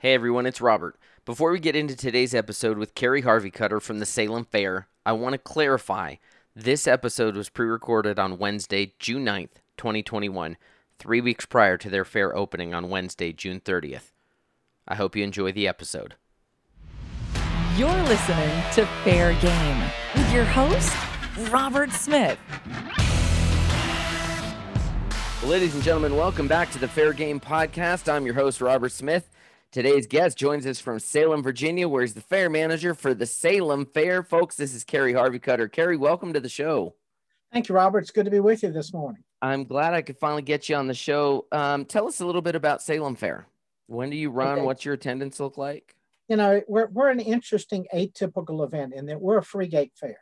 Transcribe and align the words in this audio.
Hey 0.00 0.14
everyone, 0.14 0.46
it's 0.46 0.60
Robert. 0.60 0.96
Before 1.24 1.50
we 1.50 1.58
get 1.58 1.74
into 1.74 1.96
today's 1.96 2.32
episode 2.32 2.78
with 2.78 2.94
Carey 2.94 3.20
Harveycutter 3.20 3.82
from 3.82 3.98
the 3.98 4.06
Salem 4.06 4.44
Fair, 4.44 4.86
I 5.04 5.10
want 5.10 5.32
to 5.32 5.38
clarify 5.38 6.14
this 6.54 6.86
episode 6.86 7.34
was 7.34 7.48
pre 7.48 7.66
recorded 7.66 8.16
on 8.16 8.38
Wednesday, 8.38 8.92
June 9.00 9.24
9th, 9.24 9.56
2021, 9.76 10.56
three 11.00 11.20
weeks 11.20 11.46
prior 11.46 11.76
to 11.78 11.90
their 11.90 12.04
fair 12.04 12.32
opening 12.36 12.72
on 12.72 12.90
Wednesday, 12.90 13.32
June 13.32 13.58
30th. 13.58 14.12
I 14.86 14.94
hope 14.94 15.16
you 15.16 15.24
enjoy 15.24 15.50
the 15.50 15.66
episode. 15.66 16.14
You're 17.76 17.90
listening 18.04 18.62
to 18.74 18.86
Fair 19.02 19.32
Game 19.40 19.82
with 20.14 20.32
your 20.32 20.44
host, 20.44 20.94
Robert 21.50 21.90
Smith. 21.90 22.38
Ladies 25.42 25.74
and 25.74 25.82
gentlemen, 25.82 26.14
welcome 26.14 26.46
back 26.46 26.70
to 26.70 26.78
the 26.78 26.86
Fair 26.86 27.12
Game 27.12 27.40
Podcast. 27.40 28.08
I'm 28.08 28.24
your 28.24 28.36
host, 28.36 28.60
Robert 28.60 28.92
Smith. 28.92 29.28
Today's 29.70 30.06
guest 30.06 30.38
joins 30.38 30.66
us 30.66 30.80
from 30.80 30.98
Salem, 30.98 31.42
Virginia, 31.42 31.86
where 31.86 32.00
he's 32.00 32.14
the 32.14 32.22
fair 32.22 32.48
manager 32.48 32.94
for 32.94 33.12
the 33.12 33.26
Salem 33.26 33.84
Fair. 33.84 34.22
Folks, 34.22 34.56
this 34.56 34.72
is 34.72 34.82
Kerry 34.82 35.12
Harvey 35.12 35.38
Cutter. 35.38 35.68
Carey, 35.68 35.98
welcome 35.98 36.32
to 36.32 36.40
the 36.40 36.48
show. 36.48 36.94
Thank 37.52 37.68
you, 37.68 37.74
Robert. 37.74 37.98
It's 37.98 38.10
good 38.10 38.24
to 38.24 38.30
be 38.30 38.40
with 38.40 38.62
you 38.62 38.70
this 38.72 38.94
morning. 38.94 39.22
I'm 39.42 39.64
glad 39.64 39.92
I 39.92 40.00
could 40.00 40.16
finally 40.16 40.40
get 40.40 40.70
you 40.70 40.76
on 40.76 40.86
the 40.86 40.94
show. 40.94 41.46
Um, 41.52 41.84
tell 41.84 42.08
us 42.08 42.20
a 42.20 42.26
little 42.26 42.40
bit 42.40 42.54
about 42.54 42.80
Salem 42.80 43.14
Fair. 43.14 43.46
When 43.88 44.08
do 44.08 44.16
you 44.16 44.30
run? 44.30 44.52
Okay. 44.52 44.62
What's 44.62 44.86
your 44.86 44.94
attendance 44.94 45.38
look 45.38 45.58
like? 45.58 45.94
You 46.28 46.36
know, 46.36 46.62
we're, 46.66 46.88
we're 46.88 47.10
an 47.10 47.20
interesting 47.20 47.86
atypical 47.94 48.64
event 48.64 48.94
in 48.94 49.04
that 49.06 49.20
we're 49.20 49.36
a 49.36 49.42
free 49.42 49.68
gate 49.68 49.92
fair. 49.94 50.18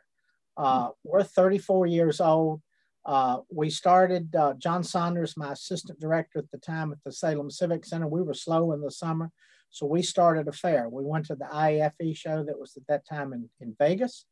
Uh, 0.57 0.89
we're 1.05 1.23
34 1.23 1.85
years 1.85 2.19
old. 2.19 2.61
Uh, 3.07 3.39
we 3.49 3.69
started, 3.69 4.35
uh, 4.35 4.53
John 4.55 4.83
Saunders, 4.83 5.37
my 5.37 5.53
assistant 5.53 5.97
director 5.97 6.39
at 6.39 6.51
the 6.51 6.57
time 6.57 6.91
at 6.91 6.97
the 7.05 7.11
Salem 7.11 7.49
Civic 7.49 7.85
Center. 7.85 8.05
We 8.05 8.21
were 8.21 8.33
slow 8.33 8.73
in 8.73 8.81
the 8.81 8.91
summer, 8.91 9.31
so 9.69 9.85
we 9.85 10.01
started 10.01 10.49
a 10.49 10.51
fair. 10.51 10.89
We 10.89 11.05
went 11.05 11.25
to 11.27 11.35
the 11.35 11.45
IAFE 11.45 12.17
show 12.17 12.43
that 12.43 12.59
was 12.59 12.75
at 12.75 12.85
that 12.87 13.07
time 13.07 13.31
in, 13.31 13.49
in 13.61 13.75
Vegas. 13.79 14.25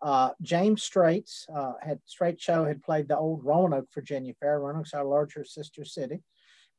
Uh, 0.00 0.30
James 0.40 0.82
Strates 0.82 1.44
uh, 1.54 1.74
had 1.82 2.00
Strates 2.06 2.40
Show 2.40 2.64
had 2.64 2.82
played 2.82 3.08
the 3.08 3.16
old 3.16 3.44
Roanoke, 3.44 3.88
Virginia 3.94 4.32
Fair. 4.40 4.58
Roanoke's 4.58 4.94
our 4.94 5.04
larger 5.04 5.44
sister 5.44 5.84
city. 5.84 6.22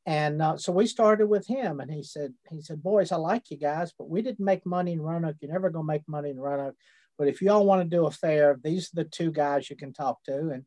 And 0.07 0.41
uh, 0.41 0.57
so 0.57 0.71
we 0.71 0.85
started 0.85 1.27
with 1.27 1.47
him, 1.47 1.79
and 1.79 1.91
he 1.91 2.03
said, 2.03 2.33
"He 2.49 2.61
said, 2.61 2.83
boys, 2.83 3.11
I 3.11 3.17
like 3.17 3.49
you 3.49 3.57
guys, 3.57 3.93
but 3.97 4.09
we 4.09 4.21
didn't 4.21 4.45
make 4.45 4.65
money 4.65 4.93
in 4.93 5.01
Roanoke. 5.01 5.37
You're 5.41 5.51
never 5.51 5.71
gonna 5.71 5.85
make 5.85 6.07
money 6.07 6.29
in 6.29 6.39
Roanoke. 6.39 6.75
But 7.17 7.27
if 7.27 7.41
y'all 7.41 7.65
want 7.65 7.81
to 7.81 7.95
do 7.95 8.05
a 8.05 8.11
fair, 8.11 8.59
these 8.63 8.87
are 8.87 9.03
the 9.03 9.05
two 9.05 9.31
guys 9.31 9.69
you 9.69 9.75
can 9.75 9.93
talk 9.93 10.23
to." 10.25 10.49
And 10.49 10.65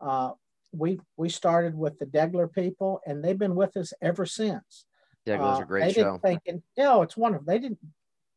uh, 0.00 0.32
we 0.72 1.00
we 1.16 1.28
started 1.28 1.74
with 1.74 1.98
the 1.98 2.06
Deggeller 2.06 2.52
people, 2.52 3.00
and 3.06 3.22
they've 3.22 3.38
been 3.38 3.54
with 3.54 3.76
us 3.76 3.92
ever 4.02 4.26
since. 4.26 4.84
Deggeller's 5.26 5.60
Uh, 5.60 5.62
a 5.62 5.66
great 5.66 5.84
they 5.84 5.92
show. 5.92 6.04
Didn't 6.04 6.22
think, 6.22 6.42
and, 6.46 6.62
no, 6.76 7.02
it's 7.02 7.16
wonderful. 7.16 7.46
They 7.46 7.58
didn't. 7.58 7.78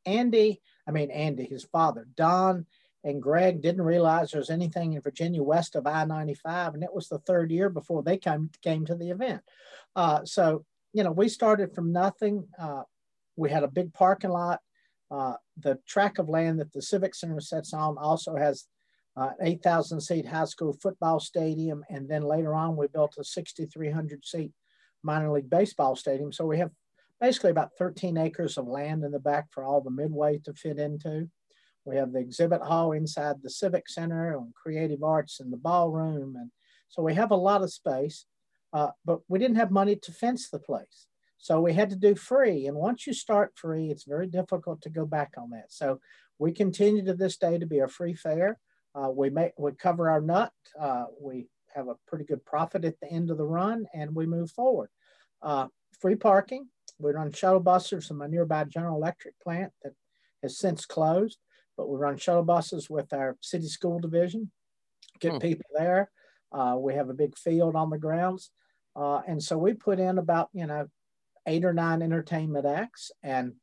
Andy, 0.05 0.61
I 0.87 0.91
mean 0.91 1.11
Andy, 1.11 1.45
his 1.45 1.63
father, 1.65 2.07
Don, 2.15 2.65
and 3.03 3.21
Greg 3.21 3.61
didn't 3.61 3.83
realize 3.83 4.31
there 4.31 4.39
was 4.39 4.49
anything 4.49 4.93
in 4.93 5.01
Virginia 5.01 5.43
west 5.43 5.75
of 5.75 5.85
I-95, 5.85 6.73
and 6.73 6.83
it 6.83 6.93
was 6.93 7.07
the 7.07 7.19
third 7.19 7.51
year 7.51 7.69
before 7.69 8.01
they 8.01 8.17
came 8.17 8.49
came 8.61 8.85
to 8.85 8.95
the 8.95 9.09
event. 9.09 9.41
Uh, 9.95 10.25
so 10.25 10.65
you 10.93 11.03
know, 11.03 11.11
we 11.11 11.29
started 11.29 11.73
from 11.73 11.91
nothing. 11.91 12.47
Uh, 12.59 12.83
we 13.35 13.49
had 13.49 13.63
a 13.63 13.67
big 13.67 13.93
parking 13.93 14.31
lot. 14.31 14.59
Uh, 15.09 15.35
the 15.57 15.77
track 15.85 16.19
of 16.19 16.29
land 16.29 16.59
that 16.59 16.71
the 16.73 16.81
Civic 16.81 17.13
Center 17.15 17.39
sits 17.39 17.73
on 17.73 17.97
also 17.97 18.35
has 18.35 18.65
uh, 19.17 19.31
8,000 19.41 19.99
seat 20.01 20.25
high 20.25 20.45
school 20.45 20.73
football 20.81 21.19
stadium, 21.19 21.83
and 21.89 22.09
then 22.09 22.23
later 22.23 22.53
on 22.53 22.77
we 22.77 22.87
built 22.87 23.15
a 23.19 23.23
6,300 23.23 24.25
seat 24.25 24.51
minor 25.03 25.31
league 25.31 25.49
baseball 25.49 25.95
stadium. 25.95 26.31
So 26.31 26.45
we 26.45 26.59
have 26.59 26.71
basically 27.19 27.51
about 27.51 27.71
13 27.77 28.17
acres 28.17 28.57
of 28.57 28.67
land 28.67 29.03
in 29.03 29.11
the 29.11 29.19
back 29.19 29.47
for 29.51 29.63
all 29.63 29.81
the 29.81 29.91
midway 29.91 30.39
to 30.39 30.53
fit 30.53 30.79
into. 30.79 31.29
We 31.85 31.95
have 31.95 32.13
the 32.13 32.19
exhibit 32.19 32.61
hall 32.61 32.91
inside 32.91 33.37
the 33.41 33.49
Civic 33.49 33.89
Center 33.89 34.37
and 34.37 34.53
creative 34.53 35.03
arts 35.03 35.39
in 35.39 35.51
the 35.51 35.57
ballroom. 35.57 36.35
And 36.35 36.51
so 36.89 37.01
we 37.01 37.15
have 37.15 37.31
a 37.31 37.35
lot 37.35 37.63
of 37.63 37.73
space, 37.73 38.25
uh, 38.73 38.89
but 39.03 39.19
we 39.27 39.39
didn't 39.39 39.57
have 39.57 39.71
money 39.71 39.95
to 39.95 40.11
fence 40.11 40.49
the 40.49 40.59
place. 40.59 41.07
So 41.37 41.59
we 41.59 41.73
had 41.73 41.89
to 41.89 41.95
do 41.95 42.13
free. 42.13 42.67
And 42.67 42.77
once 42.77 43.07
you 43.07 43.13
start 43.13 43.53
free, 43.55 43.89
it's 43.89 44.03
very 44.03 44.27
difficult 44.27 44.81
to 44.83 44.89
go 44.89 45.05
back 45.05 45.33
on 45.37 45.49
that. 45.51 45.71
So 45.71 45.99
we 46.37 46.51
continue 46.51 47.03
to 47.05 47.15
this 47.15 47.37
day 47.37 47.57
to 47.57 47.65
be 47.65 47.79
a 47.79 47.87
free 47.87 48.13
fair. 48.13 48.59
Uh, 48.93 49.09
we 49.09 49.29
make 49.29 49.53
we 49.57 49.71
cover 49.73 50.09
our 50.09 50.21
nut. 50.21 50.51
Uh, 50.79 51.05
we 51.19 51.47
have 51.73 51.87
a 51.87 51.95
pretty 52.07 52.25
good 52.25 52.43
profit 52.45 52.83
at 52.83 52.99
the 52.99 53.07
end 53.09 53.29
of 53.29 53.37
the 53.37 53.45
run, 53.45 53.85
and 53.93 54.13
we 54.13 54.25
move 54.25 54.51
forward. 54.51 54.89
Uh, 55.41 55.67
free 55.99 56.15
parking. 56.15 56.67
We 56.99 57.11
run 57.11 57.31
shuttle 57.31 57.61
buses 57.61 58.07
from 58.07 58.21
a 58.21 58.27
nearby 58.27 58.65
General 58.65 58.97
Electric 58.97 59.39
plant 59.39 59.71
that 59.83 59.93
has 60.43 60.57
since 60.57 60.85
closed, 60.85 61.39
but 61.77 61.89
we 61.89 61.97
run 61.97 62.17
shuttle 62.17 62.43
buses 62.43 62.89
with 62.89 63.11
our 63.13 63.37
city 63.41 63.67
school 63.67 63.99
division. 63.99 64.51
Get 65.19 65.33
Hmm. 65.33 65.39
people 65.39 65.65
there. 65.75 66.11
Uh, 66.51 66.75
we 66.77 66.93
have 66.95 67.09
a 67.09 67.13
big 67.13 67.37
field 67.37 67.75
on 67.75 67.89
the 67.89 67.97
grounds, 67.97 68.51
uh, 68.95 69.21
and 69.25 69.41
so 69.41 69.57
we 69.57 69.73
put 69.73 69.99
in 69.99 70.17
about 70.17 70.49
you 70.53 70.67
know 70.67 70.87
eight 71.47 71.63
or 71.63 71.73
nine 71.73 72.01
entertainment 72.01 72.65
acts 72.65 73.11
and 73.23 73.53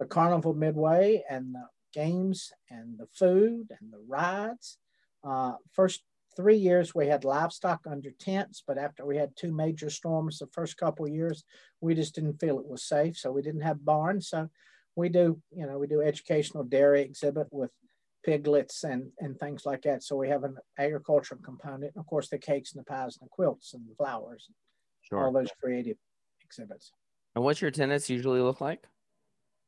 the 0.00 0.04
carnival 0.04 0.52
midway 0.52 1.22
and 1.30 1.54
the 1.54 1.64
games 1.94 2.52
and 2.70 2.98
the 2.98 3.06
food 3.14 3.68
and 3.80 3.92
the 3.92 4.02
rides. 4.06 4.78
Uh, 5.22 5.54
first 5.72 6.02
three 6.36 6.56
years 6.56 6.94
we 6.94 7.06
had 7.06 7.24
livestock 7.24 7.80
under 7.86 8.10
tents, 8.10 8.62
but 8.66 8.78
after 8.78 9.06
we 9.06 9.16
had 9.16 9.36
two 9.36 9.52
major 9.52 9.88
storms 9.88 10.38
the 10.38 10.46
first 10.52 10.76
couple 10.76 11.06
of 11.06 11.12
years, 11.12 11.44
we 11.80 11.94
just 11.94 12.14
didn't 12.14 12.40
feel 12.40 12.58
it 12.58 12.66
was 12.66 12.84
safe, 12.84 13.16
so 13.16 13.30
we 13.30 13.42
didn't 13.42 13.60
have 13.62 13.84
barns. 13.84 14.28
So 14.28 14.48
we 14.96 15.08
do, 15.08 15.40
you 15.50 15.66
know, 15.66 15.78
we 15.78 15.86
do 15.86 16.02
educational 16.02 16.64
dairy 16.64 17.02
exhibit 17.02 17.46
with 17.50 17.70
piglets 18.24 18.84
and 18.84 19.10
and 19.20 19.38
things 19.38 19.66
like 19.66 19.82
that. 19.82 20.02
So 20.02 20.16
we 20.16 20.28
have 20.28 20.44
an 20.44 20.56
agricultural 20.78 21.40
component, 21.42 21.92
and 21.94 22.00
of 22.00 22.06
course 22.06 22.28
the 22.28 22.38
cakes 22.38 22.72
and 22.72 22.80
the 22.80 22.90
pies 22.90 23.16
and 23.20 23.26
the 23.26 23.30
quilts 23.30 23.74
and 23.74 23.86
the 23.88 23.94
flowers, 23.96 24.48
all 25.24 25.32
those 25.32 25.50
creative 25.60 25.96
exhibits. 26.42 26.92
And 27.34 27.44
what's 27.44 27.60
your 27.60 27.68
attendance 27.68 28.08
usually 28.08 28.40
look 28.40 28.60
like? 28.60 28.86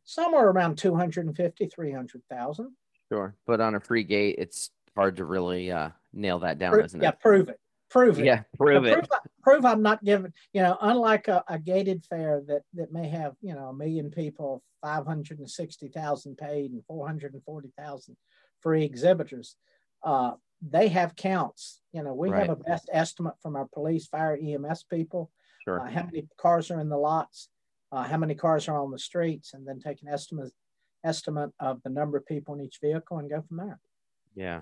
Somewhere 0.07 0.49
around 0.49 0.79
250, 0.79 1.67
300,000. 1.67 2.73
Sure. 3.13 3.35
But 3.47 3.61
on 3.61 3.75
a 3.75 3.81
free 3.81 4.05
gate, 4.05 4.37
it's 4.39 4.71
hard 4.97 5.17
to 5.17 5.25
really 5.25 5.71
uh, 5.71 5.91
nail 6.13 6.39
that 6.39 6.59
down, 6.59 6.73
Pro- 6.73 6.85
isn't 6.85 7.03
yeah, 7.03 7.11
it? 7.11 7.21
prove 7.21 7.49
it. 7.49 7.61
Prove 7.91 8.19
it. 8.19 8.25
Yeah, 8.25 8.43
prove 8.57 8.83
Now, 8.85 8.89
it. 8.91 8.95
Prove, 8.95 9.09
prove 9.43 9.65
I'm 9.65 9.83
not 9.83 10.03
giving, 10.03 10.33
you 10.53 10.63
know, 10.63 10.77
unlike 10.81 11.29
a, 11.29 11.45
a 11.49 11.59
gated 11.59 12.05
fair 12.09 12.43
that, 12.49 12.63
that 12.75 12.93
may 12.93 13.09
have, 13.09 13.35
you 13.41 13.55
know, 13.55 13.67
a 13.69 13.75
million 13.75 14.11
people, 14.11 14.63
560,000 14.83 16.37
paid 16.37 16.71
and 16.73 16.85
440,000 16.87 18.17
free 18.61 18.85
exhibitors. 18.85 19.57
Uh, 20.03 20.33
they 20.67 20.89
have 20.89 21.15
counts. 21.17 21.81
You 21.93 22.03
know, 22.03 22.15
we 22.15 22.31
Right. 22.31 22.47
have 22.47 22.59
a 22.61 22.63
best 22.63 22.89
estimate 22.93 23.35
from 23.43 23.57
our 23.57 23.67
police, 23.73 24.07
fire, 24.07 24.37
EMS 24.41 24.85
people, 24.85 25.31
Sure. 25.65 25.81
uh, 25.81 25.91
how 25.91 26.05
many 26.05 26.27
cars 26.39 26.71
are 26.71 26.81
in 26.81 26.89
the 26.89 26.97
lots, 26.99 27.49
uh, 27.93 28.05
how 28.05 28.17
many 28.17 28.35
cars 28.35 28.69
are 28.69 28.81
on 28.83 28.91
the 28.91 28.99
streets, 28.99 29.55
and 29.55 29.67
then 29.67 29.81
take 29.81 30.03
an 30.03 30.09
estimate 30.09 30.53
estimate 31.05 31.51
of 31.61 31.81
the 31.85 31.91
number 31.91 32.17
of 32.19 32.27
people 32.27 32.55
in 32.55 32.61
each 32.61 32.79
vehicle 32.83 33.19
and 33.19 33.31
go 33.31 33.41
from 33.47 33.59
there. 33.59 33.79
Yeah. 34.35 34.61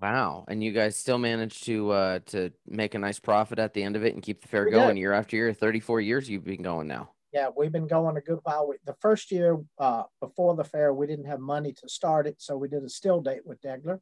Wow. 0.00 0.44
And 0.48 0.62
you 0.62 0.72
guys 0.72 0.96
still 0.96 1.18
managed 1.18 1.64
to 1.64 1.90
uh 1.90 2.18
to 2.26 2.50
make 2.66 2.94
a 2.94 2.98
nice 2.98 3.20
profit 3.20 3.58
at 3.58 3.72
the 3.72 3.82
end 3.82 3.96
of 3.96 4.04
it 4.04 4.14
and 4.14 4.22
keep 4.22 4.42
the 4.42 4.48
fair 4.48 4.64
We 4.64 4.72
going 4.72 4.96
did. 4.96 5.00
year 5.00 5.12
after 5.12 5.36
year. 5.36 5.52
34 5.52 6.00
years 6.00 6.28
you've 6.28 6.44
been 6.44 6.62
going 6.62 6.88
now. 6.88 7.10
Yeah, 7.32 7.48
we've 7.56 7.72
been 7.72 7.86
going 7.86 8.16
a 8.18 8.20
good 8.20 8.40
while. 8.42 8.68
We, 8.68 8.76
the 8.84 8.96
first 9.00 9.30
year 9.30 9.58
uh, 9.78 10.02
before 10.20 10.54
the 10.54 10.64
fair, 10.64 10.92
we 10.92 11.06
didn't 11.06 11.24
have 11.26 11.40
money 11.40 11.72
to 11.72 11.88
start 11.88 12.26
it, 12.26 12.42
so 12.42 12.58
we 12.58 12.68
did 12.68 12.82
a 12.82 12.90
still 12.90 13.22
date 13.22 13.46
with 13.46 13.62
Deggeller. 13.62 14.00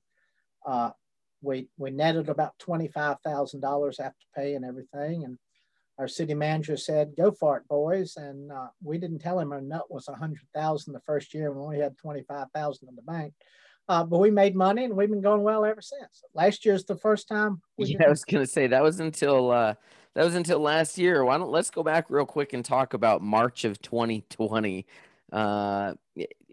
Uh, 0.66 0.90
we 1.40 1.68
we 1.76 1.90
netted 1.90 2.28
about 2.28 2.58
twenty 2.58 2.88
five 2.88 3.18
thousand 3.24 3.60
dollars 3.60 4.00
after 4.00 4.26
pay 4.34 4.54
and 4.54 4.64
everything, 4.64 5.24
and 5.24 5.38
our 6.00 6.08
city 6.08 6.32
manager 6.32 6.78
said, 6.78 7.14
"Go 7.14 7.30
for 7.30 7.58
it, 7.58 7.68
boys." 7.68 8.16
And 8.16 8.50
uh, 8.50 8.68
we 8.82 8.96
didn't 8.96 9.18
tell 9.18 9.38
him 9.38 9.52
our 9.52 9.60
nut 9.60 9.90
was 9.90 10.08
a 10.08 10.14
hundred 10.14 10.40
thousand 10.54 10.94
the 10.94 11.00
first 11.00 11.34
year, 11.34 11.48
and 11.48 11.56
we 11.56 11.62
only 11.62 11.78
had 11.78 11.96
twenty 11.98 12.22
five 12.22 12.46
thousand 12.54 12.88
in 12.88 12.96
the 12.96 13.02
bank. 13.02 13.34
Uh, 13.86 14.02
but 14.04 14.18
we 14.18 14.30
made 14.30 14.56
money, 14.56 14.84
and 14.84 14.96
we've 14.96 15.10
been 15.10 15.20
going 15.20 15.42
well 15.42 15.64
ever 15.64 15.82
since. 15.82 16.22
Last 16.34 16.64
year's 16.64 16.84
the 16.84 16.96
first 16.96 17.28
time. 17.28 17.60
We 17.76 17.86
Yeah, 17.86 18.06
I 18.06 18.08
was 18.08 18.24
gonna 18.24 18.46
say 18.46 18.66
that 18.68 18.82
was 18.82 18.98
until 18.98 19.50
uh 19.50 19.74
that 20.14 20.24
was 20.24 20.34
until 20.34 20.58
last 20.60 20.96
year. 20.96 21.22
Why 21.22 21.36
don't 21.36 21.50
let's 21.50 21.70
go 21.70 21.82
back 21.82 22.08
real 22.08 22.26
quick 22.26 22.54
and 22.54 22.64
talk 22.64 22.94
about 22.94 23.20
March 23.20 23.64
of 23.64 23.80
2020. 23.82 24.86
Uh 25.32 25.94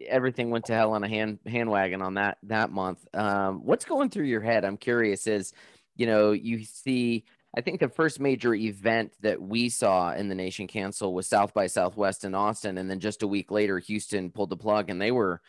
everything 0.06 0.50
went 0.50 0.66
to 0.66 0.74
hell 0.74 0.92
on 0.92 1.02
a 1.02 1.08
hand 1.08 1.38
hand 1.46 1.70
wagon 1.70 2.02
on 2.02 2.14
that 2.14 2.36
that 2.42 2.70
month. 2.70 3.06
Um 3.14 3.64
what's 3.64 3.86
going 3.86 4.10
through 4.10 4.26
your 4.26 4.42
head? 4.42 4.66
I'm 4.66 4.76
curious 4.76 5.26
is 5.26 5.54
you 5.96 6.06
know, 6.06 6.32
you 6.32 6.64
see 6.64 7.24
I 7.56 7.60
think 7.60 7.80
the 7.80 7.88
first 7.88 8.20
major 8.20 8.54
event 8.54 9.12
that 9.20 9.40
we 9.40 9.68
saw 9.68 10.12
in 10.12 10.28
the 10.28 10.34
nation 10.34 10.66
cancel 10.66 11.14
was 11.14 11.26
South 11.26 11.54
by 11.54 11.66
Southwest 11.66 12.24
in 12.24 12.34
Austin 12.34 12.78
and 12.78 12.90
then 12.90 13.00
just 13.00 13.22
a 13.22 13.28
week 13.28 13.50
later 13.50 13.78
Houston 13.78 14.30
pulled 14.30 14.50
the 14.50 14.56
plug 14.56 14.90
and 14.90 15.00
they 15.00 15.10
were 15.10 15.40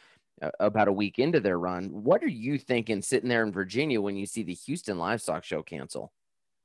uh, 0.42 0.50
about 0.60 0.88
a 0.88 0.94
week 0.94 1.20
into 1.20 1.40
their 1.40 1.60
run. 1.60 1.90
What 1.90 2.24
are 2.24 2.28
you 2.28 2.58
thinking 2.58 3.02
sitting 3.02 3.28
there 3.28 3.44
in 3.44 3.52
Virginia 3.52 4.00
when 4.00 4.16
you 4.16 4.26
see 4.26 4.44
the 4.44 4.54
Houston 4.54 4.98
Livestock 4.98 5.44
Show 5.44 5.62
cancel? 5.62 6.14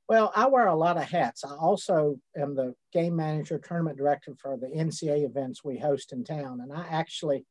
Well, 0.07 0.31
I 0.35 0.47
wear 0.47 0.67
a 0.67 0.75
lot 0.75 0.97
of 0.97 1.03
hats. 1.03 1.43
I 1.43 1.55
also 1.55 2.17
am 2.37 2.55
the 2.55 2.75
game 2.93 3.15
manager, 3.15 3.57
tournament 3.57 3.97
director 3.97 4.35
for 4.39 4.55
the 4.55 4.67
NCAA 4.67 5.25
events 5.25 5.63
we 5.63 5.79
host 5.79 6.13
in 6.13 6.23
town, 6.23 6.61
and 6.61 6.71
I 6.71 6.85
actually 6.89 7.43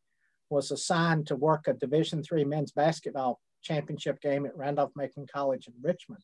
was 0.50 0.70
assigned 0.70 1.26
to 1.26 1.37
work 1.37 1.66
a 1.66 1.72
Division 1.72 2.22
three 2.22 2.44
men's 2.44 2.70
basketball 2.70 3.40
championship 3.62 4.20
game 4.20 4.46
at 4.46 4.56
Randolph-Macon 4.56 5.26
College 5.32 5.66
in 5.66 5.75
Richmond. 5.82 6.22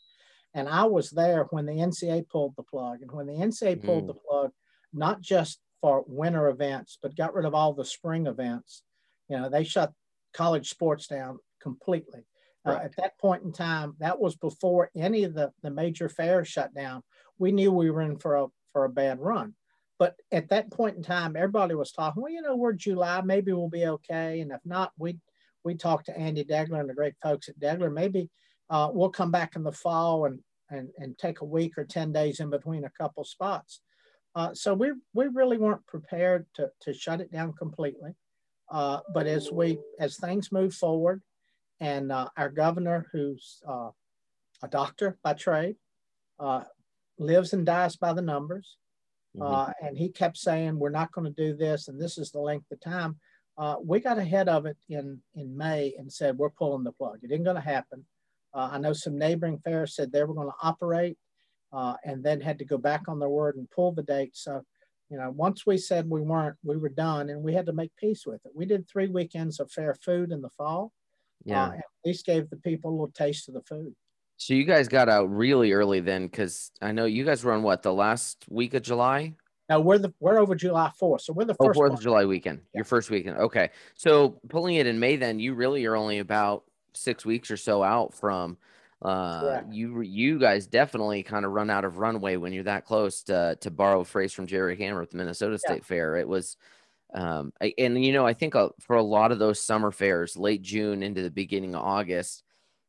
And 0.54 0.68
I 0.68 0.84
was 0.84 1.10
there 1.10 1.44
when 1.50 1.66
the 1.66 1.72
NCAA 1.72 2.28
pulled 2.28 2.54
the 2.56 2.62
plug. 2.62 3.02
And 3.02 3.10
when 3.12 3.26
the 3.26 3.34
NCAA 3.34 3.84
pulled 3.84 4.04
mm. 4.04 4.08
the 4.08 4.14
plug, 4.14 4.50
not 4.92 5.20
just 5.20 5.60
for 5.80 6.04
winter 6.06 6.48
events, 6.48 6.98
but 7.00 7.16
got 7.16 7.34
rid 7.34 7.44
of 7.44 7.54
all 7.54 7.72
the 7.72 7.84
spring 7.84 8.26
events, 8.26 8.82
you 9.28 9.38
know, 9.38 9.48
they 9.48 9.64
shut 9.64 9.92
college 10.34 10.68
sports 10.68 11.06
down 11.06 11.38
completely. 11.62 12.26
Uh, 12.66 12.72
right. 12.72 12.80
Uh, 12.80 12.84
at 12.84 12.96
that 12.96 13.18
point 13.18 13.44
in 13.44 13.52
time, 13.52 13.94
that 14.00 14.20
was 14.20 14.36
before 14.36 14.90
any 14.96 15.24
of 15.24 15.34
the, 15.34 15.52
the 15.62 15.70
major 15.70 16.08
fairs 16.08 16.48
shut 16.48 16.74
down. 16.74 17.02
We 17.38 17.52
knew 17.52 17.72
we 17.72 17.90
were 17.90 18.02
in 18.02 18.18
for 18.18 18.36
a 18.36 18.46
for 18.72 18.84
a 18.84 18.90
bad 18.90 19.20
run. 19.20 19.54
But 19.98 20.16
at 20.32 20.48
that 20.48 20.70
point 20.70 20.96
in 20.96 21.02
time, 21.02 21.36
everybody 21.36 21.74
was 21.74 21.92
talking, 21.92 22.22
well, 22.22 22.32
you 22.32 22.40
know, 22.40 22.56
we're 22.56 22.72
July, 22.72 23.20
maybe 23.20 23.52
we'll 23.52 23.68
be 23.68 23.84
okay. 23.84 24.40
And 24.40 24.50
if 24.50 24.60
not, 24.64 24.92
we 24.98 25.18
we 25.62 25.74
talked 25.74 26.06
to 26.06 26.18
Andy 26.18 26.44
Deggeller 26.44 26.80
and 26.80 26.88
the 26.88 26.94
great 26.94 27.14
folks 27.22 27.48
at 27.48 27.60
Deggeller. 27.60 27.92
Maybe 27.92 28.30
uh, 28.70 28.88
we'll 28.92 29.10
come 29.10 29.30
back 29.30 29.56
in 29.56 29.62
the 29.62 29.72
fall 29.72 30.26
and, 30.26 30.38
and, 30.70 30.88
and 30.98 31.18
take 31.18 31.40
a 31.40 31.44
week 31.44 31.76
or 31.76 31.84
10 31.84 32.12
days 32.12 32.40
in 32.40 32.50
between 32.50 32.84
a 32.84 32.90
couple 32.90 33.24
spots. 33.24 33.80
Uh, 34.34 34.54
so 34.54 34.72
we, 34.72 34.92
we 35.12 35.26
really 35.26 35.58
weren't 35.58 35.86
prepared 35.86 36.46
to, 36.54 36.70
to 36.80 36.94
shut 36.94 37.20
it 37.20 37.32
down 37.32 37.52
completely. 37.52 38.12
Uh, 38.70 39.00
but 39.12 39.26
as 39.26 39.50
we 39.50 39.78
as 39.98 40.16
things 40.16 40.52
move 40.52 40.72
forward, 40.72 41.20
and 41.80 42.12
uh, 42.12 42.28
our 42.36 42.50
governor, 42.50 43.06
who's 43.12 43.60
uh, 43.66 43.90
a 44.62 44.68
doctor 44.68 45.18
by 45.24 45.32
trade, 45.32 45.76
uh, 46.38 46.62
lives 47.18 47.52
and 47.52 47.66
dies 47.66 47.96
by 47.96 48.12
the 48.12 48.22
numbers. 48.22 48.76
Mm-hmm. 49.36 49.54
Uh, 49.54 49.72
and 49.82 49.96
he 49.96 50.08
kept 50.08 50.36
saying, 50.36 50.78
We're 50.78 50.90
not 50.90 51.12
going 51.12 51.32
to 51.32 51.42
do 51.42 51.56
this, 51.56 51.88
and 51.88 52.00
this 52.00 52.18
is 52.18 52.30
the 52.30 52.40
length 52.40 52.70
of 52.70 52.80
time. 52.80 53.16
Uh, 53.56 53.76
we 53.82 54.00
got 54.00 54.18
ahead 54.18 54.48
of 54.48 54.66
it 54.66 54.76
in, 54.88 55.20
in 55.34 55.56
May 55.56 55.94
and 55.98 56.12
said, 56.12 56.38
We're 56.38 56.50
pulling 56.50 56.84
the 56.84 56.92
plug. 56.92 57.18
It 57.22 57.32
ain't 57.32 57.44
going 57.44 57.56
to 57.56 57.62
happen. 57.62 58.04
Uh, 58.52 58.70
I 58.72 58.78
know 58.78 58.92
some 58.92 59.18
neighboring 59.18 59.58
fairs 59.58 59.94
said 59.94 60.10
they 60.10 60.24
were 60.24 60.34
going 60.34 60.48
to 60.48 60.66
operate 60.66 61.16
and 62.04 62.22
then 62.22 62.40
had 62.40 62.58
to 62.58 62.64
go 62.64 62.78
back 62.78 63.02
on 63.08 63.18
their 63.18 63.28
word 63.28 63.56
and 63.56 63.70
pull 63.70 63.92
the 63.92 64.02
date. 64.02 64.36
So, 64.36 64.62
you 65.08 65.18
know, 65.18 65.30
once 65.30 65.66
we 65.66 65.78
said 65.78 66.08
we 66.08 66.20
weren't, 66.20 66.56
we 66.64 66.76
were 66.76 66.88
done 66.88 67.30
and 67.30 67.42
we 67.42 67.54
had 67.54 67.66
to 67.66 67.72
make 67.72 67.90
peace 67.96 68.26
with 68.26 68.44
it. 68.44 68.52
We 68.54 68.66
did 68.66 68.88
three 68.88 69.08
weekends 69.08 69.60
of 69.60 69.70
fair 69.70 69.94
food 69.94 70.32
in 70.32 70.42
the 70.42 70.50
fall 70.50 70.92
yeah. 71.44 71.64
Uh, 71.64 71.72
at 71.72 71.84
least 72.04 72.26
gave 72.26 72.50
the 72.50 72.56
people 72.56 72.90
a 72.90 72.92
little 72.92 73.12
taste 73.12 73.48
of 73.48 73.54
the 73.54 73.62
food. 73.62 73.94
So 74.36 74.54
you 74.54 74.64
guys 74.64 74.88
got 74.88 75.08
out 75.08 75.30
really 75.30 75.72
early 75.72 76.00
then, 76.00 76.26
because 76.26 76.70
I 76.80 76.92
know 76.92 77.04
you 77.04 77.24
guys 77.24 77.44
run 77.44 77.62
what 77.62 77.82
the 77.82 77.92
last 77.92 78.46
week 78.48 78.74
of 78.74 78.82
July. 78.82 79.34
No, 79.68 79.80
we're 79.80 79.98
the 79.98 80.12
we're 80.18 80.38
over 80.38 80.54
July 80.54 80.90
fourth, 80.98 81.22
so 81.22 81.32
we're 81.32 81.44
the 81.44 81.56
oh, 81.60 81.66
first. 81.66 81.76
Oh, 81.76 81.80
Fourth 81.80 81.92
of 81.92 82.00
July 82.00 82.24
weekend, 82.24 82.60
yeah. 82.72 82.78
your 82.78 82.84
first 82.84 83.10
weekend. 83.10 83.36
Okay, 83.36 83.70
so 83.94 84.40
pulling 84.48 84.76
it 84.76 84.86
in 84.86 84.98
May, 84.98 85.16
then 85.16 85.38
you 85.38 85.54
really 85.54 85.84
are 85.86 85.94
only 85.94 86.18
about 86.18 86.64
six 86.94 87.24
weeks 87.24 87.50
or 87.50 87.56
so 87.56 87.82
out 87.82 88.14
from. 88.14 88.56
Uh, 89.02 89.62
you 89.70 90.02
you 90.02 90.38
guys 90.38 90.66
definitely 90.66 91.22
kind 91.22 91.46
of 91.46 91.52
run 91.52 91.70
out 91.70 91.86
of 91.86 91.96
runway 91.96 92.36
when 92.36 92.52
you're 92.52 92.64
that 92.64 92.84
close 92.84 93.22
to 93.22 93.56
to 93.60 93.70
borrow 93.70 94.00
a 94.00 94.04
phrase 94.04 94.32
from 94.32 94.46
Jerry 94.46 94.76
Hammer 94.76 95.00
at 95.00 95.10
the 95.10 95.16
Minnesota 95.16 95.58
State 95.58 95.78
yeah. 95.78 95.84
Fair. 95.84 96.16
It 96.16 96.28
was 96.28 96.58
um, 97.12 97.52
and 97.78 98.02
you 98.02 98.12
know, 98.12 98.26
I 98.26 98.34
think 98.34 98.54
uh, 98.54 98.68
for 98.80 98.96
a 98.96 99.02
lot 99.02 99.32
of 99.32 99.38
those 99.38 99.60
summer 99.60 99.90
fairs, 99.90 100.36
late 100.36 100.62
June 100.62 101.02
into 101.02 101.22
the 101.22 101.30
beginning 101.30 101.74
of 101.74 101.82
August, 101.82 102.44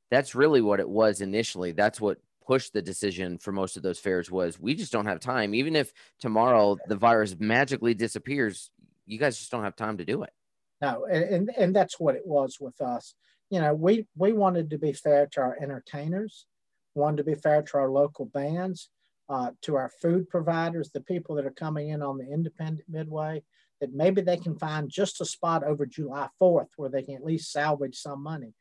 that's 0.10 0.36
really 0.36 0.62
what 0.62 0.80
it 0.80 0.90
was 0.90 1.22
initially. 1.22 1.72
That's 1.72 2.00
what 2.00 2.20
pushed 2.46 2.74
the 2.74 2.82
decision 2.82 3.38
for 3.38 3.52
most 3.52 3.78
of 3.78 3.84
those 3.84 4.00
fairs 4.00 4.30
was 4.30 4.60
we 4.60 4.76
just 4.76 4.92
don't 4.92 5.06
have 5.06 5.20
time. 5.20 5.56
Even 5.56 5.76
if 5.76 5.94
tomorrow 6.20 6.78
the 6.88 6.96
virus 6.96 7.36
magically 7.40 7.94
disappears, 7.94 8.70
you 9.06 9.18
guys 9.18 9.38
just 9.38 9.52
don't 9.52 9.64
have 9.64 9.76
time 9.76 9.98
to 9.98 10.06
do 10.06 10.24
it. 10.24 10.34
No, 10.82 11.06
and 11.06 11.50
and 11.58 11.76
that's 11.76 12.00
what 12.00 12.16
it 12.16 12.26
was 12.26 12.58
with 12.60 12.80
us. 12.82 13.14
You 13.52 13.62
know, 13.62 13.76
we 13.76 14.08
we 14.18 14.34
wanted 14.34 14.72
to 14.72 14.80
be 14.80 14.94
fair 14.94 15.28
to 15.34 15.42
our 15.42 15.58
entertainers, 15.62 16.48
wanted 16.96 17.18
to 17.18 17.24
be 17.24 17.36
fair 17.36 17.62
to 17.62 17.78
our 17.78 17.92
local 17.92 18.26
bands, 18.26 18.90
uh, 19.30 19.52
to 19.62 19.76
our 19.76 19.92
food 20.02 20.28
providers, 20.30 20.90
the 20.90 21.02
people 21.02 21.36
that 21.36 21.46
are 21.46 21.52
coming 21.52 21.90
in 21.90 22.02
on 22.02 22.18
the 22.18 22.28
independent 22.28 22.88
midway 22.90 23.44
that 23.82 23.94
maybe 23.94 24.22
they 24.22 24.38
can 24.38 24.58
find 24.58 24.90
just 24.90 25.20
a 25.22 25.26
spot 25.26 25.64
over 25.64 25.86
July 25.86 26.28
4th 26.40 26.68
where 26.78 26.90
they 26.90 27.02
can 27.02 27.16
at 27.16 27.26
least 27.26 27.52
salvage 27.52 27.96
some 27.96 28.24
money. 28.24 28.54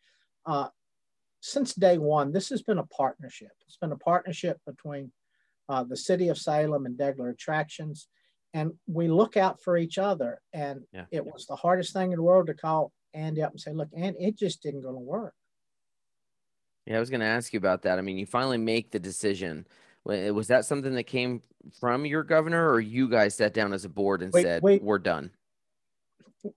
Uh, 0.46 0.68
since 1.40 1.74
day 1.74 1.98
one, 1.98 2.32
this 2.32 2.48
has 2.48 2.62
been 2.62 2.78
a 2.78 2.86
partnership. 2.86 3.50
It's 3.66 3.76
been 3.76 3.92
a 3.92 3.96
partnership 3.96 4.58
between 4.66 5.12
uh, 5.68 5.84
the 5.84 5.96
city 5.96 6.28
of 6.28 6.38
Salem 6.38 6.86
and 6.86 6.98
Deggeller 6.98 7.30
Attractions. 7.30 8.08
And 8.54 8.72
we 8.86 9.08
look 9.08 9.36
out 9.36 9.62
for 9.62 9.76
each 9.76 9.98
other. 9.98 10.40
And 10.52 10.82
yeah. 10.92 11.04
it 11.10 11.24
was 11.24 11.46
the 11.46 11.56
hardest 11.56 11.92
thing 11.92 12.12
in 12.12 12.16
the 12.16 12.22
world 12.22 12.46
to 12.48 12.54
call 12.54 12.92
Andy 13.14 13.42
up 13.42 13.52
and 13.52 13.60
say, 13.60 13.72
look, 13.72 13.88
and 13.96 14.16
it 14.18 14.36
just 14.38 14.62
didn't 14.62 14.82
going 14.82 14.94
to 14.94 15.00
work. 15.00 15.34
Yeah, 16.86 16.96
I 16.96 17.00
was 17.00 17.10
going 17.10 17.20
to 17.20 17.26
ask 17.26 17.52
you 17.52 17.58
about 17.58 17.82
that. 17.82 17.98
I 17.98 18.02
mean, 18.02 18.18
you 18.18 18.26
finally 18.26 18.58
make 18.58 18.90
the 18.90 18.98
decision 18.98 19.66
was 20.04 20.48
that 20.48 20.64
something 20.64 20.94
that 20.94 21.04
came 21.04 21.42
from 21.78 22.06
your 22.06 22.22
governor, 22.22 22.70
or 22.70 22.80
you 22.80 23.08
guys 23.08 23.34
sat 23.34 23.52
down 23.52 23.72
as 23.72 23.84
a 23.84 23.88
board 23.88 24.22
and 24.22 24.32
wait, 24.32 24.42
said, 24.42 24.62
wait. 24.62 24.82
"We're 24.82 24.98
done"? 24.98 25.30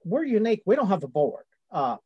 We're 0.05 0.23
unique. 0.23 0.61
We 0.65 0.75
don't 0.75 0.88
have 0.88 1.03
a 1.03 1.09
board. 1.09 1.44
Uh, 1.71 1.97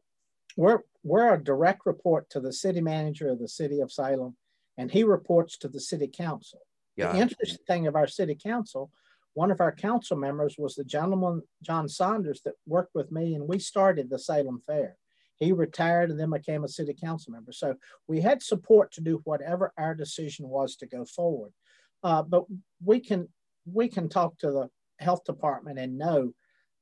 we're 0.55 0.79
we're 1.03 1.33
a 1.33 1.41
direct 1.41 1.85
report 1.85 2.29
to 2.31 2.39
the 2.39 2.51
city 2.51 2.81
manager 2.81 3.29
of 3.29 3.39
the 3.39 3.47
city 3.47 3.81
of 3.81 3.91
Salem, 3.91 4.35
and 4.77 4.91
he 4.91 5.03
reports 5.03 5.57
to 5.59 5.67
the 5.67 5.79
city 5.79 6.07
council. 6.07 6.59
Yeah. 6.95 7.11
The 7.11 7.19
interesting 7.19 7.63
thing 7.67 7.85
of 7.85 7.95
our 7.95 8.07
city 8.07 8.35
council, 8.35 8.91
one 9.37 9.51
of 9.51 9.61
our 9.61 9.71
council 9.71 10.17
members 10.17 10.55
was 10.57 10.73
the 10.73 10.83
gentleman 10.83 11.43
John 11.61 11.87
Saunders 11.87 12.41
that 12.43 12.55
worked 12.65 12.95
with 12.95 13.11
me, 13.11 13.35
and 13.35 13.47
we 13.47 13.59
started 13.59 14.09
the 14.09 14.17
Salem 14.17 14.61
Fair. 14.65 14.97
He 15.35 15.51
retired 15.51 16.09
and 16.09 16.19
then 16.19 16.31
became 16.31 16.63
a 16.63 16.67
city 16.67 16.95
council 16.99 17.33
member. 17.33 17.51
So 17.51 17.75
we 18.07 18.19
had 18.19 18.41
support 18.41 18.91
to 18.93 19.01
do 19.01 19.21
whatever 19.25 19.73
our 19.77 19.93
decision 19.93 20.49
was 20.49 20.75
to 20.77 20.87
go 20.87 21.05
forward. 21.05 21.53
Uh, 22.01 22.23
but 22.23 22.45
we 22.83 22.99
can 22.99 23.27
we 23.71 23.87
can 23.87 24.09
talk 24.09 24.39
to 24.39 24.49
the 24.49 24.69
health 24.97 25.23
department 25.23 25.77
and 25.77 25.99
know, 25.99 26.31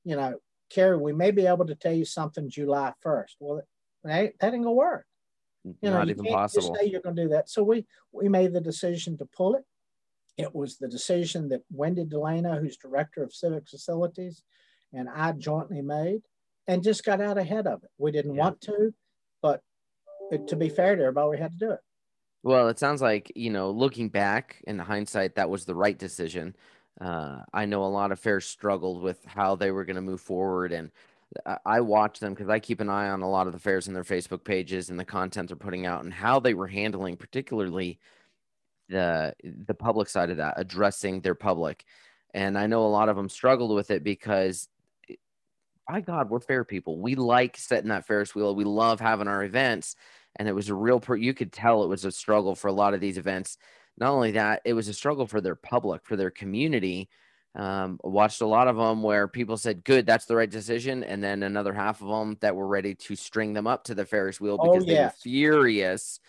you 0.06 0.16
know, 0.16 0.36
Carey, 0.70 0.98
we 0.98 1.12
may 1.12 1.32
be 1.32 1.46
able 1.48 1.66
to 1.66 1.76
tell 1.76 1.92
you 1.92 2.06
something 2.06 2.50
July 2.50 2.94
1st. 3.06 3.32
Well, 3.42 3.64
that, 4.06 4.32
that 4.40 4.54
ain't 4.54 4.64
gonna 4.64 4.72
work. 4.72 5.06
You 5.66 5.90
know, 5.90 5.98
Not 5.98 6.08
you 6.08 6.14
even 6.14 6.26
possible. 6.28 6.70
Just 6.70 6.80
say 6.80 6.90
you're 6.90 7.02
gonna 7.02 7.22
do 7.22 7.30
that. 7.30 7.50
So 7.50 7.64
we 7.64 7.86
we 8.14 8.30
made 8.30 8.54
the 8.54 8.62
decision 8.62 9.18
to 9.18 9.26
pull 9.26 9.56
it. 9.56 9.66
It 10.38 10.54
was 10.54 10.78
the 10.78 10.88
decision 10.88 11.50
that 11.50 11.62
Wendy 11.72 12.04
Delana, 12.04 12.60
who's 12.60 12.78
director 12.78 13.24
of 13.24 13.34
civic 13.34 13.68
facilities, 13.68 14.44
and 14.94 15.08
I 15.10 15.32
jointly 15.34 15.82
made 15.82 16.22
and 16.68 16.84
just 16.84 17.06
got 17.06 17.22
out 17.22 17.38
ahead 17.38 17.68
of 17.68 17.84
it. 17.84 17.90
We 17.98 18.12
didn't 18.12 18.36
yeah. 18.36 18.42
want 18.42 18.62
to, 18.62 18.94
but 19.42 19.62
it, 20.32 20.48
to 20.50 20.56
be 20.56 20.70
fair 20.70 20.96
to 20.96 21.02
everybody, 21.02 21.30
we 21.30 21.38
had 21.38 21.52
to 21.52 21.58
do 21.58 21.72
it. 21.72 21.80
Well, 22.44 22.68
it 22.70 22.78
sounds 22.80 23.02
like, 23.02 23.32
you 23.36 23.50
know, 23.50 23.72
looking 23.72 24.10
back 24.10 24.62
in 24.68 24.78
hindsight, 24.78 25.36
that 25.36 25.50
was 25.50 25.66
the 25.66 25.76
right 25.76 25.98
decision. 25.98 26.56
Uh, 27.02 27.40
I 27.54 27.66
know 27.66 27.84
a 27.84 27.88
lot 27.88 28.12
of 28.12 28.20
fairs 28.20 28.46
struggled 28.46 29.02
with 29.02 29.24
how 29.26 29.56
they 29.56 29.72
were 29.72 29.84
going 29.84 29.96
to 29.96 30.02
move 30.02 30.22
forward. 30.22 30.72
And 30.72 30.92
I 31.66 31.82
watch 31.82 32.20
them 32.20 32.34
because 32.34 32.50
I 32.50 32.60
keep 32.60 32.82
an 32.82 32.90
eye 32.90 33.10
on 33.10 33.22
a 33.22 33.30
lot 33.30 33.48
of 33.48 33.54
the 33.54 33.60
fairs 33.60 33.88
and 33.88 33.96
their 33.96 34.04
Facebook 34.04 34.44
pages 34.44 34.90
and 34.90 35.00
the 35.00 35.06
content 35.06 35.50
they're 35.50 35.58
putting 35.58 35.86
out 35.86 36.04
and 36.04 36.14
how 36.14 36.40
they 36.40 36.54
were 36.54 36.68
handling, 36.68 37.18
particularly 37.18 38.00
the 38.90 39.34
the 39.44 39.74
public 39.74 40.10
side 40.10 40.30
of 40.30 40.38
that, 40.38 40.56
addressing 40.58 41.22
their 41.22 41.36
public. 41.36 41.86
And 42.34 42.58
I 42.58 42.68
know 42.68 42.86
a 42.86 42.88
lot 42.88 43.10
of 43.10 43.16
them 43.16 43.30
struggled 43.30 43.74
with 43.74 43.92
it 43.92 44.04
because 44.04 44.68
by 45.88 46.02
God, 46.02 46.30
we're 46.30 46.40
fair 46.40 46.64
people. 46.64 47.00
We 47.00 47.16
like 47.16 47.58
setting 47.58 47.90
that 47.90 48.08
Ferris 48.08 48.34
wheel. 48.34 48.56
We 48.56 48.64
love 48.64 49.00
having 49.00 49.28
our 49.28 49.44
events. 49.44 49.96
And 50.36 50.48
it 50.48 50.54
was 50.54 50.70
a 50.70 50.76
real, 50.76 51.02
you 51.18 51.34
could 51.34 51.54
tell 51.54 51.84
it 51.84 51.90
was 51.90 52.06
a 52.06 52.12
struggle 52.12 52.56
for 52.56 52.68
a 52.68 52.74
lot 52.74 52.94
of 52.94 53.00
these 53.00 53.18
events. 53.18 53.58
Not 53.98 54.12
only 54.12 54.32
that, 54.32 54.62
it 54.66 54.74
was 54.74 54.88
a 54.88 54.94
struggle 54.94 55.28
for 55.28 55.40
their 55.40 55.56
public, 55.56 56.06
for 56.06 56.16
their 56.16 56.32
community. 56.32 57.10
Um, 57.56 58.00
watched 58.04 58.42
a 58.42 58.46
lot 58.48 58.68
of 58.68 58.76
them 58.76 59.02
where 59.02 59.30
people 59.30 59.56
said, 59.56 59.86
"Good, 59.86 60.06
that's 60.06 60.26
the 60.26 60.36
right 60.36 60.50
decision," 60.50 61.06
and 61.06 61.24
then 61.24 61.42
another 61.42 61.72
half 61.72 62.02
of 62.02 62.10
them 62.10 62.36
that 62.42 62.54
were 62.54 62.68
ready 62.68 62.96
to 62.96 63.16
string 63.16 63.54
them 63.54 63.66
up 63.66 63.86
to 63.86 63.96
the 63.96 64.06
Ferris 64.06 64.42
wheel 64.42 64.58
oh, 64.60 64.74
because 64.74 64.84
oh, 64.84 64.92
yeah. 64.92 64.98
they 64.98 65.04
were 65.06 65.14
furious. 65.22 66.20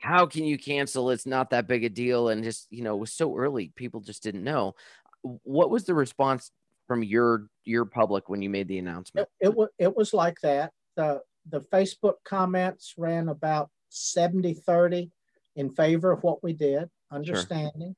How 0.00 0.26
can 0.26 0.44
you 0.44 0.58
cancel? 0.58 1.10
It's 1.10 1.26
not 1.26 1.50
that 1.50 1.66
big 1.66 1.84
a 1.84 1.88
deal, 1.88 2.28
and 2.28 2.44
just 2.44 2.66
you 2.70 2.82
know, 2.82 2.94
it 2.94 3.00
was 3.00 3.12
so 3.12 3.36
early, 3.36 3.72
people 3.74 4.00
just 4.00 4.22
didn't 4.22 4.44
know. 4.44 4.74
What 5.22 5.70
was 5.70 5.84
the 5.84 5.94
response 5.94 6.50
from 6.86 7.02
your 7.02 7.48
your 7.64 7.84
public 7.84 8.28
when 8.28 8.42
you 8.42 8.50
made 8.50 8.68
the 8.68 8.78
announcement? 8.78 9.28
It, 9.40 9.48
it 9.48 9.54
was 9.54 9.68
it 9.78 9.96
was 9.96 10.12
like 10.12 10.40
that. 10.42 10.72
The 10.96 11.22
the 11.48 11.60
Facebook 11.60 12.14
comments 12.24 12.94
ran 12.96 13.28
about 13.28 13.70
70 13.90 14.54
30 14.54 15.10
in 15.56 15.70
favor 15.70 16.10
of 16.12 16.22
what 16.22 16.42
we 16.42 16.52
did, 16.52 16.90
understanding. 17.10 17.94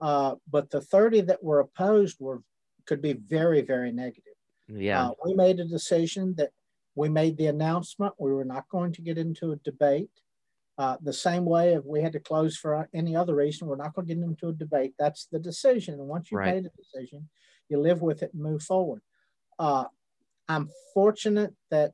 Sure. 0.00 0.08
Uh, 0.08 0.34
but 0.50 0.70
the 0.70 0.80
30 0.80 1.22
that 1.22 1.42
were 1.42 1.60
opposed 1.60 2.18
were 2.20 2.42
could 2.86 3.02
be 3.02 3.12
very, 3.12 3.62
very 3.62 3.92
negative. 3.92 4.34
Yeah. 4.68 5.08
Uh, 5.08 5.12
we 5.24 5.34
made 5.34 5.60
a 5.60 5.64
decision 5.64 6.34
that 6.36 6.50
we 6.94 7.08
made 7.08 7.36
the 7.36 7.46
announcement. 7.46 8.14
We 8.18 8.32
were 8.32 8.44
not 8.44 8.68
going 8.68 8.92
to 8.94 9.02
get 9.02 9.18
into 9.18 9.52
a 9.52 9.56
debate. 9.56 10.10
Uh, 10.78 10.96
the 11.02 11.12
same 11.12 11.44
way 11.44 11.74
if 11.74 11.84
we 11.84 12.00
had 12.00 12.12
to 12.12 12.20
close 12.20 12.56
for 12.56 12.88
any 12.94 13.16
other 13.16 13.34
reason, 13.34 13.66
we're 13.66 13.74
not 13.74 13.92
going 13.94 14.06
to 14.06 14.14
get 14.14 14.22
into 14.22 14.48
a 14.48 14.52
debate. 14.52 14.94
That's 14.96 15.26
the 15.26 15.40
decision. 15.40 15.94
And 15.94 16.06
once 16.06 16.30
you've 16.30 16.38
right. 16.38 16.54
made 16.54 16.66
a 16.66 16.76
decision, 16.76 17.28
you 17.68 17.80
live 17.80 18.00
with 18.00 18.22
it 18.22 18.32
and 18.32 18.42
move 18.42 18.62
forward. 18.62 19.02
Uh, 19.58 19.86
I'm 20.48 20.70
fortunate 20.94 21.52
that 21.72 21.92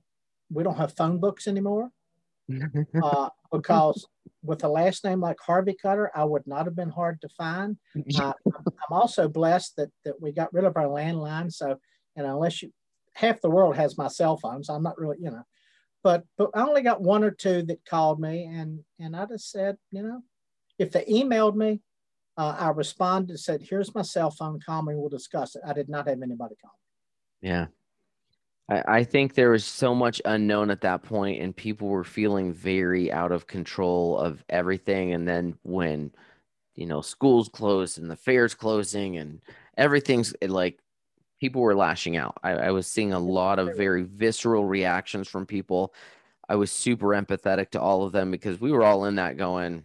we 0.53 0.63
don't 0.63 0.77
have 0.77 0.95
phone 0.95 1.19
books 1.19 1.47
anymore 1.47 1.91
uh, 3.03 3.31
because 3.51 4.07
with 4.43 4.63
a 4.65 4.69
last 4.69 5.03
name 5.03 5.21
like 5.21 5.39
Harveycutter, 5.39 6.09
I 6.15 6.25
would 6.25 6.47
not 6.47 6.67
have 6.67 6.77
been 6.77 6.91
hard 6.91 7.21
to 7.23 7.29
find. 7.31 7.79
Uh, 8.19 8.35
I'm 8.47 8.93
also 8.93 9.29
blessed 9.29 9.77
that 9.77 9.91
that 10.05 10.21
we 10.21 10.31
got 10.31 10.53
rid 10.53 10.65
of 10.65 10.77
our 10.77 10.87
landline. 10.87 11.51
So, 11.51 11.79
and 12.17 12.27
unless 12.27 12.63
you, 12.63 12.71
half 13.15 13.41
the 13.41 13.49
world 13.49 13.77
has 13.77 13.97
my 13.97 14.09
cell 14.09 14.37
phone, 14.37 14.63
so 14.63 14.75
I'm 14.75 14.83
not 14.83 14.99
really, 14.99 15.17
you 15.21 15.31
know, 15.31 15.43
but 16.05 16.25
but 16.37 16.51
I 16.55 16.63
only 16.63 16.83
got 16.83 17.01
one 17.01 17.25
or 17.25 17.33
two 17.33 17.63
that 17.63 17.85
called 17.87 18.21
me, 18.21 18.45
and 18.45 18.85
and 19.01 19.17
I 19.17 19.25
just 19.25 19.51
said, 19.51 19.77
you 19.91 20.03
know, 20.03 20.23
if 20.79 20.93
they 20.93 21.05
emailed 21.07 21.57
me, 21.57 21.81
uh, 22.37 22.55
I 22.57 22.69
responded, 22.69 23.31
and 23.31 23.41
said, 23.41 23.63
"Here's 23.63 23.95
my 23.95 24.03
cell 24.03 24.31
phone. 24.31 24.61
Call 24.61 24.83
me. 24.83 24.95
We'll 24.95 25.09
discuss 25.09 25.57
it." 25.57 25.63
I 25.67 25.73
did 25.73 25.89
not 25.89 26.07
have 26.07 26.23
anybody 26.23 26.55
call 26.63 26.73
me. 27.43 27.49
Yeah, 27.49 27.67
I, 28.69 28.99
I 28.99 29.05
think 29.05 29.35
there 29.35 29.51
was 29.51 29.65
so 29.65 29.95
much 29.95 30.21
unknown 30.27 30.71
at 30.71 30.83
that 30.83 31.03
point, 31.03 31.43
and 31.43 31.57
people 31.57 31.89
were 31.89 32.05
feeling 32.05 32.53
very 32.53 33.11
out 33.11 33.33
of 33.33 33.47
control 33.47 34.19
of 34.19 34.45
everything. 34.51 35.15
And 35.15 35.27
then 35.27 35.57
when 35.63 36.13
you 36.75 36.85
know 36.85 37.01
schools 37.01 37.49
closed 37.49 37.99
and 37.99 38.11
the 38.11 38.17
fairs 38.17 38.55
closing 38.55 39.17
and 39.17 39.41
everything's 39.79 40.35
like 40.43 40.79
people 41.41 41.63
were 41.63 41.75
lashing 41.75 42.17
out. 42.17 42.39
I, 42.43 42.53
I 42.53 42.71
was 42.71 42.87
seeing 42.87 43.13
a 43.13 43.19
lot 43.19 43.59
of 43.59 43.77
very 43.77 44.03
visceral 44.03 44.65
reactions 44.65 45.29
from 45.29 45.47
people. 45.47 45.95
I 46.49 46.57
was 46.57 46.71
super 46.71 47.09
empathetic 47.09 47.71
to 47.71 47.81
all 47.81 48.05
of 48.05 48.13
them 48.13 48.31
because 48.31 48.61
we 48.61 48.73
were 48.73 48.85
all 48.85 49.07
in 49.07 49.17
that 49.17 49.37
going, 49.37 49.85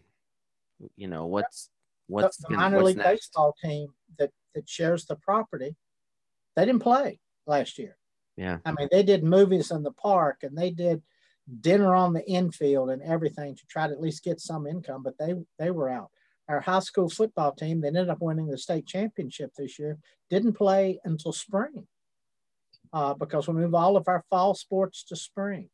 you 0.96 1.08
know, 1.08 1.26
what's 1.26 1.70
what's 2.08 2.38
the, 2.38 2.48
the 2.50 2.56
minor 2.56 2.78
what's 2.78 2.88
league 2.88 2.98
next? 2.98 3.10
baseball 3.10 3.56
team 3.64 3.88
that 4.18 4.32
that 4.56 4.68
shares 4.68 5.06
the 5.06 5.16
property, 5.16 5.76
they 6.56 6.66
didn't 6.66 6.82
play 6.82 7.20
last 7.46 7.78
year. 7.78 7.98
Yeah. 8.36 8.60
I 8.66 8.72
mean, 8.72 8.88
they 8.92 9.04
did 9.04 9.24
movies 9.24 9.72
in 9.72 9.84
the 9.84 9.92
park 9.92 10.40
and 10.44 10.58
they 10.58 10.72
did 10.72 11.02
dinner 11.62 11.96
on 11.96 12.14
the 12.14 12.26
infield 12.26 12.90
and 12.90 13.02
everything 13.02 13.56
to 13.56 13.66
try 13.68 13.88
to 13.88 13.94
at 13.94 14.02
least 14.02 14.24
get 14.24 14.40
some 14.40 14.68
income, 14.68 15.04
but 15.04 15.18
they 15.18 15.34
they 15.58 15.72
were 15.72 15.90
out. 15.90 16.12
Our 16.50 16.60
high 16.60 16.80
school 16.80 17.10
football 17.10 17.52
team 17.52 17.82
that 17.82 17.90
ended 17.90 18.10
up 18.10 18.22
winning 18.22 18.48
the 18.48 18.58
state 18.58 18.88
championship 18.88 19.52
this 19.56 19.78
year 19.78 20.00
didn't 20.32 20.54
play 20.54 21.00
until 21.06 21.32
spring 21.32 21.88
uh, 22.92 23.14
because 23.14 23.48
we 23.48 23.54
moved 23.54 23.76
all 23.76 23.96
of 23.96 24.08
our 24.08 24.26
fall 24.30 24.56
sports 24.56 25.04
to 25.06 25.16
spring. 25.16 25.70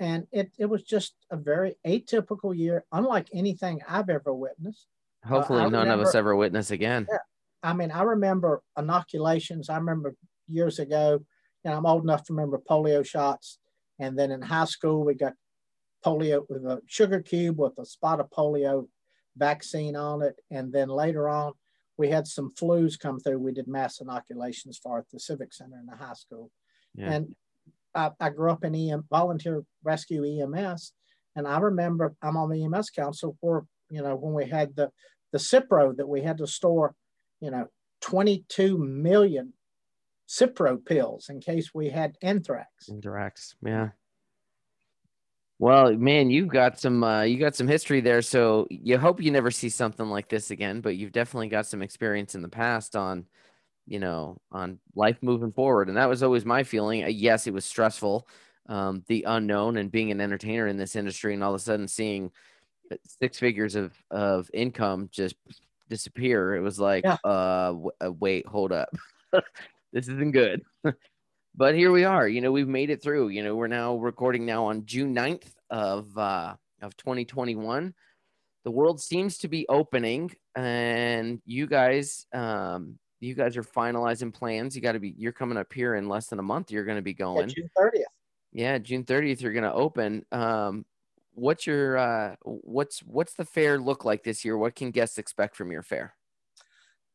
And 0.00 0.26
it, 0.32 0.50
it 0.58 0.66
was 0.66 0.82
just 0.82 1.14
a 1.30 1.36
very 1.36 1.76
atypical 1.86 2.56
year, 2.56 2.84
unlike 2.90 3.28
anything 3.32 3.82
I've 3.88 4.08
ever 4.08 4.34
witnessed. 4.34 4.86
Hopefully, 5.24 5.60
uh, 5.60 5.68
none 5.68 5.82
remember, 5.82 6.02
of 6.02 6.08
us 6.08 6.14
ever 6.14 6.34
witness 6.34 6.70
again. 6.70 7.06
Yeah, 7.08 7.18
I 7.62 7.74
mean, 7.74 7.90
I 7.90 8.02
remember 8.02 8.62
inoculations. 8.76 9.68
I 9.68 9.76
remember 9.76 10.14
years 10.48 10.78
ago, 10.78 11.20
and 11.64 11.74
I'm 11.74 11.86
old 11.86 12.02
enough 12.02 12.24
to 12.24 12.32
remember 12.32 12.58
polio 12.58 13.04
shots. 13.04 13.58
And 13.98 14.18
then 14.18 14.30
in 14.30 14.40
high 14.40 14.64
school, 14.64 15.04
we 15.04 15.14
got 15.14 15.34
polio 16.04 16.46
with 16.48 16.64
a 16.64 16.80
sugar 16.86 17.20
cube 17.20 17.58
with 17.58 17.78
a 17.78 17.84
spot 17.84 18.20
of 18.20 18.30
polio 18.30 18.88
vaccine 19.36 19.96
on 19.96 20.22
it. 20.22 20.36
And 20.50 20.72
then 20.72 20.88
later 20.88 21.28
on, 21.28 21.52
we 21.96 22.08
had 22.08 22.26
some 22.26 22.52
flus 22.58 22.98
come 22.98 23.20
through. 23.20 23.38
We 23.38 23.52
did 23.52 23.68
mass 23.68 24.00
inoculations 24.00 24.80
for 24.82 24.98
at 24.98 25.04
the 25.12 25.20
Civic 25.20 25.52
Center 25.52 25.78
in 25.78 25.86
the 25.86 25.96
high 25.96 26.14
school. 26.14 26.50
Yeah. 26.94 27.12
And 27.12 27.34
I, 27.94 28.10
I, 28.18 28.30
grew 28.30 28.50
up 28.50 28.64
in 28.64 28.74
EM, 28.74 29.04
volunteer 29.10 29.62
rescue 29.84 30.24
EMS. 30.24 30.92
And 31.36 31.46
I 31.46 31.58
remember 31.58 32.14
I'm 32.22 32.36
on 32.36 32.50
the 32.50 32.64
EMS 32.64 32.90
council 32.90 33.36
where, 33.40 33.62
you 33.90 34.02
know, 34.02 34.16
when 34.16 34.32
we 34.32 34.48
had 34.48 34.74
the, 34.76 34.90
the 35.32 35.38
Cipro 35.38 35.96
that 35.96 36.08
we 36.08 36.22
had 36.22 36.38
to 36.38 36.46
store, 36.46 36.94
you 37.40 37.50
know, 37.50 37.66
22 38.00 38.78
million 38.78 39.52
Cipro 40.28 40.84
pills 40.84 41.28
in 41.28 41.40
case 41.40 41.70
we 41.74 41.90
had 41.90 42.16
anthrax. 42.22 42.88
Anthrax, 42.88 43.56
yeah. 43.64 43.88
Well, 45.60 45.92
man, 45.94 46.30
you've 46.30 46.48
got 46.48 46.80
some 46.80 47.04
uh, 47.04 47.20
you 47.22 47.36
got 47.38 47.54
some 47.54 47.68
history 47.68 48.00
there, 48.00 48.22
so 48.22 48.66
you 48.70 48.96
hope 48.96 49.20
you 49.20 49.30
never 49.30 49.50
see 49.50 49.68
something 49.68 50.06
like 50.08 50.30
this 50.30 50.50
again. 50.50 50.80
But 50.80 50.96
you've 50.96 51.12
definitely 51.12 51.48
got 51.48 51.66
some 51.66 51.82
experience 51.82 52.34
in 52.34 52.40
the 52.40 52.48
past 52.48 52.96
on, 52.96 53.26
you 53.86 53.98
know, 54.00 54.38
on 54.52 54.78
life 54.94 55.18
moving 55.22 55.52
forward, 55.52 55.88
and 55.88 55.98
that 55.98 56.08
was 56.08 56.22
always 56.22 56.46
my 56.46 56.62
feeling. 56.64 57.04
Uh, 57.04 57.08
yes, 57.08 57.46
it 57.46 57.52
was 57.54 57.66
stressful, 57.66 58.26
um, 58.68 59.04
the 59.08 59.24
unknown, 59.28 59.76
and 59.76 59.92
being 59.92 60.10
an 60.10 60.20
entertainer 60.22 60.66
in 60.66 60.78
this 60.78 60.96
industry, 60.96 61.34
and 61.34 61.44
all 61.44 61.54
of 61.54 61.60
a 61.60 61.64
sudden 61.64 61.88
seeing 61.88 62.32
six 63.04 63.38
figures 63.38 63.74
of 63.76 63.92
of 64.10 64.50
income 64.54 65.10
just 65.12 65.36
disappear. 65.90 66.56
It 66.56 66.60
was 66.62 66.80
like, 66.80 67.04
yeah. 67.04 67.18
uh, 67.24 67.68
w- 67.72 67.90
uh, 68.04 68.12
wait, 68.12 68.46
hold 68.46 68.72
up. 68.72 68.88
this 69.92 70.08
isn't 70.08 70.32
good. 70.32 70.62
but 71.54 71.74
here 71.74 71.92
we 71.92 72.04
are. 72.04 72.28
You 72.28 72.40
know, 72.40 72.52
we've 72.52 72.68
made 72.68 72.90
it 72.90 73.02
through. 73.02 73.28
You 73.28 73.42
know, 73.42 73.54
we're 73.54 73.66
now 73.66 73.96
recording 73.96 74.46
now 74.46 74.66
on 74.66 74.86
June 74.86 75.14
9th 75.14 75.52
of 75.70 76.16
uh 76.16 76.54
of 76.82 76.96
2021. 76.96 77.94
The 78.64 78.70
world 78.70 79.00
seems 79.00 79.38
to 79.38 79.48
be 79.48 79.66
opening 79.68 80.32
and 80.54 81.40
you 81.44 81.66
guys 81.66 82.26
um 82.32 82.98
you 83.20 83.34
guys 83.34 83.56
are 83.56 83.62
finalizing 83.62 84.32
plans. 84.32 84.74
You 84.74 84.82
got 84.82 84.92
to 84.92 85.00
be 85.00 85.14
you're 85.16 85.32
coming 85.32 85.58
up 85.58 85.72
here 85.72 85.94
in 85.94 86.08
less 86.08 86.28
than 86.28 86.38
a 86.38 86.42
month. 86.42 86.70
You're 86.70 86.84
going 86.84 86.96
to 86.96 87.02
be 87.02 87.14
going. 87.14 87.48
Yeah, 87.48 87.54
June 87.54 87.70
30th. 87.78 88.02
Yeah, 88.52 88.78
June 88.78 89.04
30th 89.04 89.40
you're 89.40 89.52
going 89.52 89.64
to 89.64 89.72
open. 89.72 90.24
Um 90.32 90.84
what's 91.34 91.66
your 91.66 91.96
uh 91.96 92.36
what's 92.42 93.00
what's 93.00 93.34
the 93.34 93.44
fair 93.44 93.78
look 93.78 94.04
like 94.04 94.22
this 94.24 94.44
year? 94.44 94.56
What 94.56 94.74
can 94.74 94.90
guests 94.90 95.18
expect 95.18 95.56
from 95.56 95.70
your 95.70 95.82
fair? 95.82 96.14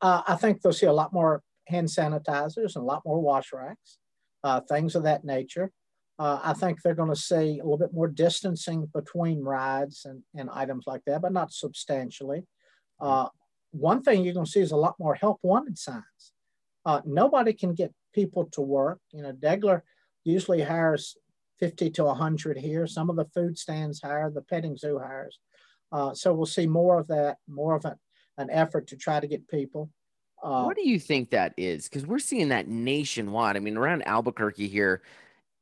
Uh, 0.01 0.22
I 0.27 0.36
think 0.36 0.62
they'll 0.62 0.74
see 0.74 0.86
a 0.86 0.94
lot 0.94 1.13
more 1.13 1.42
hand 1.68 1.88
sanitizers 1.88 2.75
and 2.75 2.84
a 2.84 2.86
lot 2.86 3.04
more 3.06 3.20
wash 3.22 3.54
racks, 3.54 3.98
uh, 4.46 4.62
things 4.62 4.96
of 4.96 5.04
that 5.04 5.25
nature. 5.25 5.72
Uh, 6.20 6.40
I 6.42 6.54
think 6.54 6.82
they're 6.82 6.94
going 6.94 7.10
to 7.10 7.16
see 7.16 7.60
a 7.60 7.64
little 7.64 7.80
bit 7.80 7.94
more 7.94 8.08
distancing 8.08 8.86
between 8.94 9.42
rides 9.42 10.06
and, 10.06 10.22
and 10.36 10.50
items 10.54 10.86
like 10.88 11.02
that, 11.08 11.24
but 11.24 11.34
not 11.34 11.52
substantially. 11.52 12.44
Uh, 13.02 13.28
one 13.72 14.04
thing 14.04 14.24
you're 14.24 14.36
going 14.36 14.46
to 14.46 14.52
see 14.52 14.62
is 14.62 14.72
a 14.72 14.78
lot 14.78 14.96
more 15.00 15.16
help 15.16 15.40
wanted 15.42 15.78
signs. 15.78 16.32
Uh, 16.86 17.02
nobody 17.06 17.54
can 17.54 17.74
get 17.74 17.92
people 18.14 18.46
to 18.52 18.62
work. 18.62 19.00
You 19.12 19.24
know, 19.24 19.34
Deggeller 19.34 19.82
usually 20.24 20.62
hires 20.62 21.18
50 21.60 21.90
to 21.90 22.04
100 22.06 22.58
here. 22.58 22.86
Some 22.86 23.10
of 23.10 23.16
the 23.16 23.25
food 23.25 23.58
stands 23.58 24.00
hire, 24.02 24.30
the 24.30 24.42
petting 24.44 24.78
zoo 24.78 25.00
hires. 25.00 25.40
Uh, 25.92 26.14
so 26.14 26.34
we'll 26.34 26.46
see 26.46 26.68
more 26.68 27.00
of 27.00 27.08
that, 27.08 27.38
more 27.48 27.75
of 27.75 27.84
an, 27.84 27.96
an 28.38 28.52
effort 28.52 28.88
to 28.88 28.96
try 28.96 29.20
to 29.20 29.28
get 29.28 29.48
people. 29.48 29.90
Uh, 30.44 30.63
what 30.63 30.75
do 30.75 30.88
you 30.88 31.00
think 31.00 31.32
that 31.32 31.54
is? 31.58 31.89
Because 31.89 32.06
we're 32.06 32.20
seeing 32.20 32.50
that 32.50 32.68
nationwide. 32.68 33.56
I 33.56 33.60
mean, 33.60 33.77
around 33.77 34.08
Albuquerque 34.08 34.68
here, 34.68 35.01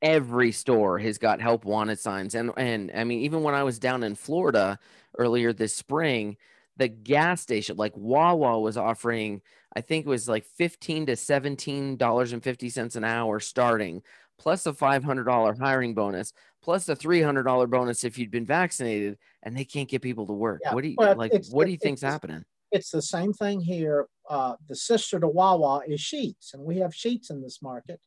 every 0.01 0.51
store 0.51 0.99
has 0.99 1.17
got 1.17 1.41
help 1.41 1.63
wanted 1.63 1.97
signs. 1.99 2.35
And 2.35 2.51
and 2.57 2.91
I 2.93 3.03
mean, 3.03 3.21
even 3.21 3.43
when 3.43 3.55
I 3.55 3.63
was 3.63 3.79
down 3.79 4.03
in 4.03 4.15
Florida 4.15 4.77
earlier 5.17 5.53
this 5.53 5.73
spring, 5.73 6.37
the 6.77 6.87
gas 6.87 7.41
station 7.41 7.77
like 7.77 7.95
Wawa 7.95 8.59
was 8.59 8.77
offering, 8.77 9.41
I 9.75 9.81
think 9.81 10.05
it 10.05 10.09
was 10.09 10.27
like 10.27 10.45
fifteen 10.45 11.05
to 11.05 11.15
seventeen 11.15 11.95
dollars 11.95 12.33
and 12.33 12.43
fifty 12.43 12.69
cents 12.69 12.95
an 12.95 13.03
hour 13.03 13.39
starting, 13.39 14.01
plus 14.37 14.65
a 14.65 14.73
five 14.73 15.03
hundred 15.03 15.23
dollar 15.23 15.55
hiring 15.57 15.93
bonus, 15.93 16.33
plus 16.61 16.89
a 16.89 16.95
three 16.95 17.21
hundred 17.21 17.43
dollar 17.43 17.67
bonus 17.67 18.03
if 18.03 18.17
you'd 18.17 18.31
been 18.31 18.45
vaccinated, 18.45 19.17
and 19.43 19.55
they 19.55 19.65
can't 19.65 19.87
get 19.87 20.01
people 20.01 20.27
to 20.27 20.33
work. 20.33 20.61
Yeah. 20.65 20.73
What 20.73 20.83
do 20.83 20.89
you 20.89 20.95
like? 20.97 21.31
What 21.51 21.65
do 21.65 21.71
you 21.71 21.77
think's 21.77 22.01
happening? 22.01 22.43
It's 22.71 22.91
the 22.91 23.01
same 23.01 23.33
thing 23.33 23.61
here. 23.61 24.07
Uh, 24.29 24.55
the 24.67 24.75
sister 24.75 25.19
to 25.19 25.27
Wawa 25.27 25.81
is 25.87 25.99
Sheetz, 25.99 26.53
and 26.53 26.63
we 26.63 26.77
have 26.77 26.91
Sheetz 26.91 27.29
in 27.29 27.41
this 27.41 27.61
market. 27.61 27.99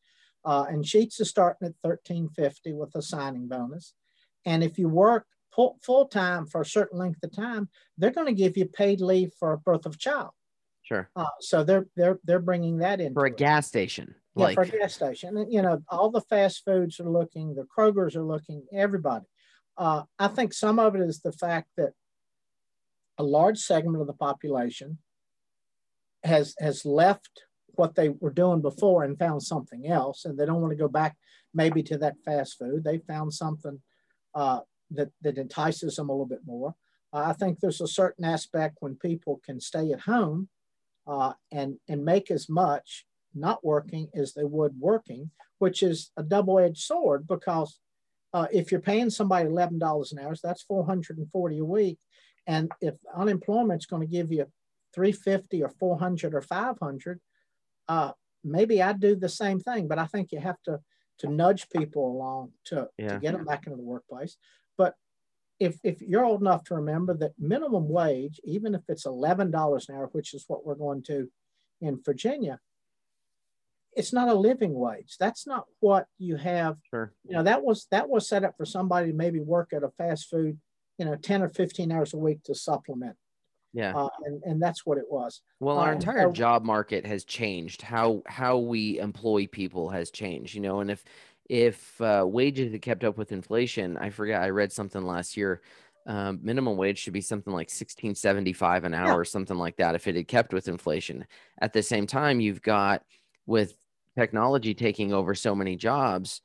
Uh, 0.45 0.65
and 0.69 0.85
Sheetz 0.85 1.21
is 1.21 1.29
starting 1.29 1.67
at 1.67 1.75
1350 1.83 2.73
with 2.73 2.95
a 2.95 3.03
signing 3.03 3.49
bonus. 3.49 3.95
And 4.45 4.63
if 4.63 4.79
you 4.79 4.89
work 4.89 5.27
full 5.83 6.07
time 6.07 6.47
for 6.47 6.61
a 6.61 6.67
certain 6.67 6.99
length 6.99 7.23
of 7.25 7.35
time, 7.35 7.69
they're 7.99 8.11
going 8.11 8.27
to 8.27 8.33
give 8.33 8.57
you 8.57 8.67
paid 8.67 9.01
leave 9.01 9.33
for 9.39 9.53
a 9.53 9.59
birth 9.59 9.87
of 9.87 9.99
child. 9.99 10.31
Sure. 10.83 11.11
Uh, 11.17 11.25
so 11.41 11.65
they're 11.65 11.87
they're 11.97 12.21
they're 12.23 12.39
bringing 12.39 12.79
that 12.79 13.01
in 13.01 13.13
for 13.13 13.27
a 13.27 13.31
it. 13.31 13.37
gas 13.37 13.67
station. 13.67 14.15
Yeah, 14.37 14.45
like... 14.45 14.55
for 14.55 14.63
a 14.63 14.69
gas 14.69 14.95
station. 14.95 15.37
And, 15.37 15.53
you 15.53 15.63
know, 15.63 15.83
all 15.89 16.11
the 16.11 16.21
fast 16.21 16.63
foods 16.65 17.01
are 17.01 17.11
looking, 17.11 17.55
the 17.55 17.67
Krogers 17.77 18.15
are 18.15 18.25
looking, 18.25 18.65
everybody. 18.73 19.25
Uh, 19.77 20.03
I 20.19 20.29
think 20.29 20.53
some 20.53 20.79
of 20.79 20.95
it 20.95 21.01
is 21.01 21.21
the 21.21 21.33
fact 21.33 21.69
that 21.77 21.93
a 23.19 23.25
large 23.25 23.59
segment 23.59 24.01
of 24.01 24.07
the 24.07 24.13
population 24.13 24.99
has 26.27 26.55
has 26.59 26.85
left 26.85 27.31
what 27.75 27.95
they 27.95 28.09
were 28.09 28.31
doing 28.31 28.63
before 28.63 29.05
and 29.05 29.19
found 29.19 29.43
something 29.43 29.87
else, 29.87 30.25
and 30.25 30.39
they 30.39 30.47
don't 30.47 30.61
want 30.61 30.73
to 30.73 30.77
go 30.77 30.89
back 30.89 31.17
maybe 31.55 31.83
to 31.83 31.99
that 31.99 32.17
fast 32.25 32.59
food. 32.59 32.85
They 32.85 32.99
found 32.99 33.33
something 33.33 33.81
uh, 34.35 34.61
that 34.91 35.11
that 35.23 35.39
entices 35.39 35.97
them 35.97 36.09
a 36.09 36.13
little 36.13 36.27
bit 36.27 36.43
more. 36.47 36.75
Uh, 37.13 37.25
I 37.27 37.33
think 37.33 37.61
there's 37.61 37.81
a 37.81 37.89
certain 37.89 38.25
aspect 38.25 38.79
when 38.81 38.97
people 38.97 39.41
can 39.45 39.61
stay 39.61 39.93
at 39.93 40.01
home 40.01 40.49
uh, 41.07 41.33
and 41.53 41.77
and 41.89 42.05
make 42.05 42.31
as 42.31 42.49
much 42.49 43.07
not 43.35 43.65
working 43.65 44.09
as 44.15 44.33
they 44.33 44.45
would 44.45 44.79
working, 44.81 45.31
which 45.59 45.83
is 45.83 46.11
a 46.17 46.23
double-edged 46.23 46.79
sword 46.79 47.27
because 47.27 47.79
uh, 48.33 48.47
if 48.53 48.71
you're 48.71 48.81
paying 48.81 49.11
somebody 49.11 49.49
eleven 49.49 49.79
dollars 49.79 50.13
an 50.13 50.19
hour, 50.19 50.35
so 50.35 50.47
that's 50.49 50.63
four 50.63 50.85
hundred 50.85 51.19
and 51.19 51.31
forty 51.31 51.59
a 51.59 51.65
week, 51.65 51.99
and 52.47 52.71
if 52.81 52.95
unemployment's 53.15 53.87
going 53.87 54.03
to 54.03 54.09
give 54.09 54.33
you 54.33 54.47
three 54.97 55.13
fifty 55.13 55.63
or 55.63 55.69
four 55.69 55.99
hundred 55.99 56.35
or 56.35 56.41
five 56.43 56.77
hundred, 56.83 57.21
uh, 57.87 58.13
maybe 58.43 58.83
I'd 58.83 58.99
do 58.99 59.15
the 59.15 59.29
same 59.29 59.61
thing. 59.61 59.87
But 59.87 59.99
I 60.01 60.07
think 60.07 60.33
you 60.33 60.41
have 60.41 60.61
to 60.65 60.81
to 61.19 61.31
nudge 61.31 61.69
people 61.71 62.11
along 62.11 62.53
to, 62.67 62.89
Yeah. 62.99 63.15
to 63.15 63.19
get 63.21 63.33
them 63.33 63.45
back 63.45 63.67
into 63.67 63.77
the 63.77 63.83
workplace. 63.83 64.37
But 64.77 64.95
if 65.61 65.79
if 65.85 66.03
you're 66.03 66.25
old 66.25 66.41
enough 66.41 66.65
to 66.65 66.75
remember 66.75 67.15
that 67.19 67.33
minimum 67.39 67.89
wage, 67.89 68.41
even 68.45 68.75
if 68.75 68.83
it's 68.89 69.07
eleven 69.07 69.51
dollars 69.51 69.89
an 69.89 69.97
hour, 69.97 70.09
which 70.13 70.35
is 70.35 70.45
what 70.49 70.67
we're 70.67 70.75
going 70.87 71.03
to 71.05 71.31
in 71.81 72.01
Virginia, 72.03 72.59
it's 73.93 74.13
not 74.13 74.29
a 74.29 74.35
living 74.35 74.75
wage. 74.75 75.17
That's 75.21 75.47
not 75.47 75.65
what 75.81 76.07
you 76.19 76.37
have. 76.37 76.77
Sure. 76.91 77.13
You 77.25 77.37
know, 77.37 77.43
that 77.43 77.63
was 77.63 77.87
that 77.91 78.09
was 78.09 78.29
set 78.29 78.45
up 78.45 78.57
for 78.57 78.65
somebody 78.67 79.11
to 79.11 79.17
maybe 79.17 79.41
work 79.41 79.73
at 79.75 79.83
a 79.83 79.91
fast 79.91 80.29
food, 80.31 80.59
you 80.99 81.05
know, 81.05 81.17
10 81.17 81.43
or 81.43 81.49
15 81.49 81.93
hours 81.93 82.13
a 82.15 82.19
week 82.19 82.43
to 82.45 82.55
supplement. 82.55 83.17
Yeah. 83.77 83.95
Uh, 83.95 84.09
and, 84.25 84.43
and 84.45 84.63
that's 84.63 84.87
what 84.87 84.97
it 84.97 85.05
was. 85.11 85.43
Well, 85.61 85.77
our 85.77 85.93
and 85.93 86.01
entire 86.03 86.29
so- 86.29 86.33
job 86.33 86.65
market 86.65 87.05
has 87.05 87.27
changed. 87.27 87.83
How 87.83 88.23
how 88.27 88.57
we 88.57 88.99
employ 88.99 89.47
people 89.47 89.91
has 89.91 90.11
changed. 90.11 90.55
You 90.55 90.63
know, 90.63 90.81
and 90.81 90.91
if 90.91 91.05
if 91.51 92.01
uh, 92.01 92.25
wages 92.27 92.73
had 92.73 92.81
kept 92.81 93.05
up 93.05 93.19
with 93.19 93.33
inflation, 93.33 93.99
I 93.99 94.09
forget. 94.09 94.41
I 94.41 94.49
read 94.49 94.73
something 94.73 95.05
last 95.05 95.37
year. 95.37 95.61
Um, 96.07 96.39
minimum 96.43 96.79
wage 96.79 96.99
should 97.01 97.13
be 97.13 97.21
something 97.21 97.53
like 97.53 97.69
sixteen 97.69 98.15
seventy 98.15 98.55
five 98.55 98.85
an 98.85 98.95
hour, 98.95 99.21
or 99.21 99.27
something 99.27 99.59
like 99.59 99.77
that. 99.77 99.95
If 99.95 100.07
it 100.07 100.17
had 100.17 100.27
kept 100.27 100.55
with 100.55 100.69
inflation. 100.69 101.27
At 101.61 101.75
the 101.75 101.83
same 101.83 102.07
time, 102.07 102.41
you've 102.41 102.63
got 102.63 103.03
with 103.45 103.77
technology 104.17 104.73
taking 104.73 105.13
over 105.13 105.35
so 105.35 105.55
many 105.55 105.77
jobs. 105.77 106.41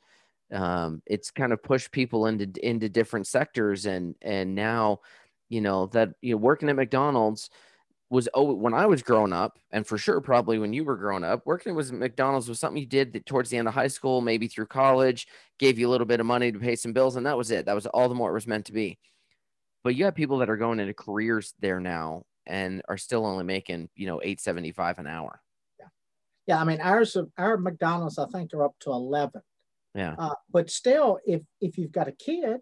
Um, 0.51 1.01
it's 1.05 1.31
kind 1.31 1.53
of 1.53 1.63
pushed 1.63 1.93
people 1.93 2.25
into 2.25 2.51
into 2.61 2.89
different 2.89 3.25
sectors, 3.25 3.85
and 3.85 4.15
and 4.21 4.53
now, 4.53 5.00
you 5.51 5.60
know 5.60 5.88
that 5.88 6.13
you 6.22 6.31
know 6.31 6.38
working 6.38 6.70
at 6.70 6.75
McDonald's 6.77 7.50
was 8.10 8.27
oh 8.34 8.53
when 8.53 8.74
I 8.74 8.86
was 8.86 9.03
growing 9.03 9.34
up, 9.34 9.60
and 9.72 9.86
for 9.86 9.98
sure 9.98 10.22
probably 10.22 10.58
when 10.58 10.72
you 10.74 10.86
were 10.86 10.96
growing 10.96 11.25
up, 11.25 11.46
working 11.46 11.75
was 11.75 11.91
McDonald's 11.91 12.48
was 12.48 12.60
something 12.60 12.81
you 12.81 12.88
did 12.88 13.13
that 13.13 13.25
towards 13.25 13.50
the 13.50 13.58
end 13.58 13.67
of 13.67 13.74
high 13.74 13.88
school, 13.88 14.22
maybe 14.22 14.48
through 14.48 14.67
college, 14.67 15.27
gave 15.60 15.77
you 15.77 15.88
a 15.88 15.91
little 15.91 16.08
bit 16.08 16.22
of 16.22 16.25
money 16.25 16.51
to 16.51 16.60
pay 16.60 16.75
some 16.75 16.93
bills, 16.93 17.17
and 17.17 17.25
that 17.25 17.38
was 17.38 17.51
it. 17.51 17.65
That 17.65 17.75
was 17.75 17.86
all 17.86 18.08
the 18.08 18.15
more 18.15 18.29
it 18.29 18.34
was 18.34 18.48
meant 18.48 18.65
to 18.67 18.74
be. 18.74 18.98
But 19.84 19.96
you 19.96 20.05
have 20.05 20.15
people 20.15 20.38
that 20.38 20.50
are 20.50 20.58
going 20.58 20.79
into 20.79 20.93
careers 20.93 21.53
there 21.60 21.81
now 21.81 22.24
and 22.46 22.81
are 22.88 22.98
still 22.98 23.25
only 23.25 23.43
making 23.43 23.89
you 23.96 24.08
know 24.08 24.22
eight 24.24 24.39
seventy 24.39 24.72
five 24.72 25.00
an 25.00 25.08
hour. 25.08 25.41
Yeah, 25.79 25.88
Yeah. 26.48 26.62
I 26.62 26.63
mean, 26.63 26.79
ours, 26.79 27.17
our 27.38 27.58
McDonald's, 27.58 28.17
I 28.17 28.27
think, 28.27 28.53
are 28.53 28.63
up 28.63 28.75
to 28.81 28.91
11. 28.91 29.41
Yeah, 29.96 30.15
Uh, 30.17 30.36
but 30.50 30.70
still, 30.70 31.20
if 31.25 31.41
if 31.60 31.77
you've 31.77 31.91
got 31.91 32.08
a 32.08 32.13
kid, 32.13 32.62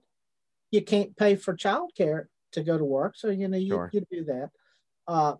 you 0.72 0.82
can't 0.82 1.16
pay 1.16 1.36
for 1.36 1.56
childcare 1.56 2.26
to 2.52 2.64
go 2.64 2.78
to 2.78 2.86
work. 2.86 3.16
So 3.16 3.30
you 3.30 3.48
know 3.48 3.58
you, 3.58 3.70
Sure. 3.70 3.90
you 3.94 4.06
do 4.12 4.24
that. 4.26 4.50
Uh, 5.08 5.36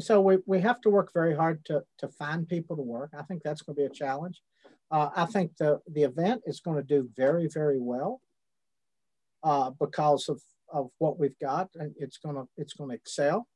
so 0.00 0.20
we, 0.20 0.38
we 0.46 0.60
have 0.60 0.80
to 0.82 0.90
work 0.90 1.12
very 1.12 1.34
hard 1.34 1.64
to 1.66 1.82
to 1.98 2.08
find 2.08 2.48
people 2.48 2.76
to 2.76 2.82
work. 2.82 3.10
I 3.16 3.22
think 3.22 3.42
that's 3.42 3.62
going 3.62 3.76
to 3.76 3.82
be 3.82 3.86
a 3.86 3.90
challenge. 3.90 4.40
Uh, 4.90 5.10
I 5.14 5.26
think 5.26 5.56
the 5.56 5.80
the 5.88 6.02
event 6.02 6.42
is 6.46 6.60
going 6.60 6.76
to 6.76 6.82
do 6.82 7.08
very 7.16 7.48
very 7.48 7.80
well 7.80 8.20
uh, 9.42 9.70
because 9.70 10.28
of 10.28 10.40
of 10.72 10.90
what 10.98 11.18
we've 11.18 11.38
got, 11.38 11.70
and 11.76 11.94
it's 11.98 12.18
gonna 12.18 12.44
it's 12.56 12.72
going 12.72 12.90
to 12.90 12.96
excel. 12.96 13.46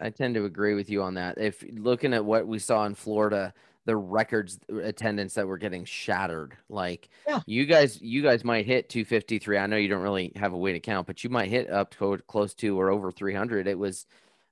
I 0.00 0.10
tend 0.10 0.34
to 0.34 0.44
agree 0.44 0.74
with 0.74 0.90
you 0.90 1.02
on 1.02 1.14
that. 1.14 1.38
If 1.38 1.64
looking 1.72 2.12
at 2.12 2.24
what 2.24 2.46
we 2.46 2.58
saw 2.58 2.84
in 2.84 2.94
Florida, 2.94 3.54
the 3.86 3.96
records 3.96 4.58
attendance 4.82 5.34
that 5.34 5.46
were 5.46 5.56
getting 5.58 5.84
shattered, 5.84 6.56
like 6.68 7.08
Yeah. 7.26 7.40
you 7.46 7.64
guys, 7.66 8.00
you 8.02 8.20
guys 8.20 8.44
might 8.44 8.66
hit 8.66 8.88
253. 8.90 9.56
I 9.56 9.66
know 9.66 9.76
you 9.76 9.88
don't 9.88 10.02
really 10.02 10.32
have 10.36 10.52
a 10.52 10.58
way 10.58 10.72
to 10.72 10.80
count, 10.80 11.06
but 11.06 11.24
you 11.24 11.30
might 11.30 11.48
hit 11.48 11.70
up 11.70 11.90
to 11.92 12.18
close 12.26 12.52
to 12.56 12.78
or 12.78 12.90
over 12.90 13.10
300. 13.10 13.66
It 13.66 13.78
was, 13.78 14.06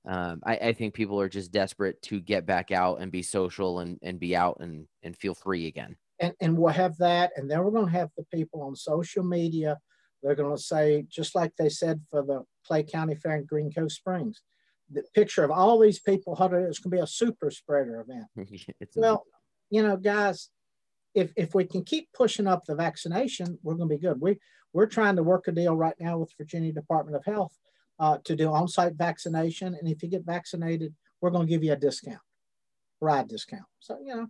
um, 0.05 0.41
I, 0.43 0.55
I 0.57 0.73
think 0.73 0.93
people 0.93 1.19
are 1.19 1.29
just 1.29 1.51
desperate 1.51 2.01
to 2.03 2.19
get 2.19 2.45
back 2.45 2.71
out 2.71 3.01
and 3.01 3.11
be 3.11 3.21
social 3.21 3.79
and, 3.79 3.99
and 4.01 4.19
be 4.19 4.35
out 4.35 4.57
and, 4.61 4.87
and 5.03 5.15
feel 5.15 5.35
free 5.35 5.67
again. 5.67 5.95
and, 6.19 6.33
and 6.39 6.57
we'll 6.57 6.73
have 6.73 6.97
that. 6.97 7.31
And 7.35 7.51
then 7.51 7.63
we're 7.63 7.71
going 7.71 7.87
to 7.87 7.91
have 7.91 8.09
the 8.17 8.25
people 8.33 8.61
on 8.61 8.75
social 8.75 9.23
media. 9.23 9.77
They're 10.23 10.35
going 10.35 10.55
to 10.55 10.61
say, 10.61 11.05
just 11.09 11.35
like 11.35 11.51
they 11.57 11.69
said 11.69 12.01
for 12.09 12.23
the 12.23 12.43
Clay 12.65 12.83
County 12.83 13.15
Fair 13.15 13.35
in 13.35 13.45
Green 13.45 13.71
Cove 13.71 13.91
Springs, 13.91 14.41
the 14.91 15.03
picture 15.15 15.43
of 15.43 15.49
all 15.51 15.79
these 15.79 15.99
people 15.99 16.35
huddled, 16.35 16.63
it's 16.67 16.77
going 16.79 16.91
to 16.91 16.97
be 16.97 17.01
a 17.03 17.07
super 17.07 17.49
spreader 17.51 17.99
event. 18.01 18.25
Well, 18.95 19.25
you 19.69 19.83
know, 19.83 19.97
guys, 19.97 20.49
if, 21.13 21.31
if 21.35 21.55
we 21.55 21.65
can 21.65 21.83
keep 21.83 22.09
pushing 22.13 22.47
up 22.47 22.65
the 22.65 22.75
vaccination, 22.75 23.57
we're 23.63 23.75
going 23.75 23.89
to 23.89 23.95
be 23.95 24.01
good. 24.01 24.19
We, 24.19 24.37
we're 24.73 24.85
trying 24.85 25.15
to 25.15 25.23
work 25.23 25.47
a 25.47 25.51
deal 25.51 25.75
right 25.75 25.95
now 25.99 26.17
with 26.17 26.33
Virginia 26.37 26.73
Department 26.73 27.15
of 27.15 27.25
Health 27.25 27.57
uh, 27.99 28.17
to 28.25 28.35
do 28.35 28.51
on-site 28.51 28.95
vaccination. 28.95 29.73
And 29.73 29.87
if 29.87 30.03
you 30.03 30.09
get 30.09 30.25
vaccinated, 30.25 30.93
we're 31.21 31.29
going 31.29 31.47
to 31.47 31.51
give 31.51 31.63
you 31.63 31.71
a 31.71 31.77
discount, 31.77 32.19
ride 32.99 33.27
discount. 33.27 33.63
So, 33.79 33.97
you 34.03 34.15
know, 34.15 34.27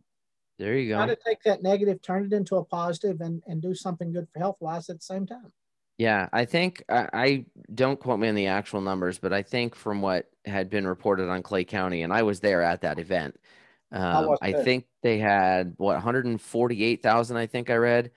there 0.57 0.77
you 0.77 0.89
go. 0.89 1.05
to 1.05 1.17
take 1.25 1.41
that 1.43 1.63
negative, 1.63 2.01
turn 2.01 2.25
it 2.25 2.33
into 2.33 2.55
a 2.55 2.63
positive, 2.63 3.19
and 3.19 3.43
and 3.45 3.61
do 3.61 3.75
something 3.75 4.13
good 4.13 4.27
for 4.31 4.39
health 4.39 4.57
wise 4.61 4.89
at 4.89 4.97
the 4.97 5.03
same 5.03 5.25
time. 5.25 5.51
Yeah, 5.97 6.29
I 6.31 6.45
think 6.45 6.83
I, 6.89 7.09
I 7.13 7.45
don't 7.73 7.99
quote 7.99 8.19
me 8.19 8.27
on 8.27 8.35
the 8.35 8.47
actual 8.47 8.81
numbers, 8.81 9.17
but 9.17 9.33
I 9.33 9.41
think 9.41 9.75
from 9.75 10.01
what 10.01 10.29
had 10.45 10.69
been 10.69 10.87
reported 10.87 11.29
on 11.29 11.41
Clay 11.41 11.63
County, 11.63 12.03
and 12.03 12.13
I 12.13 12.23
was 12.23 12.39
there 12.39 12.61
at 12.61 12.81
that 12.81 12.99
event, 12.99 13.37
um, 13.95 14.37
I 14.41 14.51
think 14.51 14.85
they 15.01 15.17
had 15.17 15.73
what 15.77 15.93
148,000, 15.93 17.37
I 17.37 17.47
think 17.47 17.69
I 17.69 17.75
read. 17.75 18.11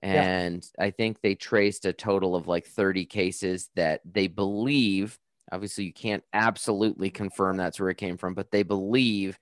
And 0.00 0.66
I 0.78 0.90
think 0.90 1.20
they 1.20 1.34
traced 1.34 1.86
a 1.86 1.92
total 1.92 2.36
of 2.36 2.46
like 2.46 2.66
30 2.66 3.06
cases 3.06 3.70
that 3.74 4.02
they 4.04 4.26
believe, 4.26 5.18
obviously, 5.50 5.84
you 5.84 5.94
can't 5.94 6.22
absolutely 6.34 7.10
confirm 7.10 7.56
that's 7.56 7.80
where 7.80 7.88
it 7.88 7.96
came 7.96 8.18
from, 8.18 8.34
but 8.34 8.50
they 8.50 8.62
believe 8.62 9.38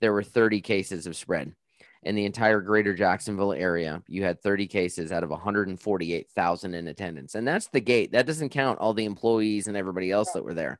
there 0.00 0.12
were 0.12 0.22
30 0.22 0.60
cases 0.60 1.06
of 1.06 1.16
spread 1.16 1.54
in 2.02 2.14
the 2.14 2.26
entire 2.26 2.60
greater 2.60 2.94
Jacksonville 2.94 3.52
area. 3.52 4.02
You 4.06 4.22
had 4.22 4.42
30 4.42 4.66
cases 4.66 5.12
out 5.12 5.24
of 5.24 5.30
148,000 5.30 6.74
in 6.74 6.88
attendance. 6.88 7.34
And 7.34 7.48
that's 7.48 7.68
the 7.68 7.80
gate. 7.80 8.12
That 8.12 8.26
doesn't 8.26 8.50
count 8.50 8.80
all 8.80 8.92
the 8.92 9.06
employees 9.06 9.66
and 9.66 9.76
everybody 9.76 10.10
else 10.10 10.32
that 10.32 10.44
were 10.44 10.54
there. 10.54 10.78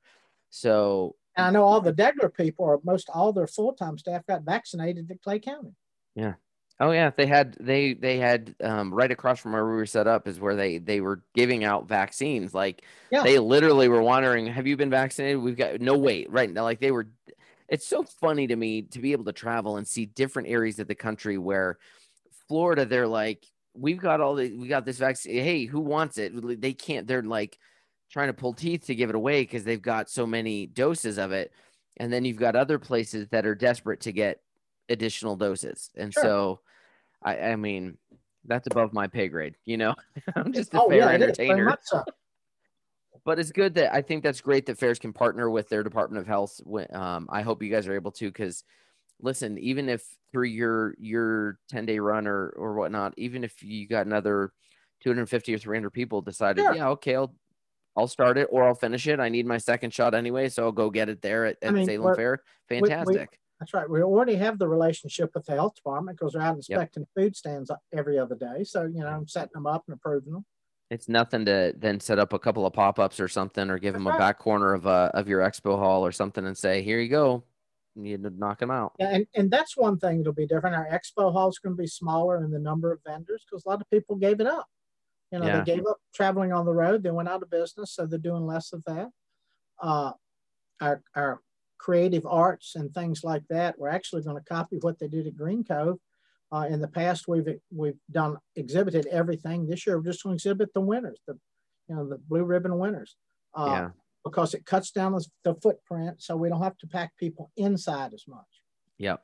So, 0.51 1.17
And 1.37 1.47
I 1.47 1.51
know 1.51 1.65
all 1.65 1.81
the 1.81 1.93
Deggeller 1.93 2.35
people, 2.35 2.65
or 2.65 2.81
most 2.85 3.09
all 3.13 3.33
their 3.33 3.47
full 3.47 3.73
time 3.73 3.99
staff, 3.99 4.27
got 4.27 4.43
vaccinated 4.43 5.11
at 5.11 5.23
Clay 5.23 5.39
County. 5.39 5.75
Yeah. 6.15 6.35
Oh 6.81 6.91
yeah, 6.91 7.11
they 7.17 7.27
had 7.27 7.57
they 7.61 7.95
they 7.95 8.19
had 8.19 8.55
um, 8.63 8.93
right 8.93 9.11
across 9.11 9.39
from 9.41 9.53
where 9.53 9.65
we 9.65 9.73
were 9.73 9.87
set 9.87 10.07
up 10.07 10.27
is 10.27 10.41
where 10.41 10.57
they 10.57 10.79
they 10.79 11.01
were 11.01 11.23
giving 11.35 11.65
out 11.65 11.87
vaccines. 11.87 12.55
Like 12.55 12.83
Yeah. 13.11 13.23
they 13.23 13.39
literally 13.39 13.89
were 13.89 14.03
wondering, 14.03 14.47
"Have 14.47 14.67
you 14.67 14.77
been 14.77 14.91
vaccinated?" 14.91 15.41
We've 15.41 15.57
got 15.57 15.81
no 15.81 15.97
wait, 15.97 16.31
right 16.31 16.51
now. 16.51 16.65
Like 16.65 16.81
they 16.81 16.91
were. 16.91 17.09
It's 17.69 17.87
so 17.87 18.03
funny 18.03 18.47
to 18.49 18.57
me 18.57 18.83
to 18.83 18.99
be 18.99 19.13
able 19.13 19.25
to 19.25 19.33
travel 19.33 19.77
and 19.77 19.87
see 19.87 20.05
different 20.05 20.49
areas 20.49 20.79
of 20.79 20.89
the 20.89 20.95
country 20.95 21.39
where 21.39 21.79
Florida, 22.49 22.85
they're 22.85 23.09
like, 23.09 23.47
we've 23.75 24.01
got 24.01 24.21
all 24.21 24.35
the, 24.35 24.53
we 24.53 24.69
got 24.69 24.85
this 24.85 24.99
vaccine. 24.99 25.43
Hey, 25.43 25.65
who 25.65 25.81
wants 25.81 26.19
it? 26.19 26.61
They 26.61 26.75
can't, 26.75 27.07
they're 27.07 27.23
like 27.23 27.59
trying 28.13 28.29
to 28.29 28.35
pull 28.35 28.53
teeth 28.53 28.87
to 28.87 28.95
give 28.95 29.09
it 29.09 29.17
away 29.17 29.43
because 29.43 29.65
they've 29.65 29.83
got 29.83 30.11
so 30.11 30.27
many 30.27 30.67
doses 30.67 31.19
of 31.19 31.33
it. 31.33 31.53
And 31.97 32.13
then 32.13 32.25
you've 32.25 32.37
got 32.37 32.55
other 32.57 32.79
places 32.79 33.29
that 33.31 33.47
are 33.47 33.55
desperate 33.55 34.01
to 34.03 34.13
get 34.13 34.41
additional 34.89 35.35
doses. 35.37 35.91
And 35.97 36.13
Sure. 36.13 36.23
so, 36.23 36.61
I, 37.23 37.39
I 37.39 37.57
mean, 37.57 37.97
that's 38.45 38.67
above 38.67 38.93
my 38.93 39.07
pay 39.07 39.29
grade, 39.29 39.57
you 39.65 39.77
know, 39.77 39.95
I'm 40.37 40.53
just 40.53 40.75
a 40.75 40.83
oh 40.83 40.89
fair 40.89 40.99
yeah, 40.99 41.11
it 41.13 41.23
is, 41.23 41.37
very 41.39 41.51
entertainer 41.51 41.79
so. 41.83 42.03
but 43.25 43.39
it's 43.39 43.53
good 43.53 43.75
that 43.75 43.95
I 43.95 44.03
think 44.03 44.23
that's 44.23 44.41
great 44.41 44.67
that 44.67 44.79
fairs 44.79 44.99
can 44.99 45.13
partner 45.13 45.49
with 45.49 45.69
their 45.69 45.83
Department 45.83 46.21
of 46.21 46.27
Health. 46.27 46.61
When- 46.65 46.95
Um, 46.95 47.29
I 47.31 47.43
hope 47.43 47.63
you 47.63 47.71
guys 47.71 47.87
are 47.87 47.95
able 47.95 48.11
to, 48.13 48.27
because 48.27 48.65
listen, 49.21 49.59
even 49.59 49.89
if 49.89 50.05
through 50.33 50.49
your 50.49 50.95
your 50.99 51.59
ten 51.69 51.87
day 51.87 51.99
run 51.99 52.27
or 52.27 52.49
or 52.51 52.75
whatnot, 52.75 53.15
even 53.17 53.45
if 53.45 53.63
you 53.63 53.87
got 53.87 54.07
another 54.07 54.53
two 55.01 55.11
hundred 55.11 55.29
fifty 55.29 55.55
or 55.55 55.59
three 55.59 55.77
hundred 55.77 55.91
people 55.91 56.21
decided, 56.21 56.65
Sure. 56.65 56.75
yeah, 56.75 56.89
okay, 56.89 57.15
I'll 57.15 57.35
I'll 57.97 58.09
start 58.09 58.39
it 58.39 58.49
or 58.51 58.65
I'll 58.65 58.75
finish 58.75 59.07
it. 59.07 59.21
I 59.21 59.29
need 59.29 59.47
my 59.47 59.59
second 59.59 59.93
shot 59.93 60.15
anyway, 60.15 60.49
so 60.49 60.65
I'll 60.65 60.73
go 60.73 60.91
get 60.91 61.09
it 61.09 61.21
there 61.23 61.45
at, 61.47 61.59
I 61.63 61.71
mean, 61.71 61.87
Salem 61.87 62.15
Fair. 62.15 62.43
we- 62.71 62.81
we- 62.81 62.89
Fantastic. 62.89 63.39
That's 63.61 63.75
right. 63.75 63.89
We 63.89 64.03
already 64.03 64.35
have 64.35 64.59
the 64.59 64.67
relationship 64.67 65.31
with 65.35 65.45
the 65.47 65.53
health 65.53 65.77
department 65.77 66.19
because 66.19 66.33
they're 66.33 66.43
out 66.43 66.57
inspecting 66.57 67.07
food 67.17 67.37
stands 67.37 67.71
every 67.93 68.19
other 68.19 68.35
day. 68.35 68.65
So 68.65 68.83
you 68.83 69.01
know, 69.01 69.07
I'm 69.07 69.29
setting 69.29 69.53
them 69.55 69.67
up 69.67 69.85
and 69.87 69.95
approving 69.95 70.33
them. 70.33 70.45
It's 70.91 71.09
nothing 71.09 71.45
to 71.45 71.73
then 71.79 72.01
set 72.01 72.19
up 72.19 72.33
a 72.33 72.41
couple 72.41 72.67
of 72.67 72.73
pop 72.73 72.99
ups 72.99 73.21
or 73.21 73.29
something, 73.29 73.71
or 73.71 73.79
give 73.79 73.95
them 73.95 74.09
a 74.09 74.11
back 74.19 74.39
corner 74.41 74.75
of 74.75 74.87
uh 74.89 75.13
of 75.15 75.29
your 75.29 75.43
expo 75.43 75.79
hall 75.79 76.05
or 76.05 76.11
something, 76.11 76.45
and 76.45 76.59
say, 76.59 76.83
here 76.83 76.99
you 76.99 77.09
go. 77.09 77.45
You 77.95 78.03
need 78.03 78.23
to 78.25 78.31
knock 78.31 78.59
them 78.59 78.73
out. 78.73 78.95
Yeah, 78.99 79.11
and, 79.15 79.27
and 79.37 79.49
that's 79.51 79.77
one 79.77 79.97
thing 79.99 80.19
that'll 80.19 80.33
be 80.33 80.47
different. 80.47 80.75
Our 80.75 80.89
expo 80.89 81.31
hall 81.33 81.49
is 81.51 81.59
going 81.61 81.77
to 81.77 81.81
be 81.81 81.87
smaller 81.87 82.43
in 82.45 82.51
the 82.51 82.59
number 82.59 82.91
of 82.91 82.99
vendors 83.07 83.45
because 83.49 83.65
a 83.65 83.69
lot 83.69 83.81
of 83.81 83.89
people 83.91 84.17
gave 84.17 84.41
it 84.41 84.47
up. 84.49 84.67
You 85.33 85.39
know, 85.39 85.47
Yeah. 85.47 85.65
they 85.65 85.77
gave 85.77 85.87
up 85.87 85.99
traveling 86.15 86.53
on 86.53 86.67
the 86.67 86.75
road. 86.75 87.03
They 87.03 87.11
went 87.11 87.29
out 87.29 87.43
of 87.43 87.51
business, 87.51 87.93
so 87.93 88.07
they're 88.07 88.19
doing 88.19 88.47
less 88.47 88.73
of 88.73 88.85
that. 88.85 89.11
Uh, 89.81 90.13
our 90.81 91.03
our 91.17 91.41
creative 91.79 92.25
arts 92.27 92.77
and 92.77 92.95
things 92.95 93.25
like 93.25 93.43
that, 93.49 93.79
we're 93.79 93.89
actually 93.89 94.23
going 94.23 94.37
to 94.37 94.45
copy 94.45 94.79
what 94.81 94.99
they 94.99 95.09
did 95.09 95.27
at 95.27 95.37
Green 95.37 95.65
Cove. 95.65 95.99
Uh, 96.53 96.67
in 96.69 96.81
the 96.81 96.89
past, 96.89 97.27
we've 97.27 97.49
we've 97.75 97.99
done 98.11 98.37
exhibited 98.57 99.07
everything. 99.07 99.67
This 99.67 99.87
year, 99.87 99.97
we're 99.97 100.05
just 100.05 100.23
going 100.23 100.35
to 100.35 100.37
exhibit 100.37 100.73
the 100.75 100.83
winners, 100.83 101.19
the 101.27 101.39
you 101.89 101.97
know 101.97 102.07
the 102.07 102.19
blue 102.19 102.45
ribbon 102.45 102.79
winners, 102.79 103.17
uh, 103.55 103.67
yeah. 103.69 103.91
because 104.25 104.53
it 104.53 104.67
cuts 104.67 104.91
down 104.91 105.13
the, 105.13 105.27
the 105.45 105.55
footprint, 105.55 106.23
so 106.23 106.37
we 106.37 106.51
don't 106.51 106.63
have 106.63 106.77
to 106.79 106.87
pack 106.87 107.17
people 107.17 107.51
inside 107.57 108.13
as 108.13 108.25
much. 108.29 108.47
Yep. 108.99 109.23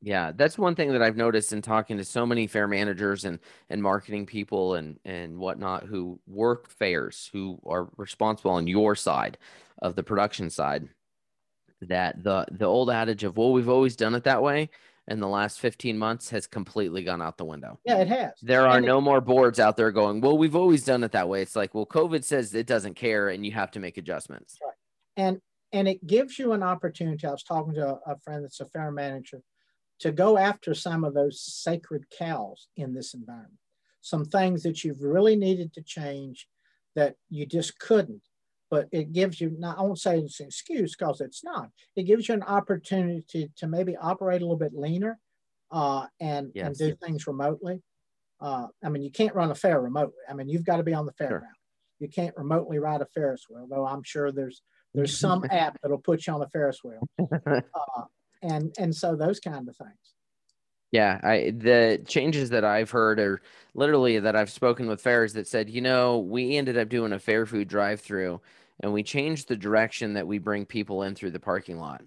Yeah, 0.00 0.32
that's 0.34 0.56
one 0.56 0.76
thing 0.76 0.92
that 0.92 1.02
I've 1.02 1.16
noticed 1.16 1.52
in 1.52 1.60
talking 1.60 1.96
to 1.96 2.04
so 2.04 2.24
many 2.24 2.46
fair 2.46 2.68
managers 2.68 3.24
and 3.24 3.40
and 3.68 3.82
marketing 3.82 4.26
people 4.26 4.74
and 4.74 4.98
and 5.04 5.38
whatnot 5.38 5.84
who 5.84 6.20
work 6.26 6.70
fairs, 6.70 7.28
who 7.32 7.60
are 7.66 7.88
responsible 7.96 8.52
on 8.52 8.68
your 8.68 8.94
side 8.94 9.38
of 9.82 9.96
the 9.96 10.02
production 10.02 10.50
side. 10.50 10.88
That 11.82 12.22
the 12.22 12.46
the 12.50 12.66
old 12.66 12.90
adage 12.90 13.24
of 13.24 13.36
well, 13.36 13.52
we've 13.52 13.68
always 13.68 13.96
done 13.96 14.14
it 14.14 14.24
that 14.24 14.42
way, 14.42 14.70
in 15.08 15.20
the 15.20 15.28
last 15.28 15.58
15 15.60 15.96
months 15.98 16.30
has 16.30 16.46
completely 16.46 17.02
gone 17.02 17.22
out 17.22 17.38
the 17.38 17.44
window. 17.44 17.80
Yeah, 17.84 17.98
it 17.98 18.08
has. 18.08 18.32
There 18.42 18.66
are 18.66 18.76
and 18.76 18.86
no 18.86 18.98
it, 18.98 19.02
more 19.02 19.20
boards 19.20 19.58
out 19.58 19.76
there 19.76 19.90
going, 19.90 20.20
well, 20.20 20.36
we've 20.36 20.56
always 20.56 20.84
done 20.84 21.02
it 21.02 21.12
that 21.12 21.28
way. 21.28 21.42
It's 21.42 21.56
like, 21.56 21.74
well, 21.74 21.86
COVID 21.86 22.24
says 22.24 22.54
it 22.54 22.66
doesn't 22.66 22.94
care 22.94 23.30
and 23.30 23.44
you 23.44 23.52
have 23.52 23.70
to 23.72 23.80
make 23.80 23.96
adjustments. 23.96 24.58
Right. 24.62 24.74
And 25.16 25.40
and 25.72 25.88
it 25.88 26.06
gives 26.06 26.38
you 26.38 26.52
an 26.52 26.62
opportunity. 26.62 27.26
I 27.26 27.30
was 27.30 27.42
talking 27.42 27.74
to 27.74 27.88
a, 27.88 28.12
a 28.12 28.18
friend 28.20 28.44
that's 28.44 28.60
a 28.60 28.66
fair 28.66 28.90
manager 28.90 29.42
to 30.00 30.12
go 30.12 30.38
after 30.38 30.74
some 30.74 31.04
of 31.04 31.14
those 31.14 31.40
sacred 31.42 32.04
cows 32.16 32.68
in 32.76 32.94
this 32.94 33.14
environment. 33.14 33.58
Some 34.00 34.24
things 34.24 34.62
that 34.62 34.84
you've 34.84 35.02
really 35.02 35.36
needed 35.36 35.72
to 35.74 35.82
change 35.82 36.48
that 36.94 37.16
you 37.28 37.46
just 37.46 37.78
couldn't 37.78 38.22
but 38.70 38.88
it 38.92 39.12
gives 39.12 39.40
you 39.40 39.54
not 39.58 39.78
I 39.78 39.82
won't 39.82 39.98
say 39.98 40.18
it's 40.18 40.40
an 40.40 40.46
excuse 40.46 40.94
because 40.94 41.20
it's 41.20 41.42
not. 41.42 41.70
It 41.96 42.04
gives 42.04 42.28
you 42.28 42.34
an 42.34 42.42
opportunity 42.42 43.24
to, 43.30 43.48
to 43.56 43.66
maybe 43.66 43.96
operate 43.96 44.42
a 44.42 44.44
little 44.44 44.58
bit 44.58 44.74
leaner 44.74 45.18
uh, 45.70 46.06
and 46.20 46.50
yes. 46.54 46.66
and 46.66 46.76
do 46.76 46.96
things 46.96 47.26
remotely. 47.26 47.82
Uh, 48.40 48.66
I 48.84 48.88
mean, 48.88 49.02
you 49.02 49.10
can't 49.10 49.34
run 49.34 49.50
a 49.50 49.54
fair 49.54 49.80
remotely. 49.80 50.14
I 50.28 50.34
mean, 50.34 50.48
you've 50.48 50.64
got 50.64 50.76
to 50.76 50.82
be 50.82 50.94
on 50.94 51.06
the 51.06 51.12
fairground. 51.12 51.40
Sure. 51.40 51.52
You 51.98 52.08
can't 52.08 52.36
remotely 52.36 52.78
ride 52.78 53.00
a 53.00 53.06
Ferris 53.06 53.46
wheel, 53.50 53.66
though 53.68 53.86
I'm 53.86 54.02
sure 54.02 54.30
there's 54.30 54.62
there's 54.94 55.18
some 55.18 55.44
app 55.50 55.78
that'll 55.82 55.98
put 55.98 56.26
you 56.26 56.32
on 56.34 56.42
a 56.42 56.48
Ferris 56.48 56.80
wheel, 56.84 57.06
uh, 57.20 58.02
and 58.42 58.74
and 58.78 58.94
so 58.94 59.16
those 59.16 59.40
kind 59.40 59.68
of 59.68 59.76
things. 59.76 60.14
Yeah, 60.90 61.20
I 61.22 61.52
the 61.56 62.02
changes 62.06 62.50
that 62.50 62.64
I've 62.64 62.90
heard 62.90 63.20
are 63.20 63.42
literally 63.74 64.18
that 64.18 64.36
I've 64.36 64.50
spoken 64.50 64.88
with 64.88 65.02
fairs 65.02 65.34
that 65.34 65.46
said, 65.46 65.68
you 65.68 65.80
know, 65.80 66.18
we 66.18 66.56
ended 66.56 66.78
up 66.78 66.88
doing 66.88 67.12
a 67.12 67.18
fair 67.18 67.44
food 67.44 67.68
drive 67.68 68.00
through 68.00 68.40
and 68.80 68.92
we 68.92 69.02
changed 69.02 69.48
the 69.48 69.56
direction 69.56 70.14
that 70.14 70.26
we 70.26 70.38
bring 70.38 70.64
people 70.64 71.02
in 71.02 71.14
through 71.14 71.32
the 71.32 71.40
parking 71.40 71.78
lot. 71.78 72.02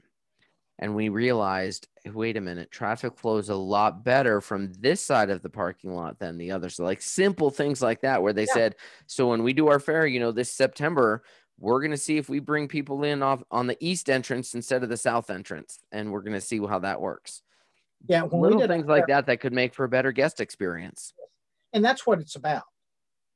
And 0.80 0.96
we 0.96 1.10
realized, 1.10 1.88
wait 2.08 2.38
a 2.38 2.42
minute, 2.42 2.72
traffic 2.72 3.16
flows 3.16 3.50
a 3.50 3.56
lot 3.56 4.04
better 4.04 4.42
from 4.42 4.74
this 4.74 5.00
side 5.00 5.30
of 5.30 5.44
the 5.44 5.50
parking 5.50 5.94
lot 5.94 6.18
than 6.18 6.40
the 6.40 6.50
other. 6.50 6.70
So, 6.70 6.84
like 6.84 7.04
simple 7.04 7.52
things 7.52 7.84
like 7.84 8.02
that, 8.02 8.24
where 8.24 8.34
they 8.34 8.46
yeah. 8.48 8.54
said, 8.54 8.76
so 9.06 9.30
when 9.30 9.44
we 9.44 9.54
do 9.54 9.68
our 9.68 9.80
fair, 9.80 10.08
you 10.08 10.20
know, 10.20 10.32
this 10.32 10.52
September, 10.52 11.22
we're 11.62 11.80
going 11.80 11.92
to 11.92 11.98
see 11.98 12.18
if 12.18 12.28
we 12.28 12.40
bring 12.40 12.68
people 12.68 13.04
in 13.04 13.22
off 13.22 13.44
on 13.52 13.68
the 13.68 13.78
east 13.80 14.10
entrance 14.10 14.56
instead 14.56 14.82
of 14.82 14.90
the 14.90 14.98
south 14.98 15.30
entrance, 15.30 15.80
and 15.92 16.12
we're 16.12 16.22
going 16.22 16.34
to 16.34 16.42
see 16.42 16.60
how 16.60 16.80
that 16.80 17.00
works. 17.00 17.44
Yeah, 18.08 18.24
little 18.24 18.68
things 18.68 18.88
like 18.88 19.08
that 19.08 19.28
that 19.28 19.42
could 19.42 19.54
make 19.54 19.76
for 19.76 19.84
a 19.86 19.90
better 19.90 20.12
guest 20.12 20.42
experience. 20.42 21.14
And 21.72 21.86
that's 21.86 22.06
what 22.08 22.20
it's 22.20 22.36
about. 22.36 22.64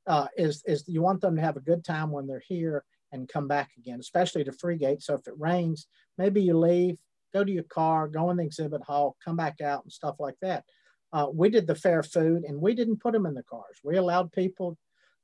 Uh, 0.08 0.26
is 0.36 0.62
is 0.66 0.84
you 0.88 1.02
want 1.02 1.20
them 1.20 1.36
to 1.36 1.42
have 1.42 1.56
a 1.56 1.60
good 1.60 1.84
time 1.84 2.10
when 2.10 2.26
they're 2.26 2.42
here 2.46 2.84
and 3.12 3.28
come 3.28 3.46
back 3.46 3.70
again, 3.78 4.00
especially 4.00 4.42
to 4.42 4.52
Freegate. 4.52 5.02
So 5.02 5.14
if 5.14 5.26
it 5.28 5.34
rains, 5.38 5.86
maybe 6.18 6.42
you 6.42 6.58
leave, 6.58 6.96
go 7.32 7.44
to 7.44 7.52
your 7.52 7.62
car, 7.64 8.08
go 8.08 8.30
in 8.30 8.36
the 8.36 8.44
exhibit 8.44 8.82
hall, 8.82 9.16
come 9.24 9.36
back 9.36 9.60
out 9.60 9.84
and 9.84 9.92
stuff 9.92 10.16
like 10.18 10.36
that. 10.42 10.64
Uh, 11.12 11.28
we 11.32 11.48
did 11.48 11.68
the 11.68 11.76
fair 11.76 12.02
food 12.02 12.42
and 12.42 12.60
we 12.60 12.74
didn't 12.74 13.00
put 13.00 13.12
them 13.12 13.26
in 13.26 13.34
the 13.34 13.42
cars. 13.44 13.78
We 13.84 13.96
allowed 13.96 14.32
people 14.32 14.76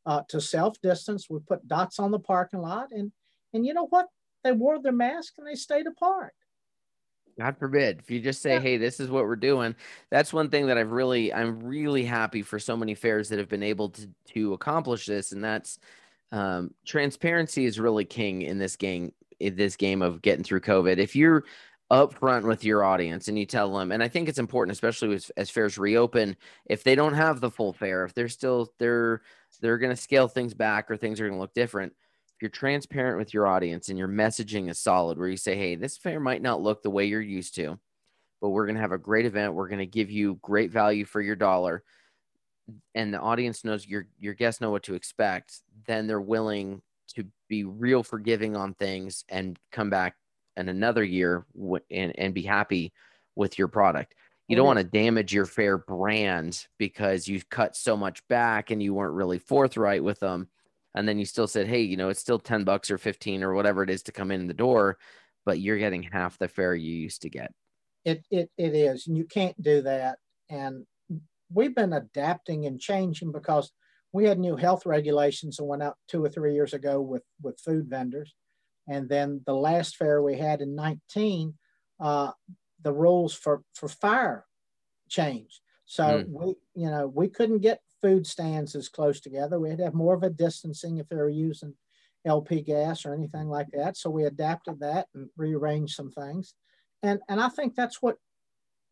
uh, 0.07 0.23
to 0.29 0.41
self 0.41 0.81
distance. 0.81 1.29
We 1.29 1.39
put 1.41 1.67
dots 1.67 1.99
on 1.99 2.11
the 2.11 2.19
parking 2.19 2.61
lot 2.61 2.89
and, 2.93 3.13
and 3.53 3.67
you 3.67 3.75
know 3.75 3.87
what? 3.87 4.07
They 4.45 4.53
wore 4.53 4.81
their 4.81 4.93
mask 4.93 5.35
and 5.39 5.47
they 5.47 5.55
stayed 5.55 5.87
apart. 5.87 6.35
God 7.39 7.57
forbid. 7.59 8.01
If 8.01 8.11
you 8.11 8.21
just 8.21 8.43
say, 8.43 8.55
yeah. 8.55 8.61
"Hey, 8.61 8.77
this 8.77 9.01
is 9.01 9.09
what 9.09 9.25
we're 9.25 9.37
doing," 9.37 9.75
that's 10.11 10.33
one 10.33 10.51
thing 10.51 10.67
that 10.67 10.77
I've 10.77 10.91
really, 10.91 11.33
I'm 11.33 11.61
really 11.61 12.05
happy 12.05 12.43
for 12.43 12.59
so 12.59 12.77
many 12.77 12.95
fairs 12.95 13.29
that 13.31 13.39
have 13.39 13.49
been 13.49 13.63
able 13.63 13.91
to 13.91 14.09
to 14.35 14.53
accomplish 14.53 15.07
this, 15.07 15.33
and 15.33 15.43
that's 15.43 15.79
um, 16.31 16.75
transparency 16.85 17.65
is 17.65 17.81
really 17.81 18.05
king 18.05 18.43
in 18.43 18.59
this 18.59 18.77
game. 18.77 19.13
In 19.41 19.57
this 19.57 19.75
game 19.75 20.03
of 20.03 20.23
getting 20.23 20.45
through 20.45 20.61
COVID, 20.61 20.99
if 20.99 21.17
you're 21.17 21.45
upfront 21.93 22.45
with 22.45 22.65
your 22.65 22.85
audience 22.85 23.29
and 23.29 23.39
you 23.39 23.45
tell 23.47 23.73
them, 23.77 23.93
and 23.93 24.03
I 24.03 24.09
think 24.09 24.29
it's 24.29 24.39
important, 24.39 24.73
especially 24.73 25.15
as, 25.15 25.31
as 25.37 25.51
fairs 25.51 25.77
reopen, 25.79 26.37
if 26.67 26.83
they 26.83 26.95
don't 26.95 27.15
have 27.15 27.41
the 27.41 27.51
full 27.51 27.73
fair, 27.73 28.05
if 28.05 28.15
they're 28.15 28.29
still 28.29 28.73
they're 28.79 29.23
they're 29.61 29.79
going 29.79 29.95
to 29.95 30.03
scale 30.03 30.29
things 30.29 30.55
back 30.55 30.91
or 30.91 30.97
things 30.97 31.21
are 31.21 31.25
going 31.25 31.37
to 31.37 31.41
look 31.41 31.55
different. 31.55 31.93
If 32.35 32.43
you're 32.43 32.51
transparent 32.51 33.19
with 33.19 33.35
your 33.35 33.47
audience 33.47 33.89
and 33.91 33.99
your 33.99 34.09
messaging 34.09 34.71
is 34.71 34.79
solid, 34.79 35.19
where 35.19 35.29
you 35.29 35.37
say, 35.37 35.55
"Hey, 35.57 35.77
this 35.77 35.99
fair 35.99 36.19
might 36.19 36.43
not 36.43 36.63
look 36.63 36.83
the 36.83 36.91
way 36.91 37.05
you're 37.05 37.21
used 37.21 37.55
to, 37.57 37.79
but 38.41 38.51
we're 38.51 38.67
going 38.67 38.77
to 38.77 38.83
have 38.83 38.93
a 38.93 38.99
great 38.99 39.27
event. 39.27 39.55
We're 39.55 39.69
going 39.69 39.79
to 39.81 39.87
give 39.87 40.11
you 40.11 40.39
great 40.43 40.71
value 40.71 41.05
for 41.05 41.21
your 41.21 41.37
dollar." 41.37 41.85
and 42.95 43.13
the 43.13 43.21
audience 43.21 43.65
knows 43.65 43.87
your 43.87 44.07
your 44.19 44.35
guests 44.35 44.61
know 44.61 44.71
what 44.71 44.85
to 44.85 44.95
expect, 44.95 45.61
then 45.87 46.07
they're 46.07 46.21
willing 46.21 46.83
to 47.09 47.27
be 47.49 47.65
real 47.65 48.03
forgiving 48.03 48.57
on 48.57 48.75
things 48.75 49.25
and 49.29 49.59
come 49.71 49.91
back 49.91 50.15
in 50.57 50.69
another 50.69 51.05
year 51.05 51.47
w- 51.55 51.85
and 51.91 52.13
and 52.19 52.35
be 52.35 52.43
happy 52.43 52.93
with 53.37 53.59
your 53.59 53.69
product. 53.69 54.15
You 54.49 54.57
don't 54.57 54.65
mm-hmm. 54.65 54.77
want 54.77 54.93
to 54.93 54.99
damage 54.99 55.33
your 55.33 55.47
fair 55.47 55.79
brand 55.79 56.67
because 56.79 57.27
you 57.29 57.41
cut 57.51 57.77
so 57.77 57.97
much 57.97 58.27
back 58.29 58.71
and 58.71 58.83
you 58.83 58.93
weren't 58.95 59.15
really 59.15 59.39
forthright 59.39 60.05
with 60.05 60.21
them. 60.21 60.49
And 60.95 61.09
then 61.09 61.19
you 61.19 61.25
still 61.25 61.47
said, 61.47 61.67
hey, 61.67 61.81
you 61.81 61.97
know, 61.97 62.11
it's 62.11 62.21
still 62.21 62.39
10 62.39 62.65
bucks 62.65 62.91
or 62.91 62.99
15 62.99 63.43
or 63.43 63.55
whatever 63.55 63.83
it 63.83 63.91
is 63.91 64.03
to 64.05 64.13
come 64.13 64.31
in 64.31 64.47
the 64.47 64.55
door, 64.55 64.99
but 65.47 65.59
you're 65.59 65.79
getting 65.79 66.03
half 66.03 66.39
the 66.39 66.49
fare 66.49 66.75
you 66.75 66.95
used 66.95 67.23
to 67.23 67.31
get. 67.31 67.53
It, 68.05 68.27
it, 68.31 68.51
it 68.59 68.75
is. 68.75 69.07
And 69.07 69.17
you 69.17 69.25
can't 69.25 69.61
do 69.63 69.81
that. 69.83 70.19
And 70.51 70.85
we've 71.51 71.75
been 71.75 71.95
adapting 71.95 72.67
and 72.67 72.79
changing 72.79 73.33
because 73.33 73.73
we 74.13 74.25
had 74.25 74.39
new 74.39 74.57
health 74.57 74.85
regulations 74.85 75.57
that 75.57 75.65
went 75.65 75.83
out 75.83 75.97
two 76.09 76.23
or 76.23 76.29
three 76.29 76.53
years 76.53 76.75
ago 76.75 77.01
with, 77.01 77.23
with 77.41 77.59
food 77.61 77.89
vendors. 77.89 78.35
And 78.89 79.09
then 79.09 79.43
the 79.47 79.55
last 79.55 79.97
fair 79.97 80.23
we 80.23 80.37
had 80.37 80.61
in 80.61 80.75
19, 80.75 81.55
uh, 82.01 82.33
the 82.83 82.93
rules 82.93 83.35
for, 83.35 83.63
for 83.75 83.89
fire 83.89 84.45
changed. 85.09 85.61
So 85.85 86.05
mm. 86.05 86.27
we, 86.29 86.55
you 86.75 86.91
know, 86.91 87.07
we 87.07 87.29
couldn't 87.29 87.61
get 87.61 87.81
food 88.01 88.27
stands 88.27 88.75
as 88.75 88.89
close 88.89 89.21
together. 89.21 89.61
We 89.61 89.69
had 89.69 89.79
to 89.79 89.85
have 89.85 89.95
more 89.95 90.15
of 90.15 90.23
a 90.23 90.31
distancing 90.31 90.99
if 90.99 91.09
they 91.09 91.17
were 91.17 91.29
using 91.29 91.75
LP 92.25 92.63
gas 92.63 93.05
or 93.05 93.15
anything 93.15 93.49
like 93.49 93.69
that. 93.73 93.97
So 93.97 94.11
we 94.11 94.25
adapted 94.25 94.81
that 94.81 95.07
and 95.15 95.29
rearranged 95.37 95.95
some 95.95 96.11
things. 96.11 96.55
And, 97.03 97.21
and 97.29 97.41
I 97.41 97.49
think 97.49 97.75
that's 97.75 98.01
what 98.01 98.17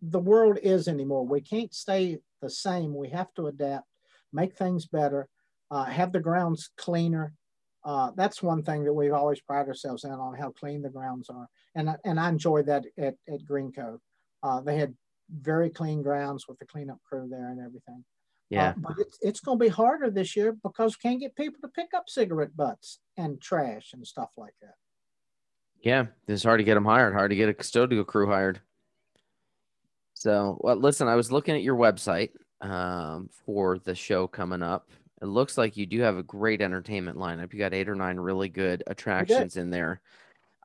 the 0.03 0.19
world 0.19 0.59
is 0.63 0.89
anymore. 0.89 1.27
We 1.27 1.41
can't 1.41 1.75
stay 1.75 2.19
the 2.41 2.51
same. 2.51 2.95
We 2.95 3.11
have 3.11 3.33
to 3.35 3.49
adapt, 3.49 3.87
make 4.33 4.57
things 4.57 4.87
better, 4.87 5.29
uh, 5.71 5.85
have 5.85 6.13
the 6.13 6.21
grounds 6.21 6.71
cleaner. 6.77 7.35
Uh, 7.85 8.11
that's 8.17 8.43
one 8.43 8.63
thing 8.63 8.85
that 8.85 8.93
we've 8.93 9.13
always 9.13 9.41
prided 9.41 9.69
ourselves 9.69 10.05
in 10.05 10.11
on 10.11 10.35
how 10.35 10.51
clean 10.51 10.83
the 10.83 10.91
grounds 10.91 11.31
are. 11.31 11.49
And, 11.75 11.97
and 12.05 12.21
I 12.21 12.29
enjoyed 12.29 12.67
that 12.67 12.85
at, 12.99 13.15
at 13.33 13.47
Green 13.47 13.73
Cove. 13.73 14.01
Uh, 14.43 14.61
they 14.61 14.77
had 14.77 14.95
very 15.31 15.71
clean 15.71 16.03
grounds 16.03 16.47
with 16.49 16.59
the 16.59 16.67
cleanup 16.67 16.99
crew 17.09 17.29
there 17.31 17.49
and 17.49 17.61
everything. 17.61 18.05
Yeah. 18.51 18.71
Uh, 18.71 18.75
but 18.79 18.93
it's, 18.99 19.19
it's 19.23 19.41
going 19.41 19.59
to 19.59 19.65
be 19.65 19.69
harder 19.69 20.11
this 20.11 20.37
year 20.37 20.57
because 20.63 20.97
we 20.97 21.09
can't 21.09 21.21
get 21.21 21.37
people 21.37 21.61
to 21.63 21.69
pick 21.69 21.95
up 21.95 22.05
cigarette 22.09 22.57
butts 22.57 22.99
and 23.17 23.41
trash 23.41 23.93
and 23.93 24.07
stuff 24.07 24.31
like 24.37 24.55
that. 24.61 24.75
Yeah, 25.81 26.07
it's 26.29 26.43
hard 26.43 26.59
to 26.59 26.65
get 26.65 26.75
them 26.75 26.85
hired, 26.85 27.15
hard 27.15 27.31
to 27.31 27.37
get 27.37 27.49
a 27.49 27.55
custodial 27.55 28.07
crew 28.07 28.27
hired. 28.27 28.61
So, 30.13 30.59
well, 30.61 30.77
listen, 30.77 31.09
I 31.09 31.15
was 31.15 31.33
looking 31.33 31.55
at 31.55 31.63
your 31.63 31.77
website 31.77 32.31
um, 32.61 33.31
for 33.47 33.79
the 33.79 33.95
show 33.95 34.27
coming 34.27 34.63
up. 34.63 34.91
It 35.23 35.27
looks 35.27 35.59
like 35.59 35.77
you 35.77 35.87
do 35.87 36.01
have 36.01 36.17
a 36.17 36.23
great 36.23 36.63
entertainment 36.63 37.19
lineup. 37.19 37.53
You 37.53 37.59
got 37.59 37.75
eight 37.75 37.89
or 37.89 37.95
nine 37.95 38.19
really 38.19 38.49
good 38.49 38.83
attractions 38.87 39.57
in 39.57 39.71
there. 39.71 40.01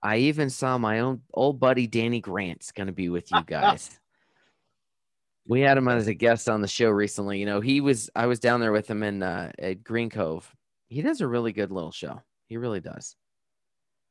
I 0.02 0.18
even 0.18 0.50
saw 0.50 0.78
my 0.78 1.00
own 1.00 1.22
old 1.34 1.60
buddy 1.60 1.88
Danny 1.88 2.22
Grant's 2.22 2.72
going 2.72 2.88
to 2.88 2.94
be 2.94 3.10
with 3.10 3.32
you 3.32 3.44
guys. 3.46 4.00
we 5.48 5.62
had 5.62 5.78
him 5.78 5.88
as 5.88 6.08
a 6.08 6.14
guest 6.14 6.48
on 6.48 6.62
the 6.62 6.68
show 6.68 6.90
recently. 6.90 7.40
You 7.40 7.46
know, 7.46 7.60
he 7.60 7.82
was 7.82 8.10
I 8.16 8.28
was 8.28 8.40
down 8.40 8.60
there 8.60 8.72
with 8.72 8.90
him 8.90 9.04
in 9.04 9.24
uh, 9.24 9.52
at 9.60 9.84
Green 9.84 10.10
Cove. 10.10 10.50
He 10.88 11.02
does 11.02 11.22
a 11.22 11.28
really 11.28 11.52
good 11.52 11.72
little 11.72 11.92
show. 11.92 12.22
He 12.48 12.58
really 12.58 12.80
does. 12.80 13.16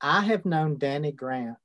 I 0.01 0.23
have 0.23 0.45
known 0.45 0.79
Danny 0.79 1.13
Grant 1.13 1.57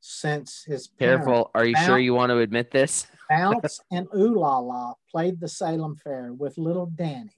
since 0.00 0.64
his 0.64 0.88
careful. 0.98 1.50
Are 1.54 1.64
you 1.64 1.76
sure 1.84 1.98
you 1.98 2.14
want 2.14 2.30
to 2.30 2.38
admit 2.38 2.70
this? 2.70 3.06
Bounce 3.28 3.80
and 3.90 4.06
Ooh 4.16 4.38
La 4.38 4.58
La 4.58 4.94
played 5.10 5.40
the 5.40 5.48
Salem 5.48 5.96
Fair 5.96 6.32
with 6.32 6.56
little 6.56 6.86
Danny. 6.86 7.36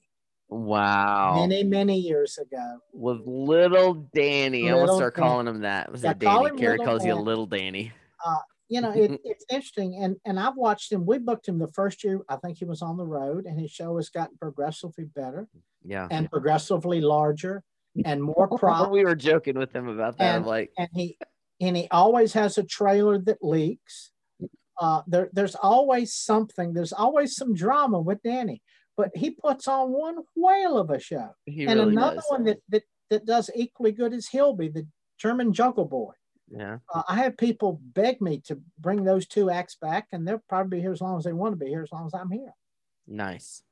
Wow. 0.49 1.45
Many, 1.47 1.63
many 1.63 1.99
years 1.99 2.37
ago. 2.37 2.79
With 2.93 3.21
little 3.25 4.09
Danny. 4.13 4.63
Little 4.63 4.79
I 4.79 4.83
will 4.83 4.95
start 4.95 5.15
Danny. 5.15 5.27
calling 5.27 5.47
him 5.47 5.61
that. 5.61 5.91
Was 5.91 6.03
yeah, 6.03 6.13
that 6.13 6.19
Danny? 6.19 6.57
Carey 6.57 6.77
calls 6.77 7.03
Danny. 7.03 7.15
you 7.15 7.21
little 7.21 7.45
Danny. 7.45 7.91
Uh, 8.25 8.37
you 8.69 8.81
know, 8.81 8.91
it, 8.91 9.19
it's 9.23 9.45
interesting. 9.49 9.99
And 10.01 10.17
and 10.25 10.39
I've 10.39 10.55
watched 10.55 10.91
him. 10.91 11.05
We 11.05 11.17
booked 11.19 11.47
him 11.47 11.59
the 11.59 11.67
first 11.67 12.03
year. 12.03 12.21
I 12.29 12.37
think 12.37 12.57
he 12.57 12.65
was 12.65 12.81
on 12.81 12.97
the 12.97 13.05
road, 13.05 13.45
and 13.45 13.59
his 13.59 13.71
show 13.71 13.95
has 13.97 14.09
gotten 14.09 14.37
progressively 14.37 15.05
better. 15.05 15.47
Yeah. 15.85 16.07
And 16.11 16.29
progressively 16.29 17.01
larger 17.01 17.63
and 18.05 18.21
more 18.21 18.47
props. 18.57 18.89
we 18.91 19.03
were 19.03 19.15
joking 19.15 19.57
with 19.57 19.73
him 19.73 19.87
about 19.87 20.17
that. 20.17 20.35
And, 20.37 20.45
like, 20.45 20.71
and 20.77 20.89
he 20.93 21.17
and 21.59 21.75
he 21.75 21.87
always 21.91 22.33
has 22.33 22.57
a 22.57 22.63
trailer 22.63 23.17
that 23.19 23.37
leaks. 23.41 24.11
Uh, 24.79 25.01
there, 25.07 25.29
there's 25.33 25.55
always 25.55 26.13
something. 26.13 26.73
There's 26.73 26.93
always 26.93 27.35
some 27.35 27.55
drama 27.55 27.99
with 27.99 28.21
Danny, 28.21 28.61
but 28.97 29.11
he 29.15 29.29
puts 29.29 29.67
on 29.67 29.91
one 29.91 30.17
whale 30.35 30.77
of 30.77 30.89
a 30.89 30.99
show. 30.99 31.29
he 31.45 31.65
and 31.65 31.79
really 31.79 31.93
another 31.93 32.15
does. 32.15 32.25
one 32.27 32.43
that, 32.45 32.57
that 32.69 32.83
that 33.09 33.25
does 33.25 33.49
equally 33.55 33.91
good 33.91 34.13
is 34.13 34.27
Hilby, 34.27 34.69
the 34.69 34.85
German 35.17 35.53
Juggle 35.53 35.85
Boy. 35.85 36.11
Yeah. 36.49 36.79
Uh, 36.93 37.03
I 37.07 37.17
have 37.17 37.37
people 37.37 37.79
beg 37.81 38.21
me 38.21 38.41
to 38.45 38.59
bring 38.79 39.03
those 39.03 39.27
two 39.27 39.49
acts 39.49 39.75
back, 39.75 40.07
and 40.11 40.27
they'll 40.27 40.43
probably 40.49 40.77
be 40.77 40.81
here 40.81 40.91
as 40.91 41.01
long 41.01 41.17
as 41.17 41.23
they 41.23 41.33
want 41.33 41.53
to 41.53 41.63
be 41.63 41.69
here, 41.69 41.83
as 41.83 41.91
long 41.91 42.07
as 42.07 42.13
I'm 42.13 42.31
here. 42.31 42.53
Nice. 43.07 43.63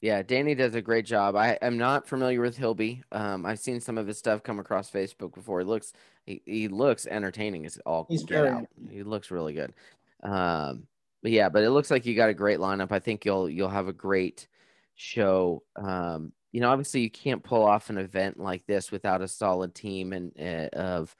Yeah, 0.00 0.22
Danny 0.22 0.54
does 0.54 0.74
a 0.74 0.80
great 0.80 1.04
job. 1.04 1.36
I 1.36 1.58
am 1.60 1.76
not 1.76 2.08
familiar 2.08 2.40
with 2.40 2.56
Hilby. 2.56 3.02
Um, 3.12 3.44
I've 3.44 3.58
seen 3.58 3.80
some 3.80 3.98
of 3.98 4.06
his 4.06 4.18
stuff 4.18 4.42
come 4.42 4.58
across 4.58 4.90
Facebook 4.90 5.34
before. 5.34 5.60
He 5.60 5.66
looks 5.66 5.92
he, 6.24 6.42
he 6.46 6.68
looks 6.68 7.06
entertaining 7.06 7.66
as 7.66 7.78
all 7.84 8.06
He's 8.08 8.24
get 8.24 8.46
out. 8.46 8.66
He 8.90 9.02
looks 9.02 9.30
really 9.30 9.52
good. 9.52 9.74
Um, 10.22 10.86
but 11.22 11.32
yeah, 11.32 11.48
but 11.48 11.62
it 11.62 11.70
looks 11.70 11.90
like 11.90 12.06
you 12.06 12.14
got 12.14 12.30
a 12.30 12.34
great 12.34 12.58
lineup. 12.58 12.92
I 12.92 12.98
think 12.98 13.24
you'll 13.24 13.48
you'll 13.48 13.68
have 13.68 13.88
a 13.88 13.92
great 13.92 14.48
show. 14.94 15.62
Um, 15.76 16.32
you 16.52 16.60
know, 16.60 16.70
obviously 16.70 17.00
you 17.00 17.10
can't 17.10 17.42
pull 17.42 17.64
off 17.64 17.90
an 17.90 17.98
event 17.98 18.38
like 18.38 18.66
this 18.66 18.90
without 18.90 19.22
a 19.22 19.28
solid 19.28 19.74
team 19.74 20.12
and 20.12 20.32
uh, 20.38 20.68
of 20.76 21.14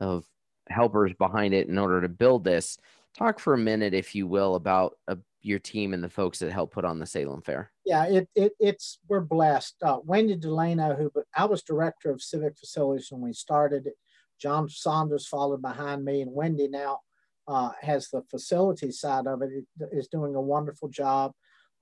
of 0.00 0.24
helpers 0.68 1.12
behind 1.14 1.52
it 1.54 1.68
in 1.68 1.78
order 1.78 2.00
to 2.00 2.08
build 2.08 2.44
this. 2.44 2.78
Talk 3.16 3.40
for 3.40 3.54
a 3.54 3.58
minute, 3.58 3.92
if 3.92 4.14
you 4.14 4.26
will, 4.26 4.54
about 4.54 4.96
uh, 5.08 5.16
your 5.42 5.58
team 5.58 5.94
and 5.94 6.02
the 6.02 6.08
folks 6.08 6.38
that 6.38 6.52
help 6.52 6.72
put 6.72 6.84
on 6.84 6.98
the 6.98 7.06
Salem 7.06 7.42
Fair. 7.42 7.72
Yeah, 7.84 8.04
it, 8.06 8.28
it 8.34 8.52
it's 8.60 8.98
we're 9.08 9.20
blessed. 9.20 9.76
Uh, 9.82 9.98
Wendy 10.04 10.36
Delano, 10.36 10.94
who 10.94 11.10
I 11.36 11.44
was 11.46 11.62
director 11.62 12.10
of 12.10 12.22
civic 12.22 12.58
facilities 12.58 13.08
when 13.10 13.20
we 13.20 13.32
started. 13.32 13.88
John 14.40 14.68
Saunders 14.68 15.26
followed 15.26 15.60
behind 15.60 16.04
me, 16.04 16.22
and 16.22 16.32
Wendy 16.32 16.68
now 16.68 17.00
uh, 17.50 17.72
has 17.80 18.08
the 18.10 18.22
facility 18.30 18.92
side 18.92 19.26
of 19.26 19.42
it. 19.42 19.50
Is 19.92 20.06
doing 20.06 20.36
a 20.36 20.40
wonderful 20.40 20.88
job. 20.88 21.32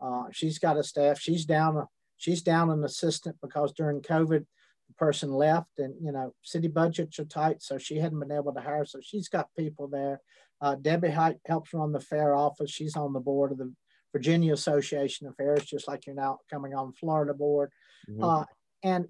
Uh, 0.00 0.24
she's 0.32 0.58
got 0.58 0.78
a 0.78 0.82
staff. 0.82 1.20
She's 1.20 1.44
down. 1.44 1.86
She's 2.16 2.42
down 2.42 2.70
an 2.70 2.82
assistant 2.84 3.36
because 3.42 3.72
during 3.72 4.00
COVID, 4.00 4.46
the 4.88 4.94
person 4.96 5.30
left, 5.30 5.78
and 5.78 5.94
you 6.02 6.10
know 6.10 6.34
city 6.42 6.68
budgets 6.68 7.18
are 7.18 7.26
tight, 7.26 7.62
so 7.62 7.76
she 7.76 7.98
hadn't 7.98 8.18
been 8.18 8.32
able 8.32 8.54
to 8.54 8.60
hire. 8.60 8.86
So 8.86 9.00
she's 9.02 9.28
got 9.28 9.54
people 9.56 9.88
there. 9.88 10.22
Uh, 10.60 10.74
Debbie 10.74 11.10
Height 11.10 11.36
helps 11.46 11.74
run 11.74 11.92
the 11.92 12.00
fair 12.00 12.34
office. 12.34 12.70
She's 12.70 12.96
on 12.96 13.12
the 13.12 13.20
board 13.20 13.52
of 13.52 13.58
the 13.58 13.72
Virginia 14.12 14.54
Association 14.54 15.26
of 15.26 15.36
Fairs, 15.36 15.64
just 15.64 15.86
like 15.86 16.06
you're 16.06 16.16
now 16.16 16.38
coming 16.50 16.74
on 16.74 16.94
Florida 16.94 17.34
board. 17.34 17.70
Mhm. 18.08 18.24
Uh, 18.24 18.46
and 18.82 19.06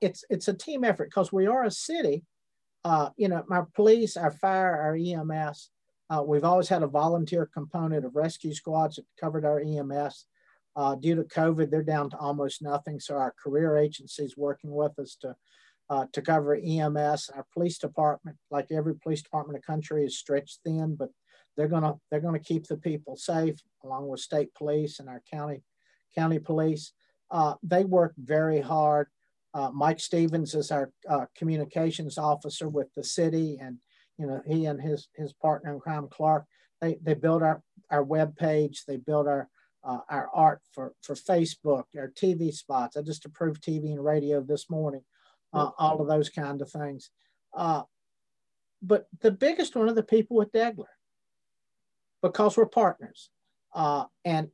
it's 0.00 0.24
it's 0.28 0.48
a 0.48 0.54
team 0.54 0.82
effort 0.82 1.04
because 1.04 1.32
we 1.32 1.46
are 1.46 1.62
a 1.62 1.70
city. 1.70 2.24
Uh, 2.82 3.10
you 3.16 3.28
know, 3.28 3.44
our 3.48 3.68
police, 3.74 4.16
our 4.16 4.32
fire, 4.32 4.74
our 4.76 4.96
EMS. 4.96 5.70
Uh, 6.10 6.22
we've 6.22 6.44
always 6.44 6.68
had 6.68 6.82
a 6.82 6.88
volunteer 6.88 7.46
component 7.46 8.04
of 8.04 8.16
rescue 8.16 8.52
squads 8.52 8.96
that 8.96 9.04
covered 9.18 9.44
our 9.44 9.60
EMS. 9.60 10.26
Uh, 10.76 10.94
due 10.96 11.14
to 11.14 11.22
COVID, 11.22 11.70
they're 11.70 11.82
down 11.82 12.10
to 12.10 12.18
almost 12.18 12.62
nothing. 12.62 12.98
So 12.98 13.16
our 13.16 13.34
career 13.42 13.76
agencies 13.76 14.36
working 14.36 14.70
with 14.72 14.98
us 14.98 15.16
to 15.22 15.36
uh, 15.88 16.06
to 16.12 16.22
cover 16.22 16.54
EMS. 16.54 17.30
Our 17.34 17.44
police 17.52 17.78
department, 17.78 18.36
like 18.50 18.70
every 18.70 18.94
police 18.94 19.22
department 19.22 19.56
in 19.56 19.60
the 19.60 19.66
country, 19.66 20.04
is 20.04 20.18
stretched 20.18 20.60
thin, 20.64 20.94
but 20.94 21.10
they're 21.56 21.68
gonna 21.68 21.94
they're 22.10 22.20
gonna 22.20 22.38
keep 22.38 22.66
the 22.66 22.76
people 22.76 23.16
safe, 23.16 23.60
along 23.84 24.08
with 24.08 24.20
state 24.20 24.54
police 24.54 25.00
and 25.00 25.08
our 25.08 25.22
county 25.30 25.62
county 26.14 26.38
police. 26.38 26.92
Uh, 27.30 27.54
they 27.62 27.84
work 27.84 28.14
very 28.16 28.60
hard. 28.60 29.08
Uh, 29.52 29.70
Mike 29.72 29.98
Stevens 29.98 30.54
is 30.54 30.70
our 30.70 30.92
uh, 31.08 31.26
communications 31.36 32.18
officer 32.18 32.68
with 32.68 32.88
the 32.94 33.04
city, 33.04 33.58
and 33.60 33.78
you 34.20 34.26
know 34.26 34.42
he 34.46 34.66
and 34.66 34.78
his 34.78 35.08
his 35.16 35.32
partner 35.32 35.72
in 35.72 35.80
crime, 35.80 36.06
Clark, 36.10 36.44
they 36.82 36.98
they 37.02 37.14
build 37.14 37.42
our 37.42 37.62
our 37.90 38.04
web 38.04 38.36
page, 38.36 38.84
they 38.86 38.98
build 38.98 39.26
our 39.26 39.48
uh, 39.82 40.00
our 40.10 40.28
art 40.34 40.60
for 40.72 40.92
for 41.00 41.14
Facebook, 41.14 41.84
our 41.96 42.12
TV 42.14 42.52
spots. 42.52 42.98
I 42.98 43.02
just 43.02 43.24
approved 43.24 43.64
TV 43.64 43.92
and 43.92 44.04
radio 44.04 44.42
this 44.42 44.68
morning, 44.68 45.04
uh, 45.54 45.70
all 45.78 46.02
of 46.02 46.08
those 46.08 46.28
kind 46.28 46.60
of 46.60 46.70
things. 46.70 47.10
Uh, 47.56 47.82
but 48.82 49.06
the 49.22 49.30
biggest 49.30 49.74
one 49.74 49.88
are 49.88 49.94
the 49.94 50.02
people 50.02 50.36
with 50.36 50.52
Deggeller, 50.52 50.84
because 52.22 52.58
we're 52.58 52.66
partners, 52.66 53.30
uh, 53.74 54.04
and 54.26 54.48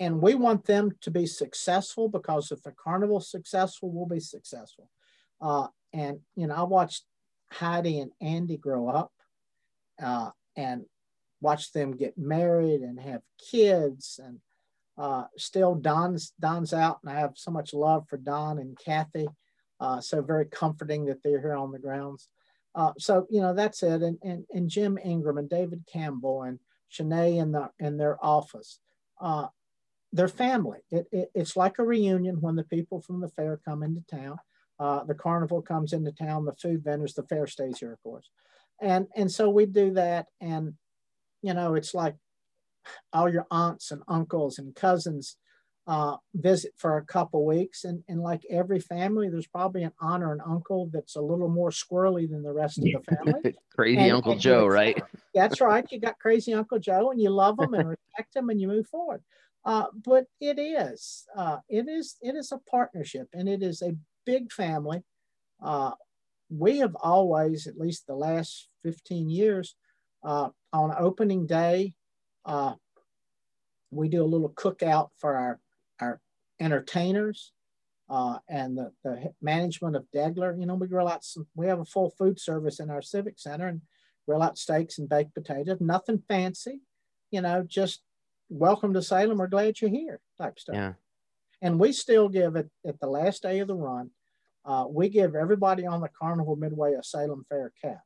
and 0.00 0.22
we 0.22 0.34
want 0.34 0.64
them 0.64 0.92
to 1.02 1.10
be 1.10 1.26
successful 1.26 2.08
because 2.08 2.50
if 2.50 2.62
the 2.62 2.72
carnival's 2.72 3.30
successful, 3.30 3.92
we'll 3.92 4.06
be 4.06 4.20
successful. 4.20 4.88
Uh, 5.38 5.66
and 5.92 6.20
you 6.34 6.46
know, 6.46 6.54
I 6.54 6.62
watched 6.62 7.04
Heidi 7.52 8.00
and 8.00 8.12
Andy 8.20 8.56
grow 8.56 8.88
up, 8.88 9.12
uh, 10.02 10.30
and 10.56 10.84
watch 11.40 11.72
them 11.72 11.96
get 11.96 12.16
married 12.16 12.82
and 12.82 12.98
have 13.00 13.22
kids, 13.50 14.20
and 14.22 14.40
uh, 14.98 15.24
still 15.36 15.74
Don's 15.74 16.32
Don's 16.40 16.72
out, 16.72 17.00
and 17.02 17.12
I 17.12 17.20
have 17.20 17.32
so 17.34 17.50
much 17.50 17.74
love 17.74 18.08
for 18.08 18.16
Don 18.16 18.58
and 18.58 18.78
Kathy. 18.78 19.28
Uh, 19.80 20.00
so 20.00 20.22
very 20.22 20.46
comforting 20.46 21.06
that 21.06 21.22
they're 21.22 21.40
here 21.40 21.56
on 21.56 21.72
the 21.72 21.78
grounds. 21.78 22.28
Uh, 22.74 22.92
so 22.98 23.26
you 23.30 23.40
know 23.40 23.54
that's 23.54 23.82
it, 23.82 24.02
and, 24.02 24.18
and 24.22 24.44
and 24.52 24.70
Jim 24.70 24.98
Ingram 25.02 25.38
and 25.38 25.48
David 25.48 25.84
Campbell 25.92 26.42
and 26.42 26.58
Shanae 26.92 27.38
in 27.40 27.52
the 27.52 27.70
in 27.78 27.96
their 27.96 28.22
office. 28.24 28.78
Uh, 29.20 29.48
they're 30.12 30.28
family. 30.28 30.80
It, 30.90 31.06
it, 31.10 31.30
it's 31.34 31.56
like 31.56 31.78
a 31.78 31.84
reunion 31.84 32.40
when 32.40 32.56
the 32.56 32.64
people 32.64 33.00
from 33.00 33.20
the 33.20 33.28
fair 33.28 33.58
come 33.64 33.82
into 33.82 34.02
town. 34.10 34.38
Uh, 34.82 35.04
the 35.04 35.14
carnival 35.14 35.62
comes 35.62 35.92
into 35.92 36.10
town, 36.10 36.44
the 36.44 36.52
food 36.54 36.82
vendors, 36.82 37.14
the 37.14 37.22
fair 37.22 37.46
stays 37.46 37.78
here, 37.78 37.92
of 37.92 38.02
course. 38.02 38.28
And, 38.80 39.06
and 39.14 39.30
so 39.30 39.48
we 39.48 39.64
do 39.64 39.92
that. 39.92 40.26
And, 40.40 40.74
you 41.40 41.54
know, 41.54 41.76
it's 41.76 41.94
like 41.94 42.16
all 43.12 43.28
your 43.32 43.46
aunts 43.48 43.92
and 43.92 44.02
uncles 44.08 44.58
and 44.58 44.74
cousins 44.74 45.36
uh, 45.86 46.16
visit 46.34 46.72
for 46.76 46.96
a 46.96 47.04
couple 47.04 47.46
weeks. 47.46 47.84
And, 47.84 48.02
and 48.08 48.20
like 48.20 48.42
every 48.50 48.80
family, 48.80 49.28
there's 49.28 49.46
probably 49.46 49.84
an 49.84 49.92
aunt 50.00 50.24
or 50.24 50.32
an 50.32 50.40
uncle 50.44 50.90
that's 50.92 51.14
a 51.14 51.20
little 51.20 51.48
more 51.48 51.70
squirrely 51.70 52.28
than 52.28 52.42
the 52.42 52.52
rest 52.52 52.78
of 52.78 52.84
the 52.84 52.96
family. 53.16 53.54
Crazy 53.76 54.00
And- 54.00 54.12
Uncle 54.16 54.32
and 54.32 54.40
Joe, 54.40 54.66
right? 54.66 55.00
That's 55.34 55.60
right. 55.60 55.86
You 55.92 56.00
got 56.00 56.18
crazy 56.18 56.52
Uncle 56.54 56.80
Joe, 56.80 57.10
and 57.12 57.20
you 57.20 57.30
love 57.30 57.56
them 57.56 57.72
and 57.74 57.88
respect 57.88 58.34
them, 58.34 58.50
and 58.50 58.60
you 58.60 58.66
move 58.68 58.88
forward. 58.88 59.22
Uh, 59.64 59.86
but 60.04 60.24
it 60.40 60.58
is, 60.58 61.24
uh, 61.36 61.58
it 61.68 61.88
is, 61.88 62.16
it 62.20 62.34
is 62.34 62.50
a 62.52 62.58
partnership, 62.68 63.28
and 63.32 63.48
it 63.48 63.62
is 63.62 63.80
a 63.80 63.92
big 64.24 64.52
family. 64.52 65.02
Uh, 65.62 65.92
we 66.50 66.78
have 66.78 66.94
always, 66.96 67.66
at 67.66 67.78
least 67.78 68.06
the 68.06 68.14
last 68.14 68.68
15 68.82 69.30
years, 69.30 69.76
uh, 70.24 70.48
on 70.72 70.94
opening 70.98 71.46
day, 71.46 71.94
uh, 72.44 72.74
we 73.90 74.08
do 74.08 74.22
a 74.22 74.24
little 74.24 74.50
cookout 74.50 75.10
for 75.18 75.36
our 75.36 75.60
our 76.00 76.20
entertainers 76.60 77.52
uh, 78.08 78.38
and 78.48 78.76
the, 78.76 78.92
the 79.04 79.32
management 79.40 79.96
of 79.96 80.06
Deggeller. 80.14 80.58
You 80.58 80.66
know, 80.66 80.74
we 80.74 80.88
grill 80.88 81.08
out 81.08 81.24
some. 81.24 81.46
We 81.54 81.66
have 81.66 81.80
a 81.80 81.84
full 81.84 82.10
food 82.10 82.40
service 82.40 82.80
in 82.80 82.90
our 82.90 83.02
civic 83.02 83.38
center 83.38 83.68
and 83.68 83.82
grill 84.26 84.42
out 84.42 84.58
steaks 84.58 84.98
and 84.98 85.08
baked 85.08 85.34
potatoes. 85.34 85.78
Nothing 85.80 86.22
fancy, 86.28 86.80
you 87.30 87.40
know, 87.40 87.64
just 87.66 88.02
welcome 88.48 88.94
to 88.94 89.02
Salem. 89.02 89.38
We're 89.38 89.46
glad 89.46 89.80
you're 89.80 89.90
here, 89.90 90.20
type 90.38 90.58
stuff. 90.58 90.74
Yeah. 90.74 90.92
And 91.62 91.78
we 91.78 91.92
still 91.92 92.28
give 92.28 92.56
it 92.56 92.68
at 92.86 93.00
the 93.00 93.06
last 93.06 93.42
day 93.42 93.60
of 93.60 93.68
the 93.68 93.74
run. 93.74 94.10
Uh, 94.64 94.84
we 94.88 95.08
give 95.08 95.34
everybody 95.34 95.86
on 95.86 96.00
the 96.00 96.10
Carnival 96.20 96.56
Midway 96.56 96.92
a 96.94 97.02
Salem 97.02 97.46
Fair 97.48 97.72
cap. 97.80 98.02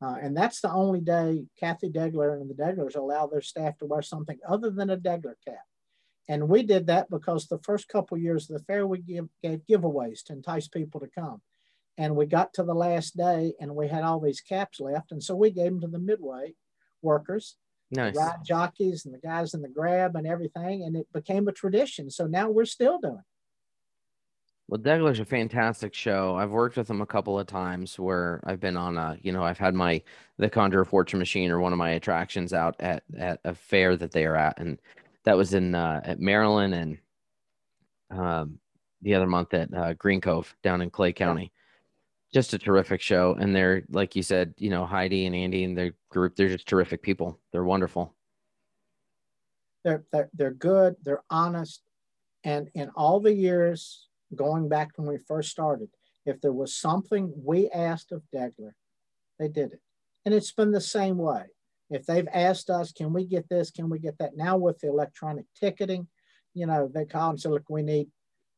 Uh, 0.00 0.16
and 0.20 0.36
that's 0.36 0.60
the 0.60 0.72
only 0.72 1.00
day 1.00 1.44
Kathy 1.58 1.90
Deggeller 1.90 2.40
and 2.40 2.48
the 2.48 2.54
Deggellers 2.54 2.96
allow 2.96 3.26
their 3.26 3.40
staff 3.40 3.76
to 3.78 3.86
wear 3.86 4.02
something 4.02 4.38
other 4.48 4.70
than 4.70 4.90
a 4.90 4.96
Deggeller 4.96 5.34
cap. 5.46 5.62
And 6.28 6.48
we 6.48 6.62
did 6.62 6.86
that 6.86 7.10
because 7.10 7.46
the 7.46 7.58
first 7.58 7.88
couple 7.88 8.16
years 8.16 8.48
of 8.48 8.56
the 8.56 8.64
fair, 8.64 8.86
we 8.86 8.98
give, 8.98 9.28
gave 9.42 9.60
giveaways 9.68 10.24
to 10.24 10.32
entice 10.32 10.68
people 10.68 11.00
to 11.00 11.08
come. 11.08 11.42
And 11.98 12.16
we 12.16 12.26
got 12.26 12.54
to 12.54 12.62
the 12.62 12.74
last 12.74 13.16
day 13.16 13.54
and 13.60 13.76
we 13.76 13.88
had 13.88 14.02
all 14.02 14.20
these 14.20 14.40
caps 14.40 14.80
left. 14.80 15.12
And 15.12 15.22
so 15.22 15.34
we 15.36 15.50
gave 15.50 15.72
them 15.72 15.80
to 15.82 15.88
the 15.88 15.98
Midway 15.98 16.54
workers, 17.02 17.56
Nice. 17.92 18.16
ride 18.16 18.42
jockeys 18.44 19.04
and 19.04 19.14
the 19.14 19.18
guys 19.18 19.54
in 19.54 19.62
the 19.62 19.68
grab 19.68 20.16
and 20.16 20.26
everything. 20.26 20.84
And 20.84 20.96
it 20.96 21.06
became 21.12 21.46
a 21.46 21.52
tradition. 21.52 22.10
So 22.10 22.26
now 22.26 22.48
we're 22.48 22.64
still 22.64 22.98
doing 22.98 23.18
it. 23.18 23.24
Well, 24.68 24.80
Deggeller's 24.80 25.20
a 25.20 25.26
fantastic 25.26 25.92
show. 25.92 26.34
I've 26.34 26.50
worked 26.50 26.78
with 26.78 26.88
them 26.88 27.02
a 27.02 27.06
couple 27.06 27.38
of 27.38 27.46
times 27.46 27.98
where 27.98 28.40
I've 28.44 28.60
been 28.60 28.78
on 28.78 28.96
a, 28.96 29.18
you 29.20 29.30
know, 29.30 29.44
I've 29.44 29.58
had 29.58 29.74
my 29.74 30.02
the 30.38 30.48
Conjure 30.48 30.86
Fortune 30.86 31.18
Machine 31.18 31.50
or 31.50 31.60
one 31.60 31.72
of 31.72 31.78
my 31.78 31.90
attractions 31.90 32.54
out 32.54 32.76
at 32.80 33.02
at 33.18 33.40
a 33.44 33.54
fair 33.54 33.96
that 33.98 34.12
they 34.12 34.24
are 34.24 34.36
at, 34.36 34.58
and 34.58 34.80
that 35.24 35.36
was 35.36 35.52
in 35.52 35.74
uh, 35.74 36.00
at 36.04 36.20
Maryland 36.20 36.74
and 36.74 36.98
um, 38.10 38.58
the 39.02 39.14
other 39.14 39.26
month 39.26 39.52
at 39.52 39.74
uh, 39.74 39.92
Green 39.94 40.22
Cove 40.22 40.56
down 40.62 40.80
in 40.80 40.88
Clay 40.88 41.12
County. 41.12 41.52
Just 42.32 42.54
a 42.54 42.58
terrific 42.58 43.00
show. 43.00 43.36
And 43.38 43.54
they're, 43.54 43.82
like 43.90 44.16
you 44.16 44.22
said, 44.22 44.54
you 44.56 44.70
know, 44.70 44.86
Heidi 44.86 45.26
and 45.26 45.34
Andy 45.34 45.64
and 45.64 45.76
their 45.76 45.92
group, 46.10 46.34
they're 46.34 46.48
just 46.48 46.66
terrific 46.66 47.02
people. 47.02 47.38
They're 47.52 47.64
wonderful. 47.64 48.14
They're, 49.84 50.04
they're, 50.12 50.30
they're 50.32 50.52
good, 50.52 50.96
they're 51.02 51.24
honest. 51.28 51.82
And 52.44 52.70
in 52.74 52.90
all 52.96 53.20
the 53.20 53.34
years 53.34 54.08
going 54.34 54.68
back 54.68 54.90
when 54.96 55.08
we 55.08 55.18
first 55.18 55.50
started, 55.50 55.88
if 56.24 56.40
there 56.40 56.52
was 56.52 56.74
something 56.74 57.32
we 57.36 57.68
asked 57.70 58.12
of 58.12 58.22
Deggeller, 58.34 58.72
they 59.38 59.48
did 59.48 59.72
it. 59.72 59.80
And 60.24 60.34
it's 60.34 60.52
been 60.52 60.70
the 60.70 60.80
same 60.80 61.18
way. 61.18 61.44
If 61.90 62.06
they've 62.06 62.28
asked 62.32 62.70
us, 62.70 62.92
can 62.92 63.12
we 63.12 63.26
get 63.26 63.48
this? 63.48 63.70
Can 63.70 63.90
we 63.90 63.98
get 63.98 64.18
that? 64.18 64.36
Now 64.36 64.56
with 64.56 64.78
the 64.78 64.88
electronic 64.88 65.44
ticketing, 65.58 66.06
you 66.54 66.66
know, 66.66 66.88
they 66.92 67.04
call 67.04 67.30
and 67.30 67.40
say, 67.40 67.48
look, 67.48 67.68
we 67.68 67.82
need 67.82 68.08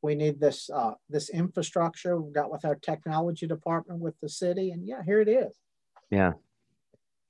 we 0.04 0.14
need 0.14 0.38
this 0.38 0.68
uh, 0.68 0.92
this 1.08 1.30
infrastructure. 1.30 2.20
We've 2.20 2.34
got 2.34 2.52
with 2.52 2.66
our 2.66 2.74
technology 2.74 3.46
department 3.46 4.00
with 4.00 4.20
the 4.20 4.28
city, 4.28 4.70
and 4.70 4.86
yeah, 4.86 5.02
here 5.02 5.20
it 5.20 5.28
is. 5.28 5.56
Yeah. 6.10 6.34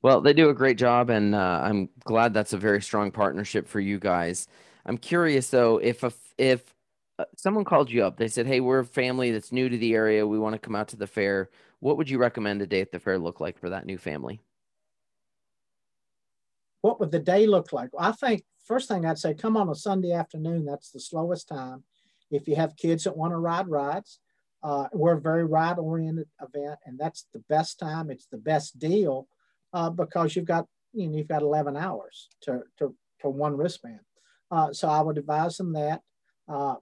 Well, 0.02 0.20
they 0.20 0.32
do 0.32 0.50
a 0.50 0.54
great 0.54 0.76
job, 0.76 1.08
and 1.08 1.36
uh, 1.36 1.60
I'm 1.62 1.88
glad 2.00 2.34
that's 2.34 2.52
a 2.52 2.58
very 2.58 2.82
strong 2.82 3.12
partnership 3.12 3.68
for 3.68 3.78
you 3.78 4.00
guys. 4.00 4.48
I'm 4.84 4.98
curious 4.98 5.48
though, 5.48 5.78
if 5.78 6.02
a, 6.02 6.12
if 6.36 6.74
uh, 7.20 7.24
someone 7.36 7.64
called 7.64 7.90
you 7.90 8.04
up, 8.04 8.16
they 8.16 8.28
said, 8.28 8.46
"Hey, 8.46 8.58
we're 8.58 8.80
a 8.80 8.84
family 8.84 9.30
that's 9.30 9.52
new 9.52 9.68
to 9.68 9.78
the 9.78 9.94
area. 9.94 10.26
We 10.26 10.40
want 10.40 10.54
to 10.54 10.58
come 10.58 10.74
out 10.74 10.88
to 10.88 10.96
the 10.96 11.06
fair. 11.06 11.50
What 11.78 11.96
would 11.96 12.10
you 12.10 12.18
recommend 12.18 12.60
a 12.60 12.66
day 12.66 12.80
at 12.80 12.90
the 12.90 12.98
fair 12.98 13.20
look 13.20 13.40
like 13.40 13.56
for 13.56 13.70
that 13.70 13.86
new 13.86 13.98
family?" 13.98 14.40
What 16.80 16.98
would 16.98 17.12
the 17.12 17.20
day 17.20 17.46
look 17.46 17.72
like? 17.72 17.90
I 17.98 18.10
think 18.10 18.44
first 18.64 18.88
thing 18.88 19.06
I'd 19.06 19.18
say, 19.18 19.32
come 19.32 19.56
on 19.56 19.70
a 19.70 19.74
Sunday 19.74 20.12
afternoon. 20.12 20.66
That's 20.66 20.90
the 20.90 21.00
slowest 21.00 21.48
time 21.48 21.84
if 22.30 22.48
you 22.48 22.56
have 22.56 22.76
kids 22.76 23.04
that 23.04 23.16
want 23.16 23.32
to 23.32 23.36
ride 23.36 23.68
rides, 23.68 24.20
uh, 24.62 24.88
we're 24.92 25.18
a 25.18 25.20
very 25.20 25.44
ride 25.44 25.78
oriented 25.78 26.26
event, 26.40 26.78
and 26.86 26.98
that's 26.98 27.26
the 27.32 27.42
best 27.50 27.78
time. 27.78 28.10
It's 28.10 28.26
the 28.26 28.38
best 28.38 28.78
deal 28.78 29.28
uh, 29.72 29.90
because 29.90 30.34
you've 30.34 30.46
got 30.46 30.66
you 30.92 31.08
know 31.08 31.18
you've 31.18 31.28
got 31.28 31.42
11 31.42 31.76
hours 31.76 32.28
to 32.42 32.62
to 32.78 32.94
for 33.20 33.30
one 33.30 33.56
wristband. 33.56 34.00
Uh, 34.50 34.72
so 34.72 34.88
I 34.88 35.00
would 35.00 35.18
advise 35.18 35.56
them 35.56 35.72
that. 35.74 36.00
Uh, 36.48 36.76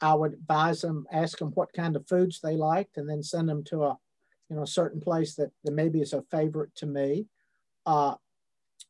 I 0.00 0.14
would 0.14 0.32
advise 0.32 0.80
them, 0.80 1.06
ask 1.12 1.38
them 1.38 1.50
what 1.54 1.72
kind 1.72 1.94
of 1.96 2.08
foods 2.08 2.40
they 2.40 2.56
liked, 2.56 2.96
and 2.96 3.08
then 3.08 3.22
send 3.22 3.48
them 3.48 3.62
to 3.64 3.84
a 3.84 3.98
you 4.50 4.56
know 4.56 4.64
certain 4.64 5.00
place 5.00 5.36
that, 5.36 5.50
that 5.62 5.72
maybe 5.72 6.00
is 6.00 6.12
a 6.12 6.22
favorite 6.30 6.74
to 6.76 6.86
me. 6.86 7.26
Uh, 7.86 8.14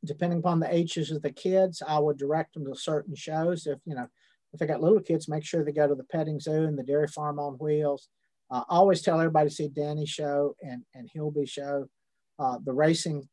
depending 0.04 0.38
upon 0.38 0.60
the 0.60 0.74
ages 0.74 1.10
of 1.10 1.22
the 1.22 1.30
kids, 1.30 1.82
I 1.86 1.98
would 1.98 2.18
direct 2.18 2.54
them 2.54 2.64
to 2.66 2.74
certain 2.74 3.14
shows. 3.14 3.66
If 3.66 3.80
you 3.84 3.94
know 3.94 4.08
if 4.54 4.60
they 4.60 4.66
got 4.66 4.80
little 4.80 5.00
kids, 5.00 5.28
make 5.28 5.44
sure 5.44 5.64
they 5.64 5.72
go 5.72 5.88
to 5.88 5.96
the 5.96 6.04
petting 6.04 6.38
zoo 6.38 6.62
and 6.62 6.78
the 6.78 6.84
dairy 6.84 7.08
farm 7.08 7.38
on 7.40 7.54
wheels. 7.54 8.08
Uh, 8.50 8.62
I 8.70 8.76
always 8.76 9.02
tell 9.02 9.18
everybody 9.18 9.48
to 9.48 9.54
see 9.54 9.68
Danny's 9.68 10.10
show 10.10 10.54
and, 10.62 10.84
and 10.94 11.10
Hilby 11.12 11.44
show. 11.46 11.88
Uh, 12.38 12.58
the 12.64 12.72
racing, 12.72 13.28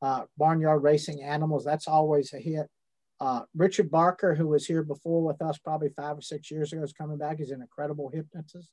uh, 0.00 0.22
barnyard 0.38 0.82
racing 0.82 1.22
animals, 1.22 1.64
that's 1.64 1.86
always 1.86 2.32
a 2.32 2.38
hit. 2.38 2.68
Uh, 3.20 3.42
Richard 3.54 3.90
Barker, 3.90 4.34
who 4.34 4.48
was 4.48 4.66
here 4.66 4.82
before 4.82 5.22
with 5.22 5.40
us 5.42 5.58
probably 5.58 5.90
five 5.90 6.18
or 6.18 6.22
six 6.22 6.50
years 6.50 6.72
ago, 6.72 6.82
is 6.82 6.92
coming 6.92 7.18
back. 7.18 7.38
He's 7.38 7.50
an 7.50 7.60
incredible 7.60 8.10
hypnotist. 8.12 8.70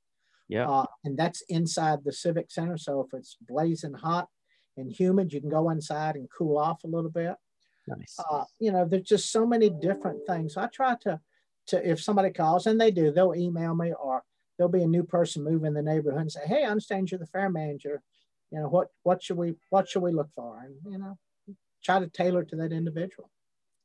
Yeah. 0.48 0.70
Uh, 0.70 0.86
and 1.04 1.18
that's 1.18 1.44
inside 1.50 2.00
the 2.04 2.14
Civic 2.14 2.50
Center. 2.50 2.78
So 2.78 3.02
if 3.02 3.14
it's 3.14 3.38
blazing 3.48 3.94
hot 3.94 4.28
and 4.78 4.92
humid, 4.92 5.34
you 5.34 5.42
can 5.42 5.50
go 5.50 5.70
inside 5.70 6.16
and 6.16 6.30
cool 6.36 6.58
off 6.58 6.84
a 6.84 6.88
little 6.88 7.12
bit. 7.12 7.36
Nice. 7.88 8.18
Uh, 8.32 8.46
you 8.60 8.72
know, 8.72 8.86
there's 8.86 9.04
just 9.04 9.32
so 9.32 9.46
many 9.46 9.70
different 9.70 10.26
things. 10.26 10.58
I 10.58 10.68
try 10.68 10.96
to 11.02 11.20
to 11.68 11.90
if 11.90 12.02
somebody 12.02 12.32
calls 12.32 12.68
and 12.68 12.80
they 12.80 12.92
do, 12.92 13.12
they'll 13.12 13.36
email 13.36 13.76
me 13.76 13.94
or 13.94 14.24
there'll 14.58 14.72
be 14.72 14.84
a 14.84 14.88
new 14.88 15.04
person 15.04 15.44
move 15.44 15.64
in 15.64 15.74
the 15.74 15.82
neighborhood 15.82 16.22
and 16.22 16.32
say, 16.32 16.46
"Hey, 16.46 16.64
I 16.66 16.70
understand 16.70 17.12
you're 17.12 17.20
the 17.20 17.26
fair 17.28 17.50
manager. 17.50 18.02
You 18.52 18.60
know 18.60 18.68
what 18.68 18.90
what 19.04 19.24
should 19.24 19.38
we 19.38 19.56
what 19.70 19.88
should 19.88 20.04
we 20.04 20.12
look 20.12 20.30
for?" 20.36 20.62
And 20.64 20.76
you 20.92 20.98
know, 20.98 21.18
try 21.84 22.00
to 22.00 22.08
tailor 22.08 22.44
to 22.44 22.56
that 22.58 22.72
individual. 22.72 23.30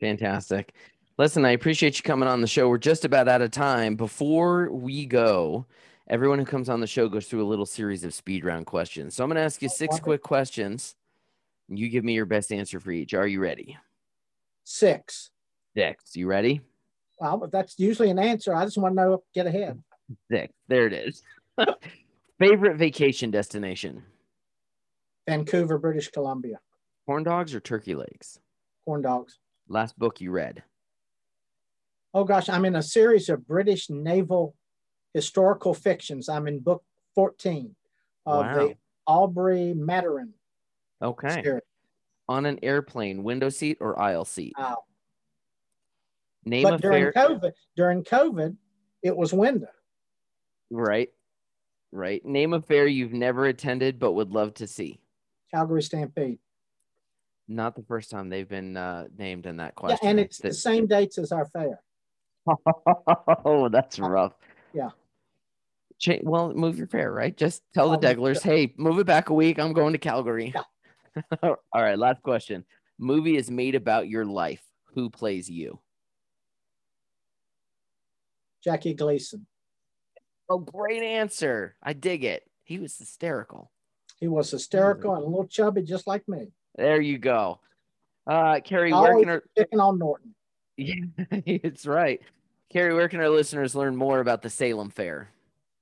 Fantastic. 0.00 0.74
Listen, 1.16 1.44
I 1.44 1.50
appreciate 1.50 1.96
you 1.96 2.02
coming 2.02 2.28
on 2.28 2.40
the 2.40 2.46
show. 2.46 2.68
We're 2.68 2.78
just 2.78 3.04
about 3.04 3.28
out 3.28 3.40
of 3.40 3.52
time. 3.52 3.94
Before 3.94 4.68
we 4.72 5.06
go, 5.06 5.64
everyone 6.08 6.40
who 6.40 6.44
comes 6.44 6.68
on 6.68 6.80
the 6.80 6.88
show 6.88 7.08
goes 7.08 7.26
through 7.26 7.44
a 7.44 7.46
little 7.46 7.66
series 7.66 8.02
of 8.02 8.12
speed 8.12 8.44
round 8.44 8.66
questions. 8.66 9.14
So 9.14 9.22
I'm 9.22 9.30
going 9.30 9.36
to 9.36 9.42
ask 9.42 9.62
you 9.62 9.68
six 9.68 10.00
quick 10.00 10.22
questions. 10.22 10.96
You 11.68 11.88
give 11.88 12.04
me 12.04 12.14
your 12.14 12.26
best 12.26 12.52
answer 12.52 12.80
for 12.80 12.90
each. 12.90 13.14
Are 13.14 13.28
you 13.28 13.40
ready? 13.40 13.78
Six. 14.64 15.30
Six. 15.76 16.16
You 16.16 16.26
ready? 16.26 16.60
Well, 17.20 17.48
that's 17.50 17.78
usually 17.78 18.10
an 18.10 18.18
answer. 18.18 18.54
I 18.54 18.64
just 18.64 18.78
want 18.78 18.96
to 18.96 19.02
know, 19.02 19.22
get 19.34 19.46
ahead. 19.46 19.82
There 20.28 20.86
it 20.86 20.92
is. 20.92 21.22
Favorite 22.38 22.76
vacation 22.76 23.30
destination? 23.30 24.02
Vancouver, 25.28 25.78
British 25.78 26.08
Columbia. 26.10 26.58
Corn 27.06 27.22
dogs 27.22 27.54
or 27.54 27.60
turkey 27.60 27.94
legs? 27.94 28.38
Corn 28.84 29.02
dogs. 29.02 29.38
Last 29.68 29.98
book 29.98 30.20
you 30.20 30.30
read? 30.30 30.62
Oh 32.12 32.24
gosh, 32.24 32.48
I'm 32.48 32.64
in 32.64 32.76
a 32.76 32.82
series 32.82 33.28
of 33.28 33.46
British 33.46 33.88
naval 33.90 34.54
historical 35.14 35.74
fictions. 35.74 36.28
I'm 36.28 36.46
in 36.46 36.60
book 36.60 36.84
14 37.14 37.74
of 38.26 38.46
Wow. 38.46 38.54
the 38.54 38.74
Aubrey 39.06 39.74
Maturin 39.74 40.32
Okay. 41.02 41.42
series. 41.42 41.62
On 42.28 42.46
an 42.46 42.58
airplane, 42.62 43.22
window 43.22 43.48
seat 43.48 43.78
or 43.80 43.98
aisle 44.00 44.24
seat? 44.24 44.54
Wow. 44.58 44.84
Name 46.44 46.64
But 46.64 46.74
a 46.74 46.78
during 46.78 47.02
fair. 47.04 47.12
COVID, 47.12 47.52
during 47.76 48.04
COVID, 48.04 48.56
it 49.02 49.16
was 49.16 49.32
window. 49.32 49.68
Right. 50.70 51.10
Right. 51.92 52.24
Name 52.24 52.52
a 52.54 52.60
fair 52.60 52.86
you've 52.86 53.12
never 53.12 53.46
attended 53.46 53.98
but 53.98 54.12
would 54.12 54.30
love 54.30 54.54
to 54.54 54.66
see. 54.66 55.00
Calgary 55.52 55.82
Stampede. 55.82 56.38
Not 57.46 57.76
the 57.76 57.82
first 57.82 58.10
time 58.10 58.28
they've 58.28 58.48
been 58.48 58.76
uh, 58.76 59.06
named 59.16 59.46
in 59.46 59.58
that 59.58 59.74
Yeah, 59.76 59.80
question. 59.80 60.08
and 60.08 60.20
it's 60.20 60.38
the 60.38 60.52
same 60.52 60.86
dates 60.86 61.18
as 61.18 61.30
our 61.30 61.46
fair. 61.46 61.80
oh, 63.44 63.68
that's 63.68 63.98
rough. 63.98 64.32
yeah. 64.72 64.90
Cha- 65.98 66.18
well, 66.22 66.52
move 66.52 66.76
your 66.76 66.86
fair, 66.88 67.12
right? 67.12 67.36
Just 67.36 67.62
tell 67.72 67.90
the 67.90 67.96
Deggellers, 67.98 68.42
hey, 68.42 68.74
move 68.76 68.98
it 68.98 69.06
back 69.06 69.28
a 69.28 69.34
week. 69.34 69.58
I'm 69.58 69.72
going 69.72 69.92
to 69.92 69.98
Calgary. 69.98 70.52
All 71.42 71.56
right, 71.72 71.98
last 71.98 72.22
question. 72.22 72.64
Movie 72.98 73.36
is 73.36 73.50
made 73.50 73.74
about 73.76 74.08
your 74.08 74.24
life. 74.24 74.62
Who 74.94 75.08
plays 75.10 75.48
you? 75.48 75.78
Jackie 78.64 78.94
Gleason. 78.94 79.46
Oh, 80.48 80.58
great 80.58 81.02
answer. 81.02 81.76
I 81.82 81.92
dig 81.92 82.24
it. 82.24 82.42
He 82.64 82.78
was 82.78 82.96
hysterical. 82.96 83.70
He 84.18 84.28
was 84.28 84.50
hysterical 84.50 85.14
and 85.14 85.22
a 85.22 85.26
little 85.26 85.46
chubby, 85.46 85.82
just 85.82 86.06
like 86.06 86.26
me. 86.28 86.48
There 86.76 87.00
you 87.00 87.18
go. 87.18 87.60
Uh, 88.26 88.60
Carey, 88.60 88.92
where 88.92 89.18
can 89.20 89.28
our 89.28 89.42
picking 89.56 89.80
on 89.80 89.98
Norton. 89.98 90.34
yeah, 90.76 90.94
it's 91.30 91.86
right. 91.86 92.20
Carey, 92.72 92.94
where 92.94 93.08
can 93.08 93.20
our 93.20 93.28
listeners 93.28 93.74
learn 93.74 93.96
more 93.96 94.20
about 94.20 94.40
the 94.42 94.48
Salem 94.50 94.90
Fair? 94.90 95.28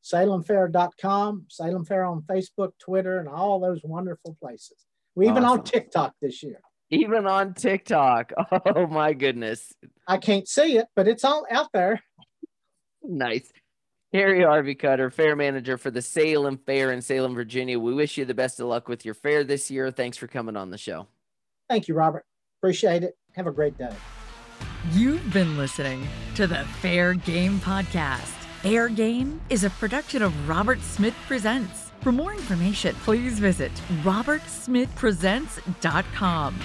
SalemFair.com, 0.05 1.47
Salem 1.49 1.85
Fair 1.85 2.05
on 2.05 2.23
Facebook, 2.23 2.73
Twitter, 2.79 3.19
and 3.21 3.29
all 3.29 3.61
those 3.61 3.81
wonderful 3.85 4.37
places. 4.41 4.87
We 5.15 5.29
even 5.29 5.45
Awesome. 5.45 5.61
on 5.61 5.65
TikTok 5.65 6.15
this 6.21 6.43
year. 6.43 6.61
Even 6.91 7.27
on 7.27 7.55
TikTok. 7.55 8.33
Oh 8.67 8.87
my 8.87 9.13
goodness. 9.13 9.73
I 10.07 10.19
can't 10.19 10.49
see 10.49 10.77
it, 10.79 10.87
but 10.97 11.07
it's 11.09 11.25
all 11.25 11.47
out 11.51 11.69
there. 11.73 12.03
Nice. 13.05 13.53
Carey 14.13 14.43
Harvey 14.43 14.75
Cutter, 14.75 15.11
fair 15.11 15.35
manager 15.35 15.79
for 15.79 15.91
the 15.91 16.03
Salem 16.03 16.59
Fair 16.59 16.93
in 16.93 17.01
Salem, 17.01 17.35
Virginia. 17.35 17.79
We 17.79 17.95
wish 17.95 18.19
you 18.19 18.27
the 18.27 18.35
best 18.35 18.61
of 18.61 18.67
luck 18.67 18.89
with 18.89 19.07
your 19.07 19.15
fair 19.15 19.43
this 19.43 19.71
year. 19.71 19.91
Thanks 19.91 20.19
for 20.19 20.27
coming 20.27 20.57
on 20.57 20.69
the 20.71 20.77
show. 20.77 21.07
Thank 21.71 21.89
you, 21.89 21.95
Robert. 21.95 22.27
Appreciate 22.61 23.03
it. 23.03 23.17
Have 23.35 23.47
a 23.47 23.53
great 23.53 23.79
day. 23.79 23.91
You've 24.93 25.33
been 25.33 25.57
listening 25.57 26.07
to 26.35 26.47
the 26.47 26.65
Fair 26.83 27.15
Game 27.15 27.59
Podcast. 27.61 28.35
Fair 28.61 28.91
Game 28.91 29.41
is 29.49 29.65
a 29.65 29.71
production 29.71 30.21
of 30.23 30.49
Robert 30.49 30.83
Smith 30.83 31.17
Presents. 31.27 31.91
For 32.03 32.13
more 32.13 32.33
information, 32.33 32.95
please 32.97 33.39
visit 33.39 33.73
robertsmithpresents.com. 34.03 36.61